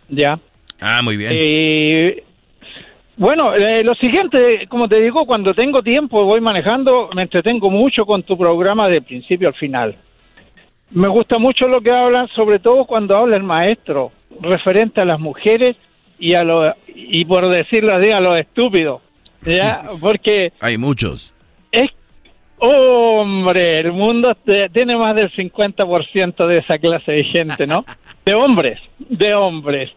[0.08, 0.38] ¿Ya?
[0.80, 1.30] Ah, muy bien.
[1.34, 2.24] Eh,
[3.16, 8.06] bueno, eh, lo siguiente, como te digo, cuando tengo tiempo voy manejando, me entretengo mucho
[8.06, 9.94] con tu programa de principio al final.
[10.90, 15.20] Me gusta mucho lo que hablan, sobre todo cuando habla el maestro, referente a las
[15.20, 15.76] mujeres
[16.20, 19.02] y a lo y por decirlo así, a los estúpidos.
[19.42, 19.82] ¿Ya?
[20.00, 21.34] Porque Hay muchos.
[21.72, 21.90] es
[22.58, 24.36] hombre, el mundo
[24.72, 27.84] tiene más del 50% de esa clase de gente, ¿no?
[28.24, 29.90] De hombres, de hombres.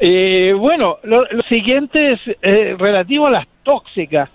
[0.00, 4.28] Eh, bueno, lo, lo siguiente es eh, relativo a las tóxicas.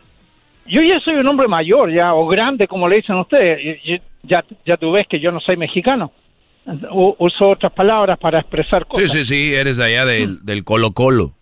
[0.66, 3.78] Yo ya soy un hombre mayor, ya, o grande, como le dicen ustedes.
[4.24, 6.14] Ya, ya tú ves que yo no soy mexicano.
[6.92, 9.12] Uso otras palabras para expresar Sí, cosas.
[9.12, 11.34] sí, sí, eres allá del, del Colo Colo.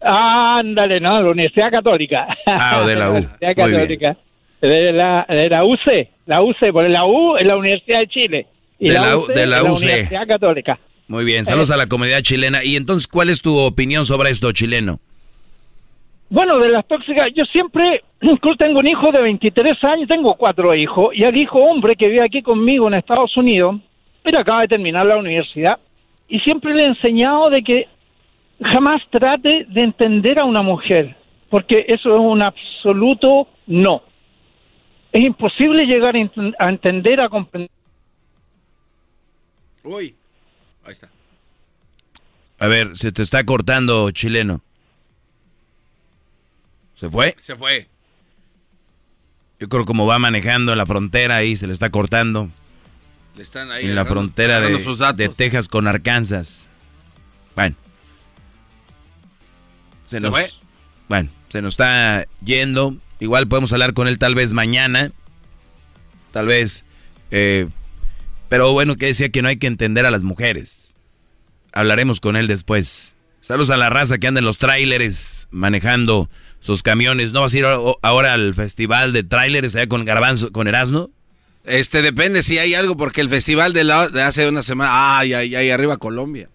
[0.00, 2.26] Ándale, no, la Universidad Católica.
[2.46, 3.14] Ah, de la U.
[3.16, 3.78] Universidad Muy bien.
[3.80, 4.16] Católica.
[4.60, 8.46] De la, de la UC, la UC, porque la U es la Universidad de Chile.
[8.78, 9.76] Y De la UC, de la UC.
[9.82, 10.78] Universidad Católica.
[11.06, 11.74] Muy bien, saludos Eh.
[11.74, 12.64] a la comunidad chilena.
[12.64, 14.98] Y entonces, ¿cuál es tu opinión sobre esto, chileno?
[16.34, 18.02] Bueno, de las tóxicas, yo siempre,
[18.58, 22.24] tengo un hijo de 23 años, tengo cuatro hijos, y al hijo hombre que vive
[22.24, 23.76] aquí conmigo en Estados Unidos,
[24.24, 25.78] él acaba de terminar la universidad,
[26.26, 27.86] y siempre le he enseñado de que
[28.60, 31.14] jamás trate de entender a una mujer,
[31.50, 34.02] porque eso es un absoluto no.
[35.12, 37.70] Es imposible llegar a entender, a comprender.
[39.84, 40.16] Uy,
[40.84, 41.08] ahí está.
[42.58, 44.62] A ver, se te está cortando, chileno.
[46.94, 47.36] ¿Se fue?
[47.40, 47.88] Se fue.
[49.58, 52.50] Yo creo como va manejando en la frontera ahí, se le está cortando.
[53.36, 56.68] Le están ahí en la frontera de, Texas con Arkansas.
[57.56, 57.74] Bueno.
[60.06, 60.48] Se ¿Se nos, fue?
[61.08, 62.96] Bueno, se nos está yendo.
[63.20, 65.10] Igual podemos hablar con él tal vez mañana.
[66.30, 66.84] Tal vez.
[67.30, 67.68] eh,
[68.48, 70.96] pero bueno, que decía que no hay que entender a las mujeres.
[71.72, 73.16] Hablaremos con él después.
[73.40, 76.30] Saludos a la raza que anda en los tráileres manejando
[76.64, 77.32] sus camiones.
[77.32, 81.10] ¿No vas a ir ahora al festival de tráileres allá con Garbanzo, con Erasmo?
[81.64, 85.34] Este, depende si hay algo, porque el festival de, la, de hace una semana, ay,
[85.34, 86.48] ay, ay, arriba Colombia.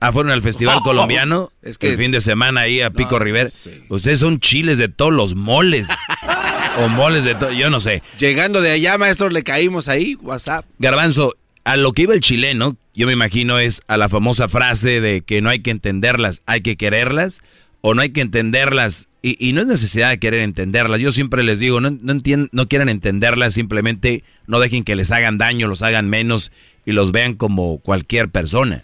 [0.00, 1.50] Ah, fueron al festival Oh, colombiano.
[1.62, 3.50] es que- el fin de semana ahí a Pico Rivera.
[3.88, 5.88] Ustedes son chiles de todos los moles.
[6.78, 8.02] o moles de todo, yo no sé.
[8.20, 10.64] Llegando de allá, maestro, le caímos ahí, WhatsApp.
[10.78, 15.00] Garbanzo, a lo que iba el chileno, yo me imagino es a la famosa frase
[15.00, 17.40] de que no hay que entenderlas, hay que quererlas,
[17.80, 21.00] o no hay que entenderlas, y, y no es necesidad de querer entenderlas.
[21.00, 22.14] Yo siempre les digo, no, no,
[22.52, 26.50] no quieran entenderlas, simplemente no dejen que les hagan daño, los hagan menos
[26.84, 28.82] y los vean como cualquier persona.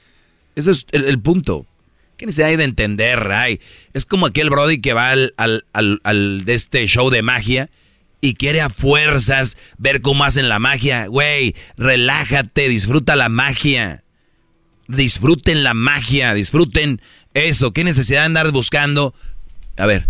[0.55, 1.67] Ese es el, el punto.
[2.17, 3.31] ¿Qué necesidad hay de entender?
[3.31, 3.61] Ay,
[3.95, 7.71] es como aquel Brody que va al, al, al- al de este show de magia
[8.21, 11.07] y quiere a fuerzas ver cómo hacen la magia.
[11.07, 14.03] Güey, relájate, disfruta la magia.
[14.89, 17.01] Disfruten la magia, disfruten
[17.35, 17.73] eso.
[17.73, 19.15] ¿Qué necesidad de andar buscando?
[19.77, 20.09] A ver,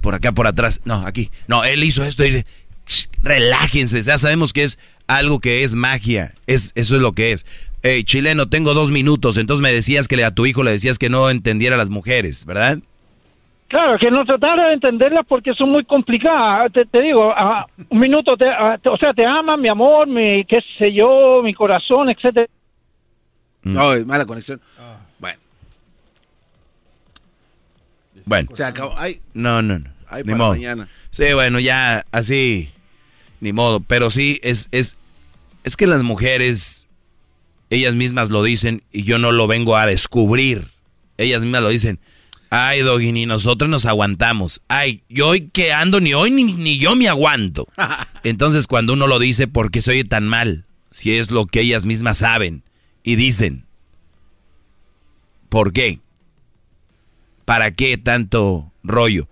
[0.00, 0.80] por acá, por atrás.
[0.84, 1.30] No, aquí.
[1.48, 2.24] No, él hizo esto.
[2.24, 2.44] Y...
[2.86, 6.34] Shh, Relájense, ya sabemos que es algo que es magia.
[6.46, 7.46] Es, eso es lo que es.
[7.82, 9.36] Hey, chileno, tengo dos minutos.
[9.36, 11.90] Entonces me decías que le- a tu hijo le decías que no entendiera a las
[11.90, 12.78] mujeres, ¿verdad?
[13.68, 16.70] Claro, que no tratara de entenderlas porque son muy complicadas.
[16.72, 20.06] Te, te digo, ah, un minuto, te, ah, te- o sea, te aman, mi amor,
[20.06, 22.46] mi, qué sé yo, mi corazón, etcétera.
[23.62, 24.60] No, es mala conexión.
[24.78, 24.98] Ah.
[25.18, 25.38] Bueno,
[28.24, 28.48] Bueno.
[28.54, 28.94] se acabó.
[28.96, 29.90] Ay, No, no, no.
[30.08, 30.52] Ay, ni modo.
[30.52, 30.88] mañana.
[31.10, 32.70] Sí, bueno, ya así,
[33.40, 33.80] ni modo.
[33.80, 34.96] Pero sí, es, es,
[35.64, 36.88] es que las mujeres,
[37.70, 40.70] ellas mismas lo dicen y yo no lo vengo a descubrir.
[41.18, 41.98] Ellas mismas lo dicen.
[42.50, 44.60] Ay, Doggy, ni nosotros nos aguantamos.
[44.68, 47.66] Ay, yo hoy que ando, ni hoy ni, ni yo me aguanto.
[48.24, 50.66] Entonces, cuando uno lo dice, ¿por qué se oye tan mal?
[50.90, 52.62] Si es lo que ellas mismas saben
[53.02, 53.64] y dicen.
[55.48, 56.00] ¿Por qué?
[57.44, 59.28] ¿Para qué tanto rollo?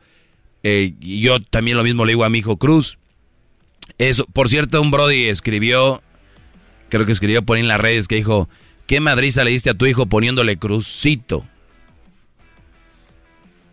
[0.62, 2.98] Eh, yo también lo mismo le digo a mi hijo Cruz.
[3.98, 6.02] Eso, por cierto, un Brody escribió,
[6.88, 8.48] creo que escribió por ahí en las redes que dijo,
[8.86, 11.46] ¿qué madriza le diste a tu hijo poniéndole crucito?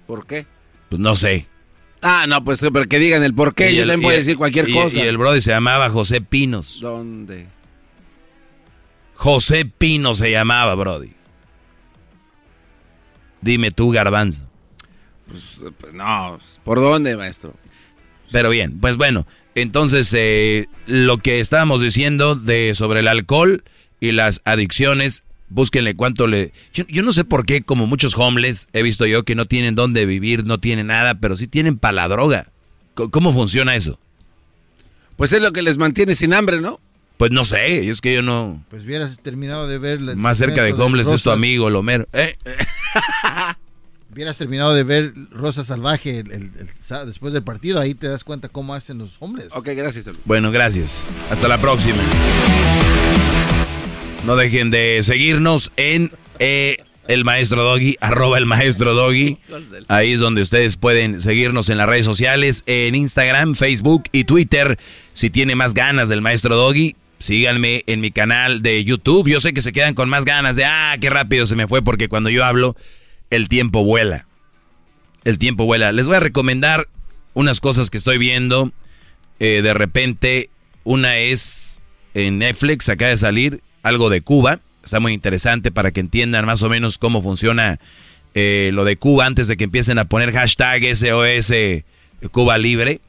[0.05, 0.45] ¿Por qué?
[0.89, 1.47] Pues no sé.
[2.01, 3.71] Ah, no, pues pero que digan el por qué.
[3.71, 4.97] Y Yo el- también puedo decir cualquier y- cosa.
[4.99, 6.79] Y el Brody se llamaba José Pinos.
[6.81, 7.47] ¿Dónde?
[9.15, 11.11] José Pino se llamaba, Brody.
[13.41, 14.43] Dime tú, garbanzo.
[15.27, 17.53] Pues, pues, no, ¿por dónde, maestro?
[18.31, 19.25] Pero bien, pues bueno,
[19.55, 23.63] entonces eh, lo que estábamos diciendo de sobre el alcohol
[23.99, 26.51] y las adicciones, búsquenle cuánto le...
[26.73, 29.75] Yo, yo no sé por qué, como muchos homeless, he visto yo que no tienen
[29.75, 32.51] dónde vivir, no tienen nada, pero sí tienen para la droga.
[32.93, 33.99] ¿Cómo funciona eso?
[35.15, 36.79] Pues es lo que les mantiene sin hambre, ¿no?
[37.17, 38.63] Pues no sé, es que yo no...
[38.69, 39.99] Pues hubieras terminado de ver...
[40.15, 42.07] Más cerca de homeless es tu amigo, el Homero.
[42.13, 42.37] ¿Eh?
[44.11, 48.07] Hubieras terminado de ver Rosa Salvaje el- el- el sa- después del partido, ahí te
[48.07, 49.47] das cuenta cómo hacen los hombres.
[49.51, 50.09] Ok, gracias.
[50.25, 51.09] Bueno, gracias.
[51.29, 52.01] Hasta la próxima.
[54.25, 59.37] No dejen de seguirnos en eh, el maestro Doggy, arroba el maestro Doggy.
[59.87, 64.77] Ahí es donde ustedes pueden seguirnos en las redes sociales, en Instagram, Facebook y Twitter.
[65.13, 69.29] Si tiene más ganas del maestro Doggy, síganme en mi canal de YouTube.
[69.29, 71.81] Yo sé que se quedan con más ganas de, ah, qué rápido se me fue,
[71.81, 72.75] porque cuando yo hablo,
[73.29, 74.27] el tiempo vuela.
[75.23, 75.91] El tiempo vuela.
[75.91, 76.87] Les voy a recomendar
[77.33, 78.71] unas cosas que estoy viendo.
[79.39, 80.49] Eh, de repente,
[80.83, 81.79] una es
[82.13, 84.59] en Netflix, acaba de salir algo de Cuba.
[84.83, 87.79] Está muy interesante para que entiendan más o menos cómo funciona
[88.33, 91.53] eh, lo de Cuba antes de que empiecen a poner hashtag SOS
[92.31, 93.01] Cuba Libre.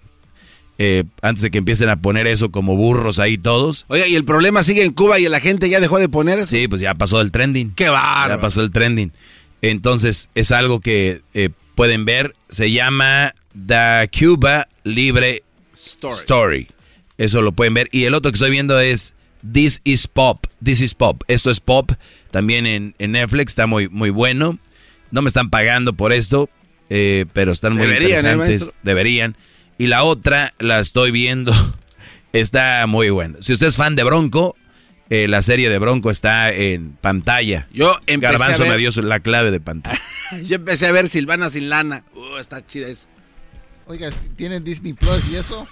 [0.79, 3.85] Eh, antes de que empiecen a poner eso como burros ahí todos.
[3.89, 6.47] Oiga, ¿y el problema sigue en Cuba y la gente ya dejó de poner eso?
[6.49, 7.75] Sí, pues ya pasó el trending.
[7.75, 8.37] ¡Qué bárbaro!
[8.37, 9.13] Ya pasó el trending.
[9.61, 12.35] Entonces, es algo que eh, pueden ver.
[12.49, 13.35] Se llama
[13.67, 15.43] The Cuba Libre
[15.75, 16.69] Story.
[17.17, 17.89] Eso lo pueden ver.
[17.91, 19.15] Y el otro que estoy viendo es
[19.53, 20.47] This is Pop.
[20.63, 21.23] This is Pop.
[21.27, 21.91] Esto es Pop.
[22.31, 23.51] También en, en Netflix.
[23.53, 24.59] Está muy, muy bueno.
[25.11, 26.49] No me están pagando por esto.
[26.91, 28.75] eh, pero están muy Deberían, ¿eh, interesantes.
[28.85, 29.37] Deberían.
[29.79, 31.53] Y la otra la estoy viendo.
[32.33, 33.39] Está muy buena.
[33.41, 34.57] Si usted es fan de Bronco,
[35.09, 37.67] eh, la serie de Bronco está en pantalla.
[37.73, 39.99] Yo empecé Garbanzo a ver- me dio la clave de pantalla.
[40.45, 42.05] Yo empecé a ver Silvana sin lana.
[42.15, 43.07] Uh, está chida esa.
[43.87, 45.67] Oiga, ¿tienen Disney Plus y eso?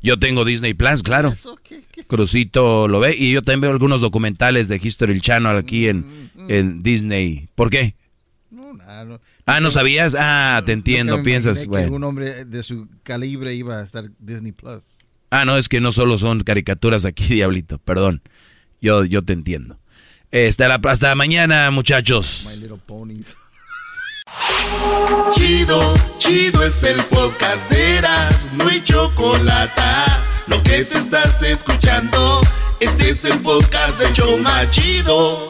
[0.00, 1.30] Yo tengo Disney Plus, claro.
[1.30, 1.82] ¿Eso qué?
[1.90, 2.04] qué?
[2.04, 6.84] Crucito lo ve y yo también veo algunos documentales de History Channel aquí en, en
[6.84, 7.48] Disney.
[7.56, 7.96] ¿Por qué?
[8.50, 9.20] No, nada, no.
[9.50, 10.14] Ah, ¿no sabías?
[10.18, 11.96] Ah, te entiendo, Nunca me piensas, que bueno.
[11.96, 14.98] un hombre de su calibre iba a estar Disney Plus.
[15.30, 18.22] Ah, no, es que no solo son caricaturas aquí, Diablito, perdón.
[18.80, 19.78] Yo, yo te entiendo.
[20.30, 22.46] Eh, Hasta, la, hasta mañana, muchachos.
[22.48, 23.34] My Little Ponies.
[25.32, 29.82] Chido, chido es el podcast de Eras, no hay chocolate.
[30.46, 32.40] Lo que te estás escuchando,
[32.78, 35.49] este es el podcast de Choma Chido.